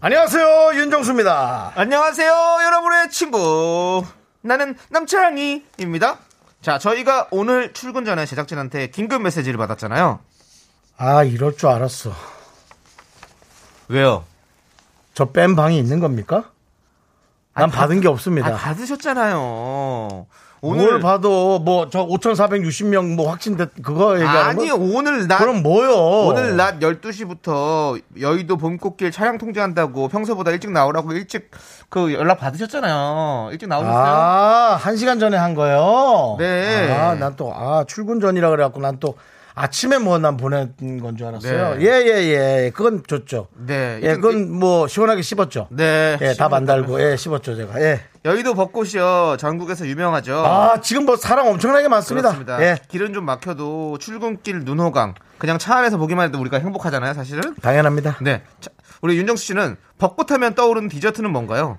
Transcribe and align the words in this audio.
안녕하세요 0.00 0.74
윤정수입니다. 0.80 1.72
안녕하세요, 1.74 2.30
여러분의 2.64 3.10
친구. 3.10 4.04
나는 4.42 4.76
남창희입니다. 4.90 6.18
자, 6.62 6.78
저희가 6.78 7.26
오늘 7.32 7.72
출근 7.72 8.04
전에 8.04 8.24
제작진한테 8.24 8.88
긴급 8.90 9.22
메시지를 9.22 9.58
받았잖아요. 9.58 10.20
아 10.98 11.24
이럴 11.24 11.56
줄 11.56 11.68
알았어. 11.70 12.12
왜요? 13.88 14.24
저 15.14 15.32
뺀 15.32 15.56
방이 15.56 15.76
있는 15.78 15.98
겁니까? 15.98 16.50
난 17.54 17.64
아니, 17.64 17.72
받은 17.72 18.00
게 18.00 18.06
없습니다. 18.08 18.48
아, 18.48 18.52
받으셨잖아요. 18.56 20.26
오늘 20.60 21.00
봐도 21.00 21.58
뭐 21.60 21.88
저 21.90 22.04
5,460명 22.06 23.14
뭐 23.14 23.30
확진됐 23.30 23.70
그거 23.82 24.16
얘기하는 24.16 24.40
아니 24.50 24.68
거? 24.68 24.74
오늘 24.76 25.26
낮 25.28 25.38
그럼 25.38 25.62
뭐요? 25.62 25.92
오늘 26.26 26.56
낮 26.56 26.78
12시부터 26.80 28.00
여의도 28.20 28.56
봄꽃길 28.56 29.10
차량 29.12 29.38
통제한다고 29.38 30.08
평소보다 30.08 30.50
일찍 30.50 30.70
나오라고 30.72 31.12
일찍 31.12 31.50
그 31.88 32.12
연락 32.12 32.38
받으셨잖아요. 32.40 33.50
일찍 33.52 33.68
나오셨어요? 33.68 33.96
아, 33.96 34.76
한 34.80 34.96
시간 34.96 35.18
전에 35.18 35.36
한 35.36 35.54
거요? 35.54 36.36
네. 36.38 36.92
아, 36.92 37.14
난 37.14 37.34
또, 37.36 37.52
아, 37.54 37.84
출근 37.86 38.20
전이라 38.20 38.50
그래 38.50 38.64
갖고 38.64 38.80
난 38.80 38.98
또 39.00 39.14
아침에 39.54 39.98
뭐 39.98 40.18
난 40.18 40.36
보낸 40.36 40.72
건 41.00 41.16
줄 41.16 41.26
알았어요. 41.28 41.76
네. 41.76 41.84
예, 41.84 41.88
예, 42.06 42.64
예. 42.66 42.70
그건 42.72 43.02
좋죠. 43.06 43.48
네. 43.66 43.98
예, 44.02 44.14
그건 44.14 44.50
뭐 44.52 44.86
시원하게 44.86 45.22
씹었죠. 45.22 45.66
네. 45.70 46.16
예, 46.20 46.34
답안 46.34 46.64
달고, 46.64 47.00
예, 47.02 47.16
씹었죠, 47.16 47.56
제가. 47.56 47.80
예. 47.80 48.00
여의도 48.28 48.52
벚꽃이요. 48.54 49.38
전국에서 49.38 49.86
유명하죠. 49.86 50.44
아, 50.44 50.80
지금 50.82 51.06
뭐 51.06 51.16
사람 51.16 51.46
엄청나게 51.46 51.88
많습니다. 51.88 52.28
그렇습니다. 52.28 52.62
예. 52.62 52.76
길은 52.88 53.14
좀 53.14 53.24
막혀도 53.24 53.96
출근길 53.98 54.60
눈호강 54.64 55.14
그냥 55.38 55.56
차 55.56 55.76
안에서 55.76 55.96
보기만 55.96 56.28
해도 56.28 56.38
우리가 56.38 56.58
행복하잖아요, 56.58 57.14
사실은. 57.14 57.54
당연합니다. 57.62 58.18
네. 58.20 58.42
자, 58.60 58.70
우리 59.00 59.16
윤정수 59.16 59.46
씨는 59.46 59.76
벚꽃 59.98 60.30
하면 60.30 60.54
떠오르는 60.54 60.90
디저트는 60.90 61.30
뭔가요? 61.30 61.78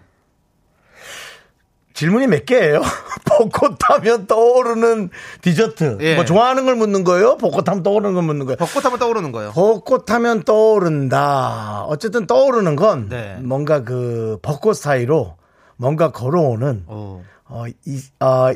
질문이 1.94 2.28
몇 2.28 2.46
개예요? 2.46 2.82
벚꽃 3.26 3.78
하면 3.90 4.26
떠오르는 4.26 5.10
디저트. 5.42 5.98
예. 6.02 6.16
뭐 6.16 6.26
좋아하는 6.26 6.66
걸 6.66 6.76
묻는 6.76 7.04
거예요? 7.04 7.38
벚꽃 7.38 7.68
하면 7.70 7.84
떠오르는 7.84 8.14
걸 8.16 8.24
묻는 8.24 8.46
거예요? 8.48 8.58
벚꽃 8.58 8.86
하면 8.86 8.98
떠오르는 8.98 9.32
거예요. 9.34 9.52
벚꽃 9.52 10.10
하면 10.10 10.44
떠오른다. 10.44 11.84
어쨌든 11.88 12.26
떠오르는 12.26 12.76
건 12.76 13.10
네. 13.10 13.38
뭔가 13.42 13.84
그 13.84 14.40
벚꽃 14.42 14.78
사이로 14.78 15.36
뭔가 15.80 16.12
걸어오는 16.12 16.84
어. 16.88 17.24
어, 17.46 17.64
이, 17.86 18.02
어, 18.20 18.50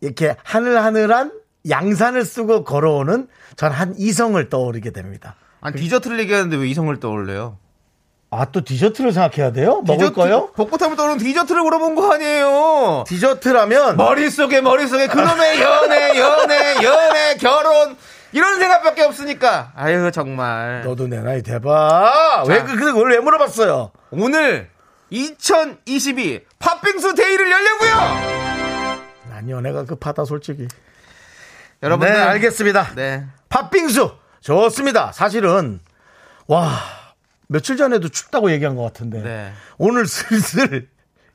이렇게 0.00 0.34
하늘하늘한 0.42 1.32
양산을 1.68 2.24
쓰고 2.24 2.64
걸어오는 2.64 3.28
전 3.56 3.70
한 3.72 3.94
이성을 3.96 4.48
떠오르게 4.48 4.90
됩니다. 4.90 5.36
아니 5.60 5.76
디저트를 5.76 6.18
얘기하는데 6.20 6.56
왜 6.56 6.66
이성을 6.68 6.98
떠올려요? 7.00 7.58
아, 8.30 8.46
또 8.46 8.64
디저트를 8.64 9.12
생각해야 9.12 9.52
돼요? 9.52 9.82
먹을 9.86 10.08
디저트- 10.08 10.14
거요? 10.14 10.50
벚꽃 10.56 10.82
하면 10.82 10.96
떠오르는 10.96 11.18
디저트를 11.18 11.62
물어본 11.62 11.94
거 11.94 12.12
아니에요. 12.14 13.04
디저트라면 13.06 13.96
머릿속에 13.96 14.60
머릿속에 14.62 15.06
그놈의 15.06 15.60
연애 15.60 16.18
연애 16.18 16.74
연애 16.82 17.34
결혼 17.38 17.96
이런 18.32 18.58
생각밖에 18.58 19.02
없으니까 19.02 19.72
아유 19.76 20.10
정말 20.12 20.82
너도 20.84 21.06
내 21.06 21.20
나이 21.20 21.42
대박. 21.42 22.44
왜, 22.48 22.62
그, 22.62 22.74
그걸 22.76 23.12
왜 23.12 23.20
물어봤어요? 23.20 23.92
오늘 24.10 24.68
2022 25.14 26.40
팥빙수 26.58 27.14
데이를 27.14 27.50
열려고요. 27.50 27.94
난 29.30 29.48
연애가 29.48 29.84
급하다, 29.84 30.24
솔직히. 30.24 30.66
여러분들 31.82 32.12
네, 32.12 32.20
알겠습니다. 32.20 32.94
네. 32.96 33.24
팥빙수 33.48 34.16
좋습니다. 34.40 35.12
사실은 35.12 35.78
와 36.48 36.68
며칠 37.46 37.76
전에도 37.76 38.08
춥다고 38.08 38.50
얘기한 38.50 38.74
것 38.74 38.82
같은데 38.82 39.22
네. 39.22 39.52
오늘 39.78 40.06
슬슬 40.06 40.88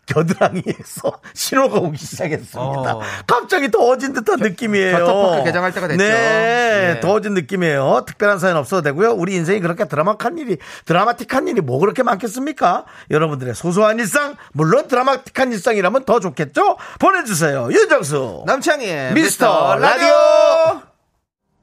겨드랑이에서 0.09 1.19
신호가 1.33 1.79
오기 1.79 1.97
시작했습니다. 1.97 2.59
어. 2.95 3.01
갑자기 3.27 3.69
더워진 3.69 4.13
듯한 4.13 4.39
느낌이에요. 4.39 4.97
겨터파크 4.97 5.43
개장할 5.45 5.71
때가 5.73 5.87
됐죠. 5.87 6.03
네, 6.03 6.95
예. 6.95 6.99
더워진 6.99 7.33
느낌이에요. 7.35 8.03
특별한 8.07 8.39
사연 8.39 8.57
없어도 8.57 8.81
되고요. 8.81 9.11
우리 9.11 9.35
인생이 9.35 9.59
그렇게 9.59 9.85
드라마틱한 9.85 10.37
일이 10.39 10.57
드라마틱한 10.85 11.47
일이 11.47 11.61
뭐 11.61 11.79
그렇게 11.79 12.03
많겠습니까? 12.03 12.85
여러분들의 13.11 13.53
소소한 13.55 13.99
일상 13.99 14.35
물론 14.53 14.87
드라마틱한 14.87 15.51
일상이라면 15.53 16.05
더 16.05 16.19
좋겠죠? 16.19 16.77
보내주세요. 16.99 17.69
윤정수 17.71 18.43
남창희의 18.47 19.13
미스터 19.13 19.75
미스터 19.75 19.75
라디오. 19.77 20.81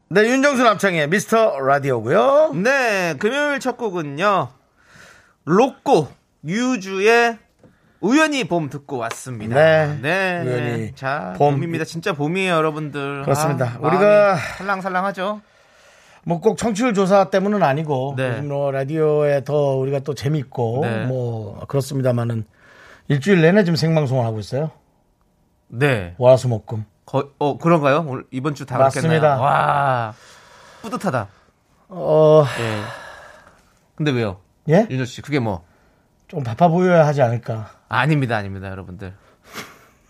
네, 0.09 0.23
윤정수 0.23 0.63
남창의 0.63 1.09
미스터 1.09 1.59
라디오고요. 1.59 2.53
네, 2.55 3.17
금요일 3.19 3.59
첫 3.59 3.77
곡은요. 3.77 4.49
로꼬 5.45 6.09
유주의 6.45 7.39
우연히 8.01 8.45
봄 8.45 8.69
듣고 8.69 8.99
왔습니다. 8.99 9.55
네, 10.01 10.43
우연히 10.45 10.93
자, 10.95 11.34
봄. 11.39 11.55
봄. 11.55 11.62
입니다 11.65 11.84
진짜 11.84 12.12
봄이에요, 12.12 12.53
여러분들. 12.55 13.23
그렇습니다. 13.23 13.79
마음이 13.81 13.97
우리가- 13.97 14.37
살랑살랑하죠. 14.59 15.41
뭐 16.25 16.41
꼭 16.41 16.59
청취율 16.59 16.93
조사 16.93 17.31
때문은 17.31 17.62
아니고 17.62 18.15
네. 18.17 18.31
요즘 18.31 18.49
뭐 18.49 18.71
라디오에 18.73 19.45
더 19.45 19.77
우리가 19.77 20.01
또 20.01 20.12
재밌고 20.15 20.81
네. 20.83 21.07
뭐 21.07 21.61
그렇습니다만은 21.69 22.45
일주일 23.09 23.41
내내 23.41 23.62
지금 23.62 23.77
생방송을 23.77 24.25
하고 24.27 24.41
있어요. 24.41 24.73
네. 25.69 26.15
월화수목금. 26.19 26.84
거, 27.07 27.31
어, 27.39 27.57
그런가요? 27.59 28.05
오늘 28.09 28.25
이번 28.33 28.55
주 28.57 28.67
다 28.67 28.77
맞습니다. 28.78 29.37
와. 29.41 30.15
뿌듯하다. 30.83 31.28
어, 31.91 32.45
예. 32.59 32.81
근데 33.95 34.11
왜요? 34.11 34.39
예? 34.69 34.89
윤조 34.91 35.05
씨, 35.05 35.23
그게 35.23 35.39
뭐? 35.39 35.65
좀 36.27 36.43
바빠 36.43 36.67
보여야 36.67 37.07
하지 37.07 37.23
않을까. 37.23 37.71
아닙니다, 37.89 38.37
아닙니다, 38.37 38.71
여러분들. 38.71 39.15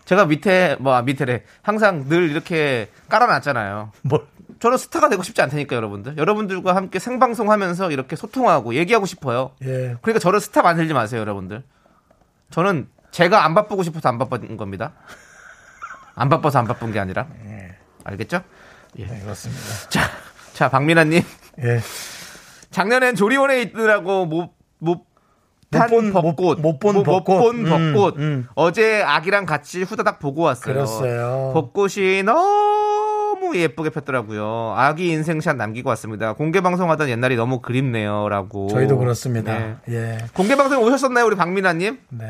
제가 0.05 0.25
밑에, 0.25 0.77
뭐, 0.79 0.93
아, 0.93 1.01
밑에래. 1.01 1.43
항상 1.61 2.07
늘 2.07 2.29
이렇게 2.29 2.89
깔아놨잖아요. 3.09 3.91
뭘. 4.03 4.25
저는 4.59 4.77
스타가 4.77 5.09
되고 5.09 5.21
싶지 5.21 5.41
않다니까, 5.41 5.75
여러분들. 5.75 6.17
여러분들과 6.17 6.75
함께 6.75 6.97
생방송 6.99 7.51
하면서 7.51 7.91
이렇게 7.91 8.15
소통하고 8.15 8.73
얘기하고 8.75 9.05
싶어요. 9.05 9.51
예. 9.63 9.97
그러니까 10.01 10.19
저를 10.19 10.39
스타 10.39 10.61
만들지 10.61 10.93
마세요, 10.93 11.19
여러분들. 11.21 11.63
저는 12.49 12.87
제가 13.11 13.43
안 13.45 13.53
바쁘고 13.53 13.83
싶어서 13.83 14.09
안 14.09 14.17
바쁜 14.17 14.57
겁니다. 14.57 14.93
안 16.15 16.29
바빠서 16.29 16.59
안 16.59 16.65
바쁜 16.65 16.91
게 16.91 16.99
아니라. 16.99 17.27
알겠죠? 18.03 18.41
네, 18.93 19.19
그렇습니다. 19.21 19.89
자, 19.89 20.01
자, 20.53 20.69
박민아님. 20.69 21.21
예. 21.63 21.81
작년엔 22.71 23.15
조리원에 23.15 23.61
있느라고 23.61 24.25
못, 24.25 24.53
못, 24.79 25.05
탄 25.05 25.16
못 25.69 25.87
본- 25.87 26.13
벚꽃. 26.13 26.59
못- 26.61 26.61
못본 26.61 26.95
못 26.95 27.03
벚꽃. 27.03 27.25
본 27.41 27.65
음, 27.65 27.93
벚꽃. 27.93 28.17
음. 28.19 28.47
어제 28.55 29.03
아기랑 29.03 29.45
같이 29.45 29.83
후다닥 29.83 30.19
보고 30.19 30.43
왔어요. 30.43 30.73
그랬어요. 30.73 31.51
벚꽃이 31.53 32.23
너무 32.23 33.51
예쁘게 33.55 33.89
폈더라고요. 33.89 34.73
아기 34.77 35.09
인생샷 35.09 35.57
남기고 35.57 35.89
왔습니다. 35.89 36.33
공개 36.33 36.61
방송하던 36.61 37.09
옛날이 37.09 37.35
너무 37.35 37.59
그립네요라고. 37.59 38.67
저희도 38.69 38.97
그렇습니다. 38.97 39.53
네. 39.57 39.75
예. 39.89 40.17
공개 40.33 40.55
방송 40.55 40.81
오셨었나요, 40.83 41.25
우리 41.25 41.35
박민아님? 41.35 41.99
네. 42.09 42.25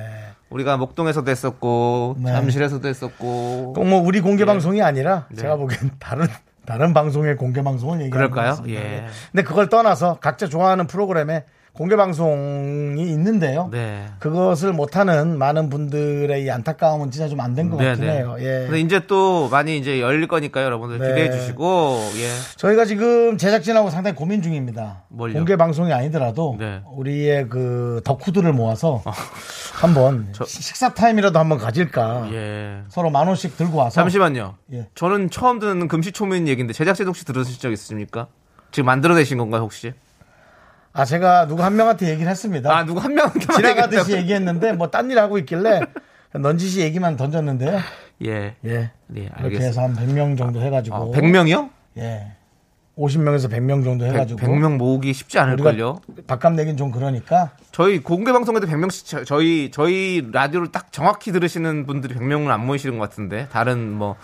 우리가 0.50 0.78
목동에서도 0.78 1.30
했었고 1.30 2.16
네. 2.20 2.32
잠실에서도 2.32 2.88
했었고. 2.88 3.74
꼭 3.76 3.84
뭐 3.86 4.00
우리 4.02 4.20
공개 4.22 4.42
예. 4.42 4.46
방송이 4.46 4.82
아니라 4.82 5.26
네. 5.30 5.42
제가 5.42 5.58
보기엔 5.58 5.92
다른 6.00 6.26
다른 6.66 6.94
방송의 6.94 7.38
공개 7.38 7.62
방송을 7.64 8.02
얘기하는 8.02 8.12
그럴까요? 8.32 8.58
예. 8.68 9.06
근데 9.32 9.44
그걸 9.44 9.70
떠나서 9.70 10.18
각자 10.20 10.48
좋아하는 10.50 10.88
프로그램에 10.88 11.46
공개 11.78 11.96
방송이 11.96 13.02
있는데요. 13.12 13.70
네. 13.72 14.08
그것을 14.20 14.74
못하는 14.74 15.38
많은 15.38 15.70
분들의 15.70 16.44
이 16.44 16.50
안타까움은 16.50 17.12
진짜 17.12 17.28
좀 17.28 17.40
안 17.40 17.54
된 17.54 17.70
것 17.70 17.78
같긴 17.78 18.04
해요. 18.10 18.36
예. 18.40 18.66
근데 18.66 18.80
이제 18.80 19.02
또 19.08 19.48
많이 19.50 19.78
이제 19.78 20.02
열릴 20.02 20.28
거니까요, 20.28 20.66
여러분들 20.66 20.98
네. 21.00 21.08
기대해 21.08 21.32
주시고 21.32 22.00
예. 22.18 22.30
저희가 22.58 22.86
지금 22.86 23.38
제작진하고 23.38 23.90
상당히 23.92 24.16
고민 24.16 24.42
중입니다. 24.42 25.04
뭘요? 25.10 25.34
공개 25.36 25.56
방송이 25.56 25.94
아니더라도 25.94 26.56
네. 26.60 26.82
우리의 26.94 27.48
그 27.50 28.02
덕후들을 28.04 28.52
모아서 28.54 29.04
한번 29.74 30.34
식사 30.48 30.94
타임이라도 30.94 31.38
한번 31.38 31.60
가질까. 31.60 32.30
예. 32.34 32.82
서로 32.90 33.10
만 33.12 33.28
원씩 33.28 33.56
들고 33.56 33.78
와서 33.78 33.92
잠시만요. 34.02 34.56
예. 34.74 34.88
저는 34.96 35.30
처음 35.30 35.60
듣는 35.60 35.88
금시초문 35.88 36.48
얘기인데 36.48 36.74
제작진 36.74 37.08
혹시 37.08 37.24
들으신 37.24 37.60
적 37.60 37.72
있으십니까? 37.72 38.28
지금 38.72 38.88
만들어내신 38.88 39.38
건가요, 39.38 39.62
혹시? 39.62 39.94
아, 40.98 41.06
제가 41.06 41.46
누구 41.48 41.64
한 41.64 41.76
명한테 41.76 42.10
얘기를 42.10 42.30
했습니다. 42.30 42.76
아, 42.76 42.84
누구 42.84 43.00
한 43.00 43.14
명한테만 43.14 43.56
지나가듯이. 43.58 44.14
얘기했는데 44.14 44.74
뭐 44.74 44.88
딴 44.90 45.12
일 45.12 45.20
하고 45.20 45.38
있길래 45.38 45.82
넌지시 46.34 46.82
얘기만 46.82 47.16
던졌는데요. 47.18 47.80
예. 48.26 48.56
예. 48.66 48.92
예, 49.16 49.30
이렇게. 49.40 49.58
해서 49.60 49.82
한 49.82 49.94
100명 49.96 50.38
정도 50.38 50.60
해가지고. 50.60 50.96
어, 50.96 51.12
100명이요? 51.12 51.70
예. 52.00 52.32
50명에서 52.98 53.48
100명 53.52 53.84
정도 53.84 54.06
해가지고. 54.08 54.40
100 54.40 54.50
명 54.58 54.78
모으기 54.78 55.14
쉽지 55.14 55.38
않을걸요. 55.38 56.02
밥값 56.26 56.54
내긴 56.54 56.78
좀 56.78 56.92
그러니까. 56.92 57.52
저희 57.72 58.00
공개 58.02 58.32
방송에도 58.32 58.66
100명씩 58.66 59.24
저희 59.28 59.70
저희 59.72 60.28
라디오를 60.32 60.72
딱 60.72 60.92
정확히 60.92 61.32
들으시는 61.32 61.86
분들이 61.86 62.16
100명은 62.16 62.50
안 62.50 62.66
모이시는 62.66 62.98
것 62.98 63.08
같은데 63.08 63.48
다른 63.52 63.92
뭐 63.92 64.16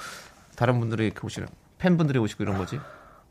다른 0.56 0.80
분들이 0.80 1.06
이렇게 1.06 1.20
오시는 1.24 1.48
팬분들이 1.78 2.18
오시고 2.18 2.44
이런 2.44 2.58
거지. 2.58 2.80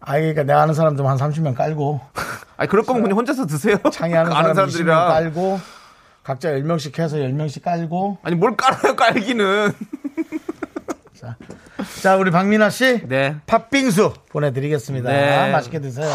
아, 0.04 0.12
그러니까 0.18 0.42
내가 0.42 0.62
아는 0.62 0.74
사람 0.74 0.96
좀 0.96 1.06
한 1.06 1.16
30명 1.16 1.54
깔고. 1.54 2.00
아니 2.56 2.68
그럴 2.68 2.84
거면 2.84 3.02
그냥 3.02 3.16
혼자서 3.18 3.46
드세요. 3.46 3.76
창의하는 3.92 4.32
아는 4.32 4.54
사람 4.54 4.68
20명 4.68 4.72
사람들이랑. 4.72 5.08
깔고. 5.08 5.60
각자 6.22 6.50
10명씩 6.50 6.98
해서 6.98 7.16
10명씩 7.16 7.62
깔고. 7.62 8.18
아니 8.22 8.36
뭘 8.36 8.56
깔아요 8.56 8.94
깔기는. 8.96 9.72
자, 12.02 12.16
우리 12.16 12.30
박민아 12.30 12.70
씨. 12.70 13.06
네. 13.06 13.36
팥빙수 13.46 14.12
보내드리겠습니다. 14.30 15.10
네. 15.10 15.52
맛있게 15.52 15.80
드세요. 15.80 16.06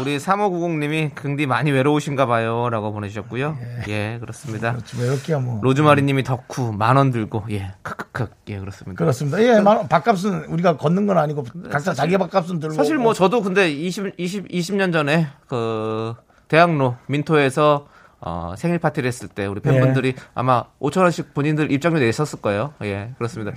우리 0.00 0.18
3590님이 0.18 1.14
긍디 1.14 1.46
많이 1.46 1.70
외로우신가 1.70 2.26
봐요. 2.26 2.68
라고 2.70 2.92
보내주셨고요. 2.92 3.56
예, 3.88 4.18
그렇습니다. 4.20 4.76
왜 4.98 5.06
이렇게 5.06 5.36
뭐. 5.36 5.60
로즈마리님이 5.62 6.24
덕후 6.24 6.72
만 6.72 6.96
원 6.96 7.10
들고 7.12 7.44
예 7.50 7.72
크크크 7.82 8.28
예 8.48 8.58
그렇습니다. 8.58 8.98
그렇습니다. 8.98 9.40
예, 9.42 9.60
만 9.60 9.76
원, 9.76 9.88
밥값은 9.88 10.46
우리가 10.46 10.76
걷는 10.76 11.06
건 11.06 11.18
아니고 11.18 11.44
각자 11.70 11.94
자기 11.94 12.18
밥값은 12.18 12.58
들고. 12.58 12.74
사실. 12.74 12.98
뭐 12.98 13.14
저도 13.14 13.42
근데 13.42 13.70
20 13.70 14.14
20 14.18 14.48
20년 14.48 14.92
전에 14.92 15.28
그 15.46 16.14
대학로 16.48 16.96
민토에서 17.06 17.86
어, 18.20 18.54
생일 18.58 18.78
파티를 18.78 19.06
했을 19.06 19.28
때 19.28 19.46
우리 19.46 19.60
팬분들이 19.60 20.14
아마 20.34 20.64
5천 20.80 21.02
원씩 21.02 21.34
본인들 21.34 21.70
입장료 21.70 22.00
내셨을 22.00 22.40
거예요. 22.40 22.74
예, 22.82 23.10
그렇습니다. 23.16 23.52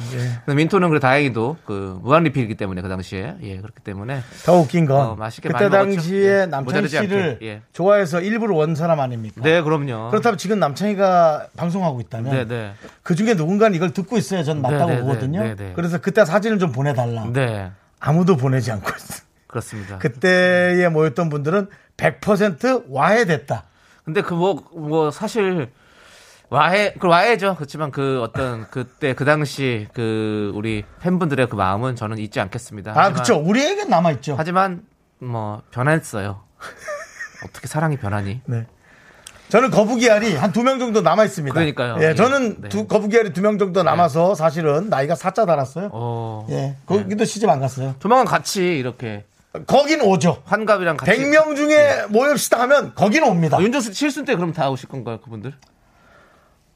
근데 0.45 0.55
민토는 0.55 0.89
그래 0.89 0.99
다행히도 0.99 1.57
그 1.65 1.99
무한 2.03 2.23
리필이기 2.23 2.55
때문에 2.55 2.81
그 2.81 2.89
당시에 2.89 3.37
예 3.41 3.57
그렇기 3.57 3.81
때문에 3.83 4.21
더 4.45 4.57
웃긴 4.57 4.85
건 4.85 4.99
어, 4.99 5.15
맛있게 5.15 5.49
그때. 5.49 5.69
당시에 5.69 6.41
예, 6.41 6.45
남창희 6.45 6.87
씨를 6.89 7.39
예. 7.41 7.61
좋아해서 7.73 8.21
일부러 8.21 8.55
원 8.55 8.75
사람 8.75 8.99
아닙니까? 8.99 9.41
네 9.43 9.61
그럼요. 9.61 10.09
그렇다면 10.11 10.37
지금 10.37 10.59
남창희가 10.59 11.47
방송하고 11.57 11.99
있다면 12.01 12.31
네, 12.31 12.47
네, 12.47 12.73
그 13.01 13.15
중에 13.15 13.33
누군가는 13.33 13.75
이걸 13.75 13.91
듣고 13.91 14.17
있어야 14.17 14.43
전 14.43 14.61
맞다고 14.61 14.91
네, 14.91 14.95
네, 14.97 15.01
보거든요. 15.01 15.43
네, 15.43 15.55
네. 15.55 15.73
그래서 15.75 15.97
그때 15.97 16.23
사진을 16.23 16.59
좀 16.59 16.71
보내달라. 16.71 17.25
네 17.33 17.71
아무도 17.99 18.37
보내지 18.37 18.71
않고 18.71 18.91
있어. 18.95 19.23
그렇습니다. 19.47 19.97
그때에 19.97 20.87
모였던 20.89 21.29
분들은 21.29 21.67
100% 21.97 22.85
와해됐다. 22.89 23.65
근데 24.05 24.21
그뭐뭐 24.21 25.11
사실 25.11 25.69
와해 26.49 26.93
그 26.99 27.07
와해죠. 27.07 27.55
그렇지만 27.55 27.91
그 27.91 28.21
어떤 28.21 28.67
그때 28.69 29.13
그 29.13 29.23
당시 29.23 29.87
그 29.93 30.51
우리 30.55 30.83
팬분들의 31.01 31.47
그 31.47 31.55
마음은 31.55 31.95
저는 31.95 32.17
잊지 32.17 32.39
않겠습니다. 32.41 32.93
아, 32.95 33.13
그쵸. 33.13 33.35
우리에겐 33.37 33.89
남아 33.89 34.11
있죠. 34.13 34.35
하지만 34.37 34.83
뭐 35.19 35.61
변했어요. 35.71 36.41
어떻게 37.45 37.67
사랑이 37.67 37.97
변하니? 37.97 38.41
네. 38.45 38.67
저는 39.49 39.69
거북이 39.69 40.09
알이 40.09 40.35
한 40.35 40.51
두 40.53 40.63
명 40.63 40.79
정도 40.79 41.01
남아 41.01 41.25
있습니다. 41.25 41.53
그러니까요. 41.53 41.97
예, 42.01 42.09
예. 42.09 42.15
저는 42.15 42.61
네. 42.61 42.69
두, 42.69 42.87
거북이 42.87 43.17
알이 43.17 43.33
두 43.33 43.41
명 43.41 43.57
정도 43.57 43.83
남아서 43.83 44.33
사실은 44.35 44.89
나이가 44.89 45.15
사자 45.15 45.45
달았어요. 45.45 45.89
어. 45.91 46.47
예. 46.49 46.77
거기도 46.85 47.25
시집 47.25 47.49
안 47.49 47.59
갔어요. 47.59 47.95
조만간 47.99 48.25
같이 48.25 48.77
이렇게 48.77 49.25
거긴 49.67 50.01
오죠. 50.01 50.41
환갑이랑 50.45 50.97
같이 50.97 51.11
100명 51.11 51.55
중에 51.55 52.05
모읍시다 52.09 52.59
하면 52.61 52.95
거기는 52.95 53.27
옵니다. 53.27 53.57
어, 53.57 53.61
윤정수 53.61 53.91
칠순 53.93 54.25
때 54.25 54.35
그럼 54.35 54.53
다 54.53 54.69
오실 54.69 54.87
건가요, 54.87 55.19
그분들? 55.19 55.53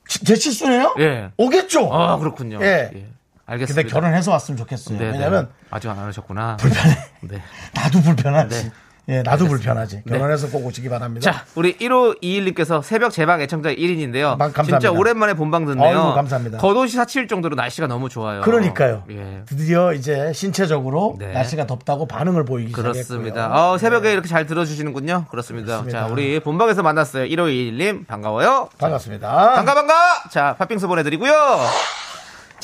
지- 0.08 0.24
제 0.26 0.36
실수네요? 0.36 0.94
예. 1.00 1.32
오겠죠. 1.38 1.92
아, 1.94 2.18
그렇군요. 2.18 2.60
예. 2.62 3.08
알겠습니다. 3.48 3.82
근데 3.82 3.94
결혼해서 3.94 4.32
왔으면 4.32 4.58
좋겠어요. 4.58 4.98
네, 4.98 5.06
왜냐면 5.12 5.46
네. 5.46 5.68
아직 5.72 5.88
안 5.90 5.98
하셨구나. 6.00 6.58
불편해. 6.58 6.96
네. 7.22 7.42
나도 7.74 8.02
불편하지. 8.02 8.72
네. 9.08 9.18
예, 9.18 9.22
나도 9.22 9.46
불편하지. 9.48 10.04
결혼해서 10.08 10.50
꼭 10.50 10.66
오시기 10.66 10.90
바랍니다. 10.90 11.32
자, 11.32 11.46
우리 11.56 11.78
1521님께서 11.78 12.82
새벽 12.82 13.12
제방 13.12 13.42
애청자 13.42 13.70
1인인데요. 13.74 14.38
막. 14.38 14.54
진짜 14.66 14.92
오랜만에 14.92 15.34
본방 15.36 15.66
듣네요. 15.66 15.88
아이고, 15.88 16.14
감사합니다. 16.16 16.58
겉옷이 16.58 16.90
사칠 16.92 17.28
정도로 17.28 17.56
날씨가 17.56 17.88
너무 17.88 18.10
좋아요. 18.10 18.42
그러니까요. 18.42 19.04
예. 19.12 19.44
드디어 19.46 19.94
이제 19.94 20.34
신체적으로 20.34 21.16
네. 21.20 21.32
날씨가 21.34 21.68
덥다고 21.68 22.08
반응을 22.08 22.46
보이기 22.46 22.72
그렇습니다. 22.72 23.50
어, 23.72 23.78
새벽에 23.78 24.12
이렇게 24.12 24.28
잘 24.28 24.46
들어주시는군요. 24.46 25.26
그렇습니다. 25.30 25.82
그렇습니다. 25.82 26.00
자, 26.00 26.08
우리 26.12 26.40
본방에서 26.40 26.82
만났어요. 26.82 27.26
1521님, 27.26 28.08
반가워요. 28.08 28.70
반갑습니다. 28.78 29.54
반가, 29.54 29.74
반가! 29.76 29.94
자, 30.32 30.56
팥빙수 30.58 30.88
보내드리고요. 30.88 31.34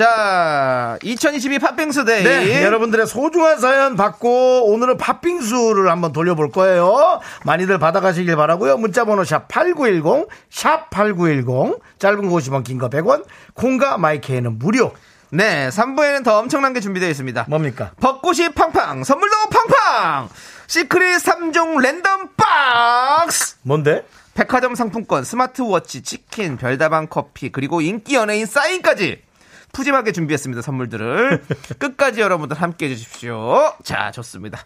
자, 0.01 0.97
2022 1.03 1.59
팥빙수 1.59 2.05
day. 2.05 2.23
네, 2.23 2.63
여러분들의 2.63 3.05
소중한 3.05 3.59
사연 3.59 3.95
받고 3.95 4.71
오늘은 4.73 4.97
팥빙수를 4.97 5.91
한번 5.91 6.11
돌려볼 6.11 6.49
거예요. 6.49 7.19
많이들 7.45 7.77
받아가시길 7.77 8.35
바라고요. 8.35 8.77
문자번호 8.77 9.23
샵 9.23 9.47
8910, 9.47 10.27
샵 10.49 10.89
8910, 10.89 11.79
짧은 11.99 12.27
거 12.27 12.35
50원, 12.35 12.63
긴 12.63 12.79
거 12.79 12.89
100원, 12.89 13.25
콩과 13.53 13.99
마이케이는 13.99 14.57
무료. 14.57 14.91
네, 15.29 15.69
3부에는 15.69 16.23
더 16.23 16.39
엄청난 16.39 16.73
게 16.73 16.79
준비되어 16.79 17.07
있습니다. 17.07 17.45
뭡니까? 17.47 17.91
벚꽃이 17.99 18.49
팡팡, 18.55 19.03
선물도 19.03 19.35
팡팡! 19.51 20.29
secret 20.65 21.21
3종 21.21 21.79
랜덤 21.79 22.29
박스! 22.35 23.57
뭔데? 23.61 24.03
백화점 24.33 24.73
상품권, 24.73 25.23
스마트워치, 25.23 26.01
치킨, 26.01 26.57
별다방 26.57 27.05
커피, 27.07 27.51
그리고 27.51 27.81
인기 27.81 28.15
연예인 28.15 28.47
사인까지 28.47 29.21
푸짐하게 29.73 30.11
준비했습니다. 30.11 30.61
선물들을. 30.61 31.43
끝까지 31.79 32.21
여러분들 32.21 32.61
함께 32.61 32.85
해주십시오. 32.89 33.73
자, 33.83 34.11
좋습니다. 34.11 34.59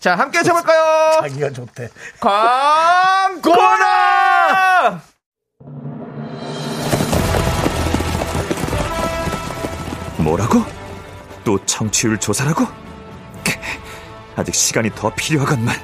자, 0.00 0.14
함께 0.16 0.38
해쳐볼까요? 0.40 1.20
자기가 1.22 1.50
좋대. 1.50 1.88
광고나! 2.20 3.72
뭐라고? 10.18 10.64
또 11.44 11.58
청취율 11.66 12.18
조사라고? 12.18 12.64
크, 13.44 13.52
아직 14.36 14.54
시간이 14.54 14.90
더 14.94 15.12
필요하건만. 15.14 15.74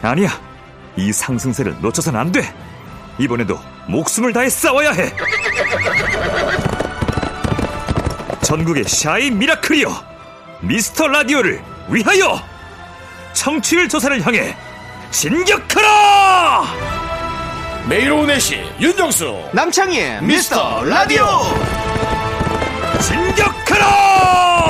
아니야. 0.00 0.30
이 0.96 1.12
상승세를 1.12 1.80
놓쳐선 1.80 2.16
안 2.16 2.32
돼. 2.32 2.42
이번에도 3.18 3.58
목숨을 3.88 4.32
다해 4.32 4.48
싸워야 4.48 4.92
해. 4.92 5.12
전국의 8.52 8.84
샤이 8.84 9.30
미라클이여. 9.30 9.88
미스터 10.60 11.08
라디오를 11.08 11.58
위하여. 11.88 12.38
청취율 13.32 13.88
조사를 13.88 14.20
향해 14.26 14.54
진격하라! 15.10 16.66
매일 17.88 18.12
오후 18.12 18.26
4시 18.26 18.78
윤정수 18.78 19.48
남창희의 19.54 20.22
미스터 20.22 20.84
라디오! 20.84 21.24
진격하라! 23.00 24.61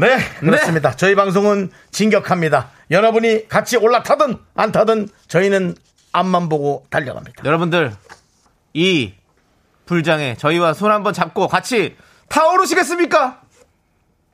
네, 0.00 0.18
그렇습니다. 0.40 0.96
저희 0.96 1.14
방송은 1.14 1.70
진격합니다. 1.90 2.70
여러분이 2.90 3.48
같이 3.48 3.76
올라타든 3.76 4.38
안 4.54 4.72
타든 4.72 5.08
저희는 5.28 5.74
앞만 6.12 6.48
보고 6.48 6.86
달려갑니다. 6.90 7.44
여러분들, 7.44 7.94
이 8.72 9.14
불장에 9.86 10.36
저희와 10.36 10.72
손 10.72 10.90
한번 10.90 11.12
잡고 11.12 11.48
같이 11.48 11.96
타오르시겠습니까? 12.28 13.42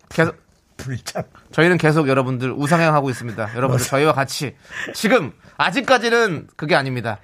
계속, 0.08 0.36
불장. 0.76 1.24
저희는 1.52 1.78
계속 1.78 2.08
여러분들 2.08 2.52
우상향하고 2.52 3.10
있습니다. 3.10 3.56
여러분들 3.56 3.84
저희와 3.86 4.12
같이 4.12 4.54
지금 4.94 5.32
아직까지는 5.56 6.48
그게 6.56 6.76
아닙니다. 6.76 7.18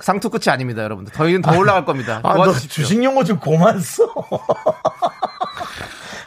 상투 0.00 0.30
끝이 0.30 0.44
아닙니다, 0.46 0.82
여러분들. 0.84 1.12
저희는 1.12 1.42
더 1.42 1.56
올라갈 1.58 1.84
겁니다. 1.84 2.20
아, 2.22 2.34
너 2.34 2.44
도와주십시오. 2.44 2.84
주식 2.84 3.02
용어 3.04 3.24
좀 3.24 3.38
그만 3.40 3.80
써. 3.80 4.04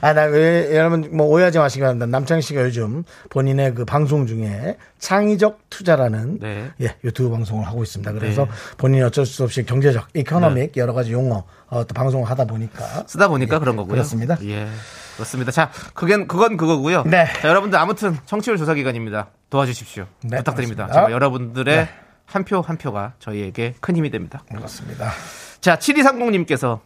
아, 0.01 0.13
나 0.13 0.23
왜, 0.23 0.75
여러분, 0.75 1.09
뭐, 1.11 1.27
오해하지 1.27 1.59
마시기 1.59 1.81
바랍니다. 1.81 2.05
남창희 2.07 2.41
씨가 2.41 2.63
요즘 2.63 3.03
본인의 3.29 3.75
그 3.75 3.85
방송 3.85 4.25
중에 4.25 4.77
창의적 4.99 5.69
투자라는 5.69 6.39
네. 6.39 6.71
예, 6.81 6.95
유튜브 7.03 7.29
방송을 7.29 7.65
하고 7.65 7.83
있습니다. 7.83 8.11
그래서 8.13 8.47
본인이 8.77 9.03
어쩔 9.03 9.25
수 9.25 9.43
없이 9.43 9.63
경제적, 9.63 10.07
economic 10.15 10.75
여러 10.77 10.93
가지 10.93 11.13
용어, 11.13 11.45
어, 11.67 11.85
또 11.85 11.93
방송을 11.93 12.29
하다 12.29 12.45
보니까. 12.45 13.05
쓰다 13.07 13.27
보니까 13.27 13.59
그런 13.59 13.75
거고요. 13.75 13.91
그렇습니다. 13.91 14.37
예. 14.43 14.67
그렇습니다. 15.15 15.51
자, 15.51 15.71
그건, 15.93 16.27
그건 16.27 16.57
그거고요. 16.57 17.03
네. 17.03 17.27
자, 17.41 17.47
여러분들 17.47 17.77
아무튼 17.77 18.17
청취율 18.25 18.57
조사 18.57 18.73
기간입니다. 18.73 19.27
도와주십시오. 19.49 20.05
네, 20.23 20.37
부탁드립니다. 20.37 20.87
정말 20.91 21.11
여러분들의 21.11 21.75
네. 21.75 21.89
한표한 22.25 22.77
표가 22.77 23.13
저희에게 23.19 23.75
큰 23.81 23.95
힘이 23.95 24.09
됩니다. 24.09 24.43
그렇습니다. 24.49 25.11
자, 25.59 25.75
7230님께서 25.77 26.79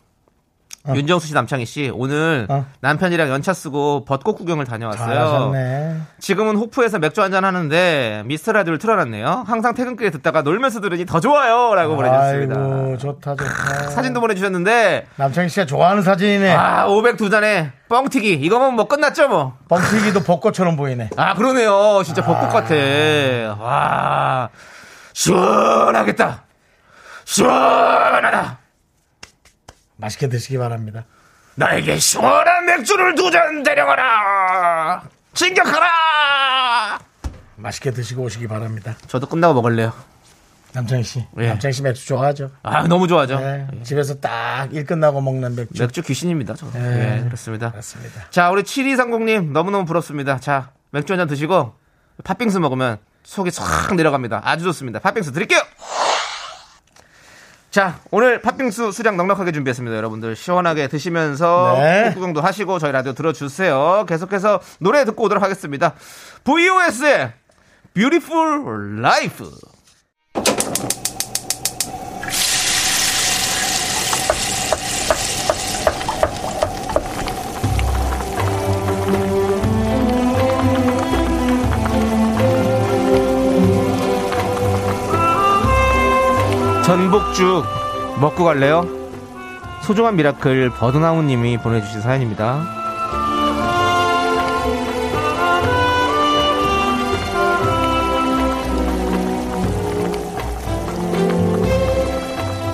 윤정수 0.94 1.28
씨, 1.28 1.34
남창희 1.34 1.66
씨, 1.66 1.92
오늘 1.94 2.46
어. 2.50 2.66
남편이랑 2.82 3.30
연차 3.30 3.54
쓰고 3.54 4.06
벚꽃 4.06 4.38
구경을 4.38 4.66
다녀왔어요. 4.66 5.08
잘하셨네. 5.08 6.02
지금은 6.20 6.56
호프에서 6.58 7.00
맥주 7.00 7.22
한잔 7.22 7.44
하는데 7.46 8.24
미스터 8.26 8.52
라디오를 8.52 8.78
틀어놨네요. 8.78 9.46
항상 9.48 9.74
퇴근길에 9.74 10.12
듣다가 10.12 10.42
놀면서 10.42 10.82
들으니 10.82 11.06
더 11.06 11.20
좋아요. 11.20 11.74
라고 11.74 11.96
보내주셨습니다. 11.96 12.56
아이고, 12.56 12.98
좋다, 12.98 13.36
좋다. 13.36 13.90
사진도 13.90 14.22
보내주셨는데, 14.22 15.08
남창희 15.16 15.50
씨가 15.50 15.66
좋아하는 15.66 16.04
사진이네. 16.04 16.54
아, 16.54 16.86
502 16.88 17.30
잔에 17.30 17.72
뻥튀기. 17.90 18.34
이거면 18.34 18.76
뭐 18.76 18.88
끝났죠, 18.88 19.28
뭐. 19.28 19.58
뻥튀기도 19.70 20.22
벚꽃처럼 20.22 20.76
보이네. 20.76 21.10
아, 21.18 21.34
그러네요. 21.34 22.04
진짜 22.04 22.22
벚꽃 22.24 22.52
같아. 22.52 22.76
와, 23.60 24.50
시원하겠다. 25.14 26.44
시원하다. 27.26 28.65
맛있게 29.98 30.28
드시기 30.30 30.58
바랍니다. 30.58 31.06
나에게 31.56 31.98
시원한 32.00 32.66
맥주를 32.66 33.16
두 33.16 33.32
잔 33.32 33.64
데려가라. 33.64 35.04
진격하라. 35.34 37.00
맛있게 37.58 37.92
드시고 37.92 38.24
오시기 38.24 38.48
바랍니다. 38.48 38.96
저도 39.08 39.28
끝나고 39.28 39.54
먹을래요. 39.54 39.94
남창희 40.74 41.04
씨. 41.04 41.26
예. 41.40 41.48
남창희 41.50 41.72
씨 41.72 41.82
맥주 41.82 42.06
좋아하죠? 42.06 42.52
아, 42.64 42.84
너무 42.88 43.08
좋아하죠. 43.08 43.40
네. 43.40 43.68
집에서 43.84 44.20
딱 44.20 44.68
일 44.74 44.86
끝나고 44.86 45.22
먹는 45.22 45.56
맥주. 45.56 45.82
맥주 45.82 46.02
귀신입니다. 46.02 46.56
저. 46.56 46.70
네. 46.72 47.20
예, 47.20 47.24
그렇습니다. 47.24 47.72
그렇습니다. 47.72 48.30
자, 48.30 48.50
우리 48.52 48.64
7230님 48.64 49.52
너무너무 49.52 49.86
부럽습니다. 49.86 50.40
자, 50.40 50.72
맥주 50.92 51.14
한 51.14 51.20
잔 51.20 51.28
드시고 51.30 51.74
팥빙수 52.26 52.60
먹으면 52.60 52.98
속이 53.24 53.52
싹 53.52 53.96
내려갑니다. 53.96 54.42
아주 54.44 54.66
좋습니다. 54.66 55.00
팥빙수 55.00 55.32
드릴게요. 55.32 55.62
자, 57.76 58.00
오늘 58.10 58.40
팥빙수 58.40 58.94
수량 58.94 59.18
넉넉하게 59.18 59.52
준비했습니다. 59.52 59.98
여러분들 59.98 60.38
시원하게 60.38 60.88
드시면서 60.88 61.76
네. 61.78 62.04
꽃구경도 62.06 62.40
하시고 62.40 62.80
저희 62.80 62.94
라디오 62.94 63.12
들어주세요. 63.12 64.06
계속해서 64.08 64.62
노래 64.80 65.04
듣고 65.04 65.26
오도록 65.26 65.44
하겠습니다. 65.44 65.94
VOS의 66.46 67.34
Beautiful 67.94 69.00
Life. 69.00 69.46
전복죽 86.86 87.66
먹고 88.22 88.44
갈래요? 88.44 88.88
소중한 89.82 90.16
미라클 90.18 90.70
버드나무님이 90.70 91.58
보내주신 91.58 92.02
사연입니다. 92.02 92.64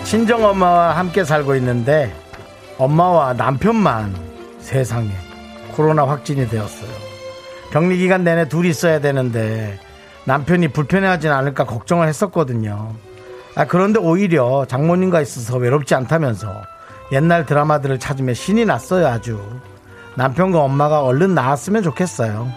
친정엄마와 0.04 0.98
함께 0.98 1.24
살고 1.24 1.56
있는데 1.56 2.14
엄마와 2.78 3.32
남편만 3.32 4.14
세상에 4.60 5.10
코로나 5.72 6.06
확진이 6.06 6.50
되었어요. 6.50 6.92
격리 7.72 7.98
기간 7.98 8.26
내내 8.26 8.50
둘이 8.50 8.72
있어야 8.72 9.00
되는데 9.00 9.80
남편이 10.26 10.68
불편해하진 10.74 11.32
않을까 11.32 11.64
걱정을 11.64 12.10
했었거든요. 12.10 12.94
아, 13.56 13.66
그런데 13.66 14.00
오히려 14.00 14.66
장모님과 14.66 15.22
있어서 15.22 15.58
외롭지 15.58 15.94
않다면서 15.96 16.62
옛날 17.12 17.46
드라마들을 17.46 18.00
찾으며 18.00 18.34
신이 18.34 18.66
났어요, 18.66 19.08
아주. 19.08 19.42
남편과 20.16 20.60
엄마가 20.60 21.02
얼른 21.02 21.36
나았으면 21.36 21.84
좋겠어요. 21.84 22.52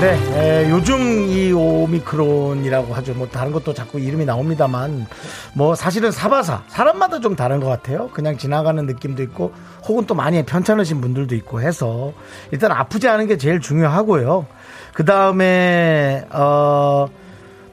네, 0.00 0.18
에, 0.34 0.70
요즘 0.70 1.28
이 1.28 1.52
오미크론이라고 1.52 2.92
하죠. 2.94 3.14
뭐 3.14 3.26
다른 3.28 3.52
것도 3.52 3.72
자꾸 3.72 3.98
이름이 3.98 4.24
나옵니다만, 4.26 5.06
뭐 5.54 5.74
사실은 5.74 6.10
사바사 6.10 6.64
사람마다 6.66 7.20
좀 7.20 7.36
다른 7.36 7.60
것 7.60 7.68
같아요. 7.68 8.10
그냥 8.12 8.36
지나가는 8.36 8.84
느낌도 8.84 9.22
있고, 9.22 9.52
혹은 9.86 10.04
또 10.06 10.14
많이 10.14 10.44
편찮으신 10.44 11.00
분들도 11.00 11.34
있고 11.36 11.62
해서 11.62 12.12
일단 12.50 12.72
아프지 12.72 13.08
않은 13.08 13.28
게 13.28 13.38
제일 13.38 13.60
중요하고요. 13.60 14.46
그 14.92 15.04
다음에 15.04 16.26
어, 16.30 17.06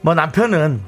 뭐 0.00 0.14
남편은 0.14 0.80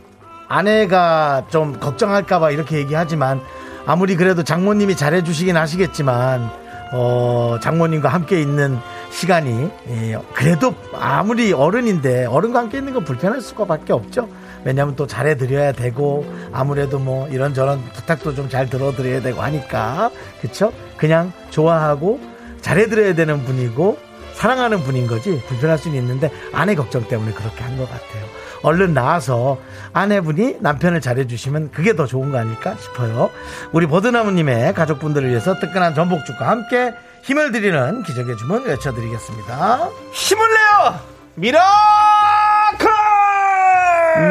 아내가 0.49 1.47
좀 1.51 1.79
걱정할까봐 1.79 2.51
이렇게 2.53 2.77
얘기하지만 2.79 3.41
아무리 3.87 4.17
그래도 4.17 4.43
장모님이 4.43 4.97
잘해주시긴 4.97 5.57
하시겠지만 5.57 6.51
어, 6.93 7.59
장모님과 7.61 8.09
함께 8.09 8.41
있는 8.41 8.79
시간이 9.15 9.71
예, 9.91 10.19
그래도 10.35 10.75
아무리 10.93 11.53
어른인데 11.53 12.27
어른과 12.27 12.59
함께 12.59 12.79
있는 12.79 12.93
건 12.95 13.05
불편할 13.05 13.41
수밖에 13.41 13.93
없죠. 13.93 14.29
왜냐하면 14.65 14.97
또 14.97 15.07
잘해드려야 15.07 15.73
되고 15.73 16.27
아무래도 16.53 16.99
뭐 16.99 17.29
이런저런 17.29 17.83
부탁도 17.93 18.35
좀 18.35 18.49
잘 18.49 18.69
들어드려야 18.69 19.21
되고 19.23 19.41
하니까 19.41 20.11
그쵸? 20.41 20.73
그냥 20.97 21.33
좋아하고 21.51 22.21
잘해드려야 22.61 23.15
되는 23.15 23.45
분이고 23.45 23.99
사랑하는 24.35 24.81
분인 24.81 25.07
거지 25.07 25.41
불편할 25.47 25.79
수는 25.79 25.97
있는데 25.99 26.31
아내 26.53 26.75
걱정 26.75 27.07
때문에 27.07 27.33
그렇게 27.33 27.63
한 27.63 27.77
것 27.77 27.85
같아요. 27.89 28.25
얼른 28.63 28.95
나와서 28.95 29.59
아내분이 29.93 30.57
남편을 30.61 31.01
잘해주시면 31.03 31.71
그게 31.71 31.95
더 31.95 32.07
좋은 32.07 32.31
거 32.33 32.39
아닐까 32.39 32.75
싶어요. 32.81 33.31
우리 33.73 33.87
버드나무님의 33.87 34.73
가족분들을 34.75 35.29
위해서 35.29 35.55
뜨끈한 35.61 35.95
전복죽과 35.95 36.49
함께 36.49 36.95
힘을 37.25 37.53
드리는 37.53 38.03
기적의 38.03 38.37
주문 38.37 38.65
외쳐드리겠습니다. 38.65 39.89
힘을 40.13 40.47
내요! 40.47 41.01
miracle! 41.37 41.59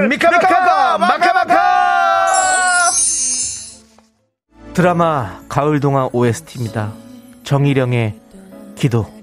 미카마카 0.09 0.97
마카마카 0.99 2.91
드라마 4.75 5.41
가을 5.49 5.79
동화 5.79 6.07
OST입니다. 6.13 6.93
정일영의 7.43 8.19
기도. 8.75 9.22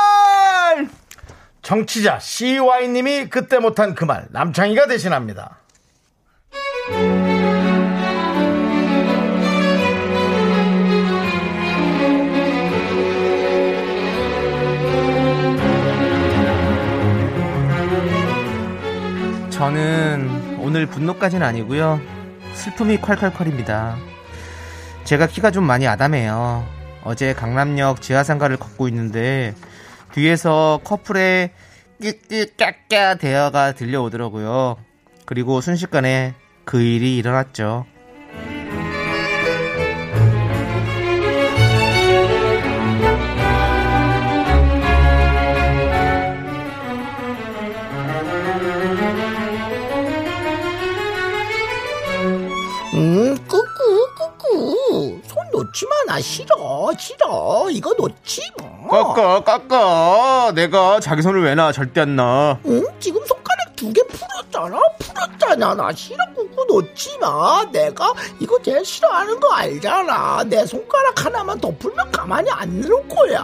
정치자 1.71 2.19
CY님이 2.19 3.29
그때 3.29 3.57
못한 3.57 3.95
그 3.95 4.03
말 4.03 4.27
남창희가 4.31 4.87
대신합니다. 4.87 5.61
저는 19.49 20.59
오늘 20.59 20.85
분노까지는 20.87 21.45
아니고요. 21.45 21.99
슬픔이 22.53 22.97
콸콸콸입니다. 22.97 23.95
제가 25.03 25.27
키가 25.27 25.51
좀 25.51 25.65
많이 25.65 25.87
아담해요. 25.87 26.65
어제 27.03 27.33
강남역 27.33 28.01
지하상가를 28.01 28.57
걷고 28.57 28.87
있는데 28.89 29.55
뒤에서 30.13 30.79
커플의 30.83 31.51
끼끼까까 32.01 33.15
대화가 33.15 33.73
들려오더라고요. 33.73 34.77
그리고 35.25 35.61
순식간에 35.61 36.33
그 36.65 36.81
일이 36.81 37.17
일어났죠. 37.17 37.85
음, 52.93 53.35
꾸꾸, 53.47 54.07
꾸꾸. 54.17 55.21
손 55.23 55.49
놓지 55.51 55.85
마, 55.87 56.13
나 56.13 56.19
싫어, 56.19 56.91
싫어. 56.97 57.69
이거 57.71 57.93
놓지 57.93 58.41
뭐 58.59 58.70
깎아 58.91 59.43
깎아. 59.43 60.51
내가 60.53 60.99
자기 60.99 61.21
손을 61.21 61.43
왜 61.43 61.55
놔? 61.55 61.71
절대 61.71 62.01
안 62.01 62.15
놔. 62.15 62.59
응? 62.65 62.83
지금 62.99 63.25
손가락 63.25 63.75
두 63.75 63.91
개 63.93 64.01
풀었잖아? 64.07 64.79
풀었잖아. 64.99 65.73
나 65.75 65.91
싫어. 65.93 66.17
꾹꾹 66.35 66.65
놓지 66.67 67.17
마. 67.19 67.65
내가 67.71 68.13
이거 68.39 68.61
제일 68.61 68.83
싫어하는 68.85 69.39
거 69.39 69.53
알잖아. 69.53 70.43
내 70.43 70.65
손가락 70.65 71.25
하나만 71.25 71.59
더 71.59 71.71
풀면 71.77 72.11
가만히 72.11 72.49
안 72.51 72.81
놓을 72.81 73.07
거야. 73.07 73.43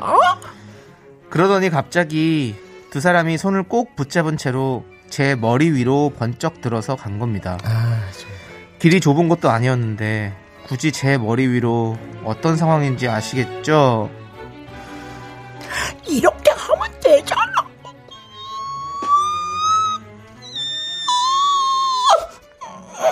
그러더니 1.29 1.69
갑자기 1.69 2.55
두 2.91 2.99
사람이 3.01 3.37
손을 3.37 3.63
꼭 3.63 3.95
붙잡은 3.95 4.37
채로 4.37 4.83
제 5.09 5.35
머리 5.35 5.71
위로 5.71 6.11
번쩍 6.17 6.61
들어서 6.61 6.95
간 6.95 7.17
겁니다. 7.19 7.57
길이 8.79 8.99
좁은 8.99 9.27
것도 9.29 9.49
아니었는데 9.49 10.33
굳이 10.67 10.91
제 10.91 11.17
머리 11.17 11.47
위로 11.47 11.97
어떤 12.23 12.55
상황인지 12.57 13.07
아시겠죠? 13.07 14.09
이렇게 16.07 16.51
하면 16.51 16.99
되잖아. 16.99 17.67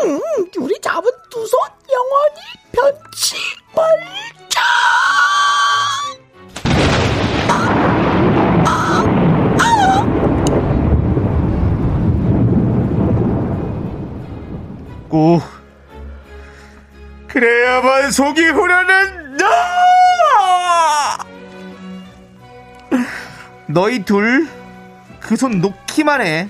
음, 0.05 0.19
우리 0.59 0.79
잡은 0.81 1.09
두 1.29 1.45
손 1.47 1.59
영원히 1.91 2.41
변치 2.71 3.35
말자. 3.75 4.61
꼭 15.09 15.41
그래야만 17.27 18.11
속이 18.11 18.41
후련한 18.45 19.14
너희 23.75 24.03
둘 24.05 24.47
그 25.19 25.35
손 25.35 25.59
놓기만 25.59 26.21
해. 26.21 26.47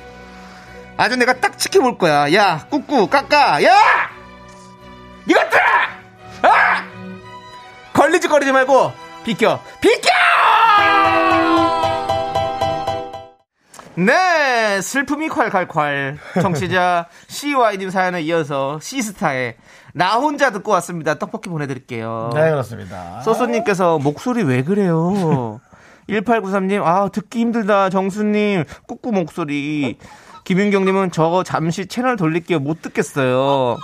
아주 0.98 1.16
내가 1.16 1.34
딱 1.40 1.58
지켜볼 1.58 1.98
거야. 1.98 2.32
야, 2.34 2.68
꾹꾹 2.70 3.08
깎아. 3.08 3.64
야, 3.64 3.74
이것들아, 5.28 5.64
아, 6.44 6.84
걸리지거리지 7.94 8.52
말고 8.52 8.92
비켜, 9.24 9.60
비켜. 9.82 10.10
네, 13.98 14.82
슬픔이 14.82 15.30
콸콸콸. 15.30 16.18
청취자 16.42 17.08
CY님 17.28 17.90
사연에 17.90 18.22
이어서 18.24 18.78
시스타의 18.82 19.56
나 19.94 20.16
혼자 20.16 20.50
듣고 20.52 20.72
왔습니다. 20.74 21.14
떡볶이 21.16 21.48
보내드릴게요. 21.50 22.32
네 22.34 22.50
그렇습니다 22.50 23.22
소소님께서 23.22 23.98
목소리 24.00 24.44
왜 24.44 24.64
그래요? 24.66 25.62
1893님, 26.10 26.84
아, 26.84 27.08
듣기 27.10 27.40
힘들다. 27.40 27.90
정수님, 27.90 28.64
꾹꾹 28.88 29.12
목소리. 29.12 29.98
김윤경님은 30.44 31.12
저 31.12 31.44
잠시 31.44 31.88
채널 31.88 32.16
돌릴게요. 32.18 32.60
못 32.60 32.82
듣겠어요. 32.82 33.78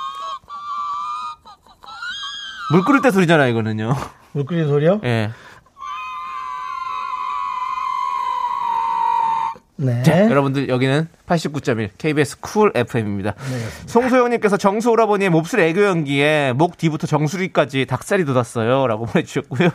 물 2.72 2.84
끓일 2.86 3.02
때 3.02 3.12
소리잖아, 3.12 3.48
이거는요. 3.48 3.96
물 4.34 4.46
끓이는 4.46 4.68
소리요? 4.68 5.02
예. 5.04 5.32
네 9.84 10.04
자, 10.04 10.30
여러분들 10.30 10.70
여기는 10.70 11.08
89.1 11.26 11.90
KBS 11.98 12.40
쿨 12.40 12.72
FM입니다. 12.76 13.34
송소영님께서 13.88 14.58
정수 14.58 14.92
오라버니의 14.92 15.32
몹쓸 15.32 15.60
애교 15.60 15.84
연기에 15.84 16.54
목 16.54 16.78
뒤부터 16.78 17.08
정수리까지 17.08 17.88
닭살이 17.88 18.24
돋았어요. 18.26 18.86
라고 18.86 19.06
보내주셨고요. 19.12 19.70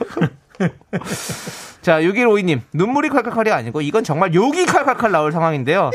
자, 1.82 2.00
6152님. 2.00 2.60
눈물이 2.72 3.08
칼칼칼이 3.08 3.50
아니고 3.50 3.80
이건 3.80 4.04
정말 4.04 4.32
욕이 4.32 4.64
칼칼칼 4.66 5.10
나올 5.10 5.32
상황인데요. 5.32 5.90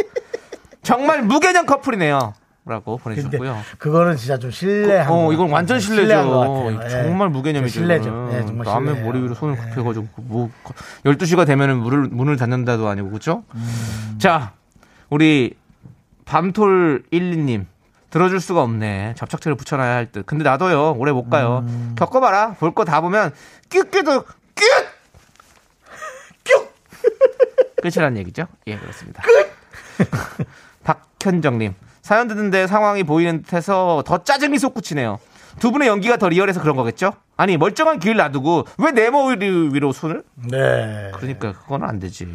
정말 0.83 1.21
무개념 1.21 1.65
커플이네요. 1.65 2.33
라고 2.71 2.97
보내주셨고요. 2.97 3.57
그거는 3.77 4.15
진짜 4.15 4.37
좀 4.39 4.49
실례한 4.49 5.11
어, 5.11 5.25
것 5.27 5.33
이건. 5.33 5.49
완전. 5.51 5.77
같아요. 5.79 6.73
예. 6.85 6.89
정말 6.89 7.29
무개념이죠. 7.29 7.73
실례죠. 7.73 8.29
예, 8.33 8.45
정말 8.45 8.65
남의 8.65 8.87
실례해요. 8.95 9.05
머리 9.05 9.21
위로 9.23 9.33
손을 9.35 9.55
예. 9.57 9.61
굽혀가지고 9.69 10.07
뭐 10.23 10.49
12시가 11.05 11.45
되면은 11.45 11.77
문을 11.77 12.07
문을 12.09 12.37
닫는다도 12.37 12.87
아니고 12.87 13.09
그렇죠? 13.09 13.43
음. 13.55 14.15
자, 14.19 14.53
우리 15.09 15.55
밤톨 16.25 17.03
12님 17.11 17.65
들어줄 18.09 18.39
수가 18.41 18.61
없네. 18.63 19.15
접착제를 19.17 19.55
붙여놔야 19.55 19.95
할 19.95 20.11
듯. 20.11 20.25
근데 20.25 20.43
나도요. 20.43 20.93
오래 20.97 21.11
못 21.11 21.29
가요. 21.29 21.63
음. 21.67 21.95
겪어봐라. 21.97 22.53
볼 22.59 22.71
거 22.73 22.83
다 22.85 23.01
보면 23.01 23.31
뀨! 23.69 23.89
뀨! 26.43 26.67
끝이라는 27.81 28.17
얘기죠? 28.17 28.45
예, 28.67 28.77
그렇습니다. 28.77 29.23
박현정님. 30.83 31.73
사연 32.11 32.27
듣는데 32.27 32.67
상황이 32.67 33.03
보이는 33.03 33.41
듯해서 33.41 34.03
더 34.05 34.17
짜증이 34.21 34.59
솟구치네요. 34.59 35.17
두 35.59 35.71
분의 35.71 35.87
연기가 35.87 36.17
더 36.17 36.27
리얼해서 36.27 36.59
그런 36.61 36.75
거겠죠? 36.75 37.13
아니 37.37 37.55
멀쩡한 37.55 37.99
길 37.99 38.17
놔두고 38.17 38.67
왜 38.79 38.91
내 38.91 39.09
머리 39.09 39.47
위로 39.73 39.93
손을? 39.93 40.21
네. 40.35 41.11
그러니까 41.15 41.53
그거는 41.53 41.87
안 41.87 41.99
되지. 41.99 42.25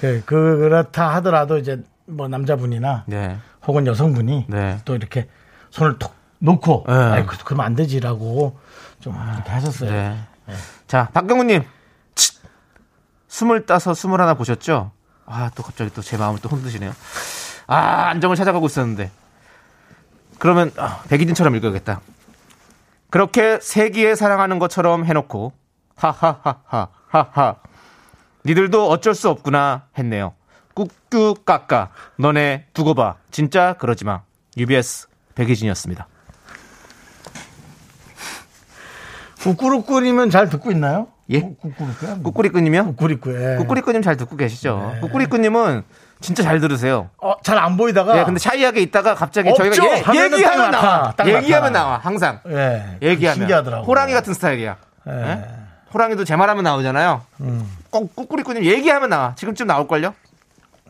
그, 0.00 0.22
그, 0.26 0.56
그렇다 0.58 1.14
하더라도 1.14 1.56
이제 1.58 1.80
뭐 2.06 2.26
남자분이나 2.26 3.04
네, 3.06 3.38
혹은 3.64 3.86
여성분이 3.86 4.46
네. 4.48 4.78
또 4.84 4.96
이렇게 4.96 5.28
손을 5.70 6.00
톡 6.00 6.12
놓고 6.40 6.86
네. 6.88 6.92
아이, 6.92 7.24
그- 7.24 7.38
그러면 7.44 7.64
안 7.66 7.76
되지라고 7.76 8.58
좀 8.98 9.14
이렇게 9.34 9.50
하셨어요. 9.52 9.88
네. 9.92 10.16
자, 10.88 11.10
박경훈님. 11.14 11.62
치! 12.16 12.32
스물 13.28 13.66
따서 13.66 13.94
스물 13.94 14.20
하나 14.20 14.34
보셨죠? 14.34 14.90
아, 15.26 15.48
또 15.54 15.62
갑자기 15.62 15.94
또 15.94 16.02
제 16.02 16.16
마음을 16.16 16.40
또 16.42 16.48
흔드시네요. 16.48 16.90
아, 17.66 18.08
안정을 18.08 18.36
찾아가고 18.36 18.66
있었는데. 18.66 19.10
그러면, 20.38 20.72
아, 20.76 21.02
백이진처럼 21.08 21.54
읽어야겠다. 21.56 22.00
그렇게 23.10 23.58
세기에 23.60 24.14
사랑하는 24.14 24.58
것처럼 24.58 25.04
해놓고, 25.04 25.52
하하하하, 25.96 26.88
하하. 27.08 27.56
니들도 28.44 28.88
어쩔 28.88 29.14
수 29.14 29.28
없구나 29.28 29.86
했네요. 29.98 30.34
꾹꾹 30.74 31.44
깎아. 31.44 31.90
너네 32.16 32.66
두고 32.72 32.94
봐. 32.94 33.16
진짜 33.30 33.74
그러지 33.74 34.04
마. 34.04 34.22
UBS 34.56 35.08
백이진이었습니다. 35.34 36.08
꾸꾸루꾸님은 39.42 40.30
잘 40.30 40.48
듣고 40.48 40.70
있나요? 40.70 41.08
예? 41.30 41.40
꾸꾸루꾸야? 41.40 42.18
꾸꾸리꾸님이요? 42.22 42.86
꾸꾸리꾸. 42.86 43.34
예. 43.34 43.56
꾸꾸리꾸님 43.56 44.02
잘 44.02 44.16
듣고 44.16 44.36
계시죠? 44.36 44.96
꾸꾸리꾸님은 45.00 45.82
진짜 46.22 46.42
잘 46.42 46.60
들으세요. 46.60 47.10
어, 47.20 47.34
잘 47.42 47.58
안 47.58 47.76
보이다가. 47.76 48.18
예, 48.18 48.24
근데 48.24 48.38
샤이하게 48.38 48.80
있다가 48.80 49.14
갑자기 49.14 49.50
없죠? 49.50 49.70
저희가 49.72 50.14
예, 50.14 50.20
얘기하면 50.24 50.70
딱 50.70 50.70
나와. 50.70 51.12
딱 51.16 51.28
얘기하면. 51.28 51.72
나와. 51.72 51.98
항상. 51.98 52.40
예. 52.48 52.96
얘기하면. 53.02 53.36
신기하더라고. 53.36 53.84
호랑이 53.84 54.12
같은 54.12 54.32
스타일이야. 54.34 54.76
예. 55.08 55.12
예? 55.12 55.44
호랑이도 55.92 56.24
제 56.24 56.36
말하면 56.36 56.64
나오잖아요. 56.64 57.20
음. 57.40 57.68
꼭 57.90 58.16
꾸꾸리꾸님 58.16 58.64
얘기하면 58.64 59.10
나와. 59.10 59.34
지금쯤 59.34 59.66
나올걸요? 59.66 60.14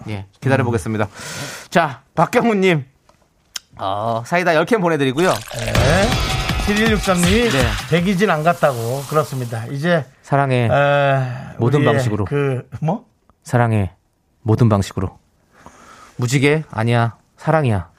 예, 0.09 0.27
기다려 0.41 0.63
보겠습니다. 0.65 1.09
자, 1.71 2.01
박경훈님. 2.15 2.85
어, 3.79 4.23
사이다 4.27 4.53
10캔 4.53 4.81
보내드리고요. 4.81 5.33
네. 5.33 6.09
7163님이 6.67 7.51
네. 7.51 7.67
백이진 7.91 8.31
안 8.31 8.43
갔다고. 8.45 9.03
그렇습니다. 9.09 9.65
이제, 9.67 10.05
사랑해. 10.23 10.69
에, 10.71 11.23
모든 11.59 11.85
방식으로. 11.85 12.25
그, 12.27 12.69
뭐? 12.81 13.07
사랑해. 13.43 13.93
모든 14.43 14.69
방식으로. 14.69 15.19
무지개? 16.23 16.63
아니야. 16.71 17.17
사랑이야. 17.37 17.91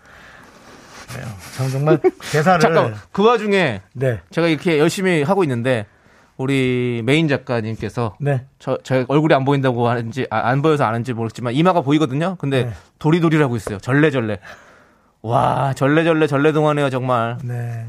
참 1.57 1.69
정말 1.69 1.99
대사를. 2.31 2.59
잠깐, 2.61 2.95
그 3.11 3.25
와중에 3.25 3.81
네. 3.91 4.21
제가 4.31 4.47
이렇게 4.47 4.79
열심히 4.79 5.23
하고 5.23 5.43
있는데 5.43 5.85
우리 6.37 7.01
메인 7.03 7.27
작가님께서 7.27 8.15
네. 8.21 8.45
저, 8.59 8.77
저 8.83 9.03
얼굴이 9.09 9.33
안 9.33 9.43
보인다고 9.43 9.89
하는지 9.89 10.25
아, 10.29 10.37
안 10.47 10.61
보여서 10.61 10.85
아는지 10.85 11.11
모르겠지만 11.11 11.53
이마가 11.53 11.81
보이거든요. 11.81 12.37
근데 12.39 12.63
네. 12.63 12.73
도리도리라고 12.99 13.57
있어요. 13.57 13.77
절레절레. 13.79 14.39
와 15.21 15.73
절레절레 15.73 16.27
절레동하네요 16.27 16.89
정말. 16.89 17.37
네. 17.43 17.85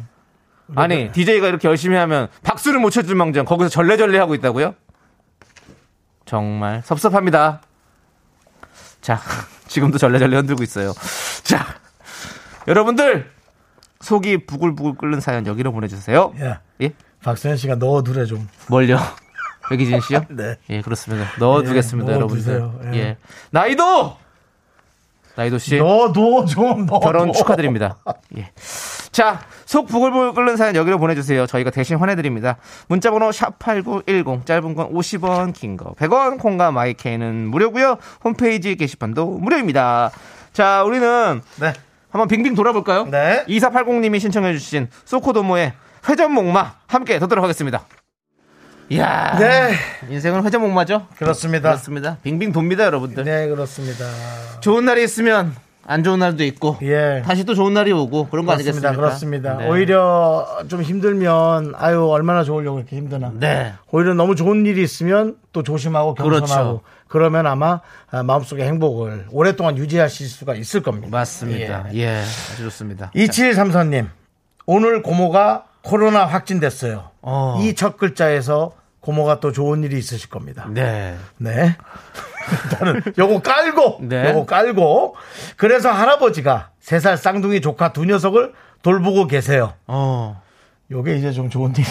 아니 0.75 1.13
DJ가 1.13 1.47
이렇게 1.47 1.69
열심히 1.69 1.97
하면 1.97 2.27
박수를 2.43 2.81
못 2.81 2.91
쳐줄 2.91 3.15
망정 3.15 3.45
거기서 3.45 3.69
절레절레 3.69 4.19
하고 4.19 4.35
있다고요? 4.35 4.75
정말 6.25 6.83
섭섭합니다. 6.83 7.61
자 9.05 9.21
지금도 9.69 9.99
절레절레 9.99 10.35
흔들고 10.35 10.63
있어요. 10.63 10.95
자 11.43 11.67
여러분들 12.67 13.31
속이 14.01 14.47
부글부글 14.47 14.95
끓는 14.97 15.21
사연 15.21 15.47
여기로 15.47 15.73
보내주세요. 15.73 16.33
야, 16.41 16.63
예? 16.81 16.95
박수현 17.23 17.59
씨가 17.59 17.75
넣어두래 17.75 18.25
좀. 18.25 18.49
뭘요? 18.69 18.99
백이진 19.69 20.01
씨요? 20.01 20.25
네. 20.33 20.57
예, 20.71 20.81
그렇습니다. 20.81 21.31
넣어두겠습니다, 21.39 22.13
예, 22.13 22.15
여러분들. 22.15 22.71
예. 22.95 22.99
예. 22.99 23.17
나이도! 23.51 24.17
나이도 25.37 25.59
씨, 25.59 25.77
넣어둬 25.77 26.47
좀 26.47 26.87
넣어. 26.87 27.01
결혼 27.01 27.33
축하드립니다. 27.35 27.99
예. 28.39 28.53
자, 29.15 29.39
속 29.65 29.87
부글부글 29.87 30.35
끓는 30.35 30.57
사연 30.57 30.75
여기로 30.75 30.99
보내주세요. 30.99 31.47
저희가 31.47 31.71
대신 31.71 31.97
환해드립니다. 31.99 32.57
문자번호 32.89 33.31
샵8910, 33.31 34.45
짧은 34.45 34.75
건 34.75 34.93
50원, 34.93 35.53
긴 35.55 35.77
거 35.77 35.93
100원, 35.93 36.41
콩과 36.41 36.73
마이케이는 36.73 37.47
무료고요 37.47 37.99
홈페이지 38.25 38.75
게시판도 38.75 39.39
무료입니다. 39.39 40.11
자, 40.53 40.83
우리는 40.83 41.41
네. 41.61 41.73
한번 42.11 42.27
빙빙 42.27 42.57
돌아볼까요? 42.57 43.05
네. 43.05 43.45
2480님이 43.47 44.19
신청해주신 44.19 44.89
소코도모의 45.05 45.75
회전목마 46.09 46.75
함께 46.89 47.21
듣도록 47.21 47.45
하겠습니다. 47.45 47.85
이야. 48.91 49.37
네. 49.39 49.75
인생은 50.11 50.45
회전목마죠? 50.45 51.07
그렇습니다. 51.17 51.69
그렇습니다. 51.71 52.19
빙빙 52.25 52.51
돕니다, 52.51 52.85
여러분들. 52.87 53.23
네, 53.23 53.47
그렇습니다. 53.47 54.05
좋은 54.61 54.85
날이 54.85 55.05
있으면 55.05 55.55
안 55.87 56.03
좋은 56.03 56.19
날도 56.19 56.45
있고 56.45 56.79
예. 56.83 57.23
다시 57.25 57.45
또 57.45 57.55
좋은 57.55 57.75
날이 57.75 57.93
오고 57.93 58.29
그런 58.29 58.47
거 58.47 58.53
그렇습니다. 58.53 58.89
아니겠습니까? 58.89 58.97
그렇습니다. 58.97 59.57
네. 59.59 59.69
오히려 59.69 60.47
좀 60.69 60.83
힘들면 60.83 61.75
아유 61.77 62.07
얼마나 62.09 62.45
좋으려고 62.45 62.79
이렇게 62.79 62.97
힘드나. 62.97 63.33
네. 63.35 63.75
오히려 63.91 64.15
너무 64.15 64.35
좋은 64.35 64.65
일이 64.67 64.83
있으면 64.83 65.37
또 65.53 65.63
조심하고 65.63 66.15
겸손하고 66.15 66.45
그렇죠. 66.47 66.81
그러면 67.09 67.47
아마 67.47 67.81
아, 68.11 68.23
마음속의 68.23 68.67
행복을 68.67 69.27
오랫동안 69.31 69.77
유지하실 69.77 70.29
수가 70.29 70.55
있을 70.55 70.83
겁니다. 70.83 71.09
맞습니다. 71.11 71.87
예. 71.95 72.19
아주 72.53 72.63
좋습니다. 72.65 73.11
2734님 73.15 74.09
오늘 74.67 75.03
고모가 75.03 75.67
코로나 75.83 76.25
확진됐어요. 76.25 77.11
어. 77.21 77.59
이첫 77.61 77.99
글자에서 77.99 78.73
고모가 79.01 79.41
또 79.41 79.53
좋은 79.53 79.85
일이 79.85 79.99
있으실 79.99 80.31
겁니다. 80.31 80.67
네. 80.71 81.15
네. 81.37 81.77
일단은 82.65 83.03
요거 83.19 83.41
깔고 83.43 83.99
네. 84.03 84.31
요거 84.31 84.47
깔고 84.47 85.17
그래서 85.57 85.91
할아버지가 85.91 86.71
세 86.81 86.99
살 87.01 87.17
쌍둥이 87.17 87.61
조카 87.61 87.93
두 87.93 88.05
녀석을 88.05 88.53
돌보고 88.83 89.27
계세요. 89.27 89.73
어. 89.87 90.41
요게 90.91 91.17
이제 91.17 91.33
좀 91.33 91.49
좋은 91.51 91.73
일이 91.77 91.87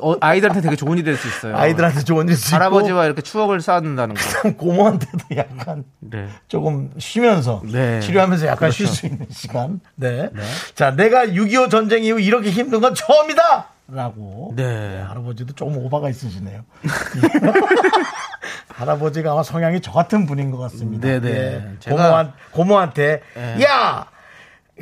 어, 0.00 0.14
아이들한테 0.20 0.62
되게 0.62 0.74
좋은 0.74 0.94
일이 0.98 1.04
될 1.04 1.16
수 1.16 1.28
있어요. 1.28 1.56
아이들한테 1.56 2.02
좋은 2.02 2.26
일이 2.26 2.36
있고 2.36 2.56
할아버지와 2.56 3.04
이렇게 3.04 3.22
추억을 3.22 3.60
쌓는다는 3.60 4.16
거. 4.16 4.52
고모한테도 4.56 5.18
약간 5.36 5.84
네. 6.00 6.26
조금 6.48 6.90
쉬면서 6.98 7.62
네. 7.70 8.00
치료하면서 8.00 8.46
약간 8.46 8.58
그렇죠. 8.70 8.86
쉴수 8.86 9.06
있는 9.06 9.26
시간. 9.30 9.80
네. 9.94 10.30
자, 10.74 10.90
내가 10.96 11.26
6.25 11.26 11.70
전쟁 11.70 12.02
이후 12.02 12.18
이렇게 12.18 12.50
힘든 12.50 12.80
건 12.80 12.94
처음이다! 12.94 13.68
라고. 13.92 14.52
네. 14.56 15.00
할아버지도 15.02 15.54
조금 15.54 15.76
오바가 15.78 16.08
있으시네요. 16.10 16.62
할아버지가 18.68 19.32
아마 19.32 19.42
성향이 19.42 19.80
저 19.80 19.92
같은 19.92 20.26
분인 20.26 20.50
것 20.50 20.58
같습니다. 20.58 21.06
네네. 21.06 21.30
예. 21.30 21.76
제가- 21.80 21.90
고모한, 21.90 22.32
고모한테, 22.52 23.22
예. 23.36 23.62
야! 23.64 24.06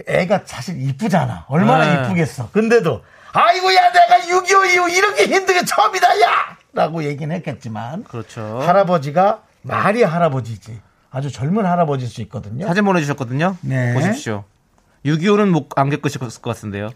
애가 0.07 0.43
사실 0.45 0.81
이쁘잖아. 0.81 1.47
얼마나 1.49 2.03
네. 2.03 2.05
이쁘겠어. 2.07 2.51
근데도, 2.53 3.03
아이고, 3.33 3.75
야, 3.75 3.91
내가 3.93 4.19
6.25 4.27 4.71
이후 4.71 4.89
이렇게 4.91 5.25
힘든 5.25 5.55
게 5.59 5.65
처음이다, 5.65 6.21
야! 6.21 6.57
라고 6.73 7.03
얘기는 7.03 7.35
했겠지만, 7.35 8.05
그렇죠. 8.05 8.61
할아버지가 8.61 9.43
말이 9.63 10.03
할아버지지. 10.05 10.81
아주 11.11 11.33
젊은 11.33 11.65
할아버지일 11.67 12.09
수 12.11 12.21
있거든요. 12.23 12.67
사진 12.67 12.85
보내주셨거든요. 12.85 13.57
네. 13.63 13.95
보십시오. 13.95 14.45
6.25는 15.05 15.49
못, 15.49 15.69
안 15.77 15.89
겪으실 15.91 16.21
것 16.21 16.41
같은데요. 16.43 16.91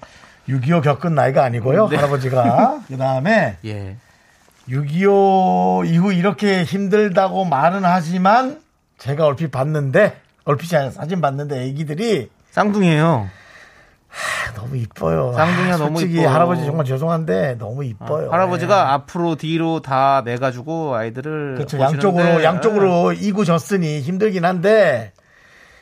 6.25 0.48 0.83
겪은 0.83 1.14
나이가 1.14 1.44
아니고요. 1.44 1.88
네. 1.88 1.96
할아버지가. 1.96 2.81
그 2.88 2.96
다음에 2.96 3.57
예. 3.64 3.96
6.25 4.68 5.87
이후 5.87 6.12
이렇게 6.12 6.64
힘들다고 6.64 7.44
말은 7.44 7.85
하지만 7.85 8.61
제가 8.98 9.26
얼핏 9.26 9.50
봤는데 9.50 10.16
얼핏이 10.44 10.76
아니라 10.76 10.92
사진 10.92 11.20
봤는데 11.20 11.62
애기들이 11.64 12.31
쌍둥이에요. 12.50 13.28
너무 14.55 14.76
이뻐요. 14.76 15.33
쌍둥이가 15.33 15.74
아, 15.74 15.78
너무 15.78 15.98
솔직히 15.98 16.20
이뻐. 16.20 16.28
할아버지 16.31 16.64
정말 16.64 16.85
죄송한데 16.85 17.57
너무 17.59 17.85
이뻐요. 17.85 18.31
할아버지가 18.31 18.85
네. 18.85 18.90
앞으로 18.90 19.37
뒤로 19.37 19.81
다 19.81 20.22
매가지고 20.24 20.94
아이들을 20.94 21.55
그렇죠. 21.57 21.81
양쪽으로 21.81 22.44
양쪽으로 22.44 23.12
이고 23.12 23.44
졌으니 23.44 24.00
힘들긴 24.00 24.44
한데 24.44 25.12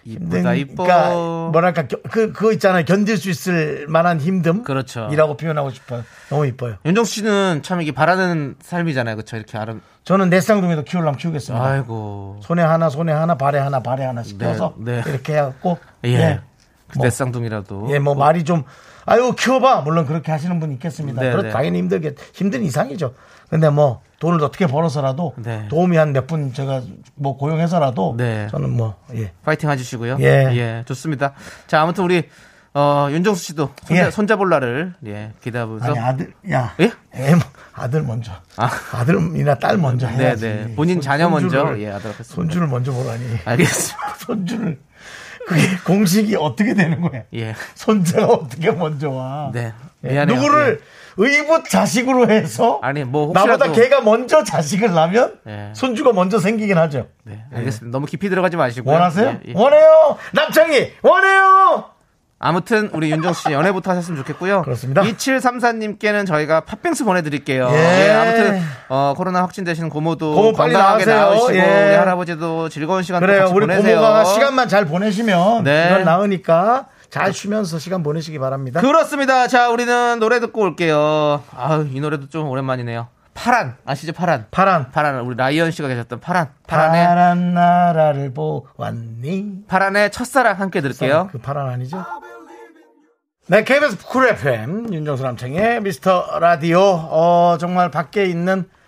이쁘다 0.05 0.55
이뻐. 0.55 0.85
그러니까 0.85 1.51
뭐랄까 1.53 1.87
겨- 1.87 1.99
그 2.11 2.33
그거 2.33 2.53
있잖아요. 2.53 2.85
견딜 2.85 3.17
수 3.17 3.29
있을 3.31 3.87
만한 3.89 4.19
힘듦. 4.19 4.65
그렇죠. 4.65 5.09
이라고 5.13 5.37
표현하고 5.37 5.71
싶어요. 5.71 6.05
너무 6.29 6.47
이뻐요. 6.47 6.77
윤정수 6.85 7.15
씨는 7.17 7.61
참 7.63 7.81
이게 7.83 7.93
바라는 7.93 8.57
삶이잖아요, 8.63 9.17
그렇죠? 9.17 9.37
이렇게 9.37 9.59
아름. 9.59 9.81
저는 10.05 10.31
내 10.31 10.41
쌍둥이도 10.41 10.85
키우려면 10.85 11.17
키우겠습니다. 11.17 11.65
아이고. 11.65 12.41
손에 12.43 12.63
하나, 12.63 12.89
손에 12.89 13.13
하나, 13.13 13.37
발에 13.37 13.59
하나, 13.59 13.81
발에 13.81 14.05
하나 14.05 14.23
시켜서 14.23 14.75
네, 14.79 15.03
네. 15.03 15.11
이렇게 15.11 15.35
해갖고 15.35 15.79
예. 16.07 16.09
예, 16.15 16.41
내 17.01 17.11
쌍둥이라도. 17.11 17.89
예, 17.91 17.99
뭐 17.99 18.15
말이 18.15 18.45
좀 18.45 18.65
아유 19.07 19.35
키워봐 19.37 19.83
물론 19.83 20.07
그렇게 20.07 20.33
하시는 20.33 20.59
분 20.61 20.73
있겠습니다. 20.73 21.21
네, 21.21 21.31
그렇 21.31 21.43
네. 21.43 21.51
당연히 21.51 21.79
힘들게 21.79 22.15
힘든 22.33 22.63
이상이죠. 22.63 23.15
근데 23.51 23.69
뭐 23.69 24.01
돈을 24.21 24.43
어떻게 24.45 24.67
벌어서라도 24.67 25.35
네. 25.39 25.67
도움이 25.69 25.97
한 25.97 26.13
몇 26.13 26.27
분 26.29 26.53
제가 26.53 26.83
뭐 27.17 27.37
고용해서라도 27.37 28.15
네. 28.17 28.47
저는 28.51 28.71
뭐 28.71 28.95
예. 29.15 29.33
파이팅 29.45 29.69
해주시고요. 29.71 30.19
예. 30.21 30.85
좋습니다. 30.87 31.33
자, 31.67 31.81
아무튼 31.83 32.05
우리 32.05 32.29
어, 32.73 33.09
윤정수 33.11 33.43
씨도 33.47 33.71
손자, 33.85 34.07
예. 34.07 34.11
손자볼라를 34.13 34.95
예, 35.07 35.33
기다보면서 35.41 35.87
아니 35.91 35.99
아들 35.99 36.33
야 36.53 36.73
예? 36.79 36.93
애 37.15 37.35
뭐, 37.35 37.43
아들 37.73 38.03
먼저 38.03 38.31
아. 38.57 38.71
아들이나 38.93 39.57
딸 39.57 39.77
먼저 39.77 40.07
네, 40.09 40.17
해야지. 40.19 40.47
네. 40.47 40.75
본인 40.77 40.97
손- 40.97 41.03
자녀 41.03 41.29
먼저 41.29 41.65
손주를- 41.65 41.81
예, 41.81 41.89
하도록 41.89 42.15
하겠습니다. 42.15 42.33
손주를 42.35 42.69
먼저 42.69 42.93
보라니 42.93 43.25
알겠습니다. 43.45 44.15
손주를 44.25 44.79
그게 45.49 45.63
공식이 45.85 46.37
어떻게 46.37 46.75
되는 46.75 47.01
거야? 47.01 47.23
예. 47.35 47.55
손자가 47.75 48.27
어떻게 48.27 48.71
먼저 48.71 49.11
와? 49.11 49.51
네. 49.53 49.73
예, 50.05 50.09
미안해요. 50.13 50.37
누구를 50.37 50.81
의붓 51.17 51.69
자식으로 51.69 52.31
해서 52.31 52.79
아니, 52.83 53.05
뭐 53.05 53.29
혹시라도- 53.33 53.47
나보다 53.59 53.73
걔가 53.73 54.01
먼저 54.01 54.43
자식을 54.45 54.93
낳으면 54.95 55.35
예. 55.47 55.71
손주가 55.75 56.13
먼저 56.13 56.39
생기긴 56.39 56.79
하죠. 56.79 57.09
네, 57.25 57.45
알겠습니다. 57.55 57.95
너무 57.95 58.07
깊이 58.07 58.29
들어가지 58.31 58.57
마시고요. 58.57 58.95
원하세요? 58.95 59.29
예, 59.29 59.41
예. 59.49 59.53
원해요. 59.55 60.17
남창이 60.33 60.93
원해요. 61.03 61.85
아무튼 62.43 62.89
우리 62.95 63.11
윤정수 63.11 63.49
씨 63.49 63.53
연애부터 63.53 63.91
하셨으면 63.91 64.17
좋겠고요. 64.21 64.63
그렇습니다. 64.63 65.03
2734님께는 65.03 66.27
저희가 66.27 66.61
팥빙수 66.63 67.05
보내드릴게요. 67.05 67.69
예. 67.71 68.07
예, 68.07 68.11
아무튼 68.13 68.63
어, 68.89 69.13
코로나 69.15 69.43
확진되신 69.43 69.91
고모도 69.91 70.35
고모 70.35 70.53
건강하게. 70.55 71.05
나으시고 71.05 71.55
예. 71.57 71.61
우리 71.61 71.95
할아버지도 71.97 72.71
즐거운 72.71 73.03
시간 73.03 73.21
그래요. 73.21 73.51
우리 73.53 73.67
보내세요. 73.67 73.97
고모가 73.99 74.25
시간만 74.25 74.69
잘 74.69 74.87
보내시면 74.87 75.65
네. 75.65 75.89
이건 75.91 76.05
나으니까 76.05 76.87
잘 77.11 77.33
쉬면서 77.33 77.79
시간 77.79 78.03
보내시기 78.03 78.39
바랍니다. 78.39 78.81
그렇습니다. 78.81 79.49
자, 79.49 79.69
우리는 79.71 80.19
노래 80.21 80.41
듣고 80.41 80.63
올게요. 80.63 81.43
아유, 81.57 81.89
이 81.93 82.01
노래도 82.01 82.29
좀 82.29 82.49
오랜만이네요. 82.49 83.09
파란 83.35 83.77
아시죠? 83.85 84.13
파란. 84.13 84.47
파란 84.51 84.91
파란 84.91 85.21
우리 85.21 85.37
라이언 85.37 85.71
씨가 85.71 85.89
계셨던 85.89 86.21
파란. 86.21 86.51
파란의 86.67 87.07
파란 87.07 87.55
나라를 87.55 88.33
보았니? 88.33 89.65
파란의 89.67 90.11
첫사랑 90.11 90.61
함께 90.61 90.81
들을게요. 90.81 91.29
그 91.33 91.39
파란 91.39 91.69
아니죠? 91.69 92.05
네, 93.47 93.65
KBS 93.65 94.07
쿨 94.07 94.29
FM 94.29 94.93
윤정수 94.93 95.23
남창희의 95.25 95.81
미스터 95.83 96.39
라디오. 96.39 96.81
어, 96.81 97.57
정말 97.59 97.91
밖에 97.91 98.27
있는 98.27 98.61
어, 98.61 98.79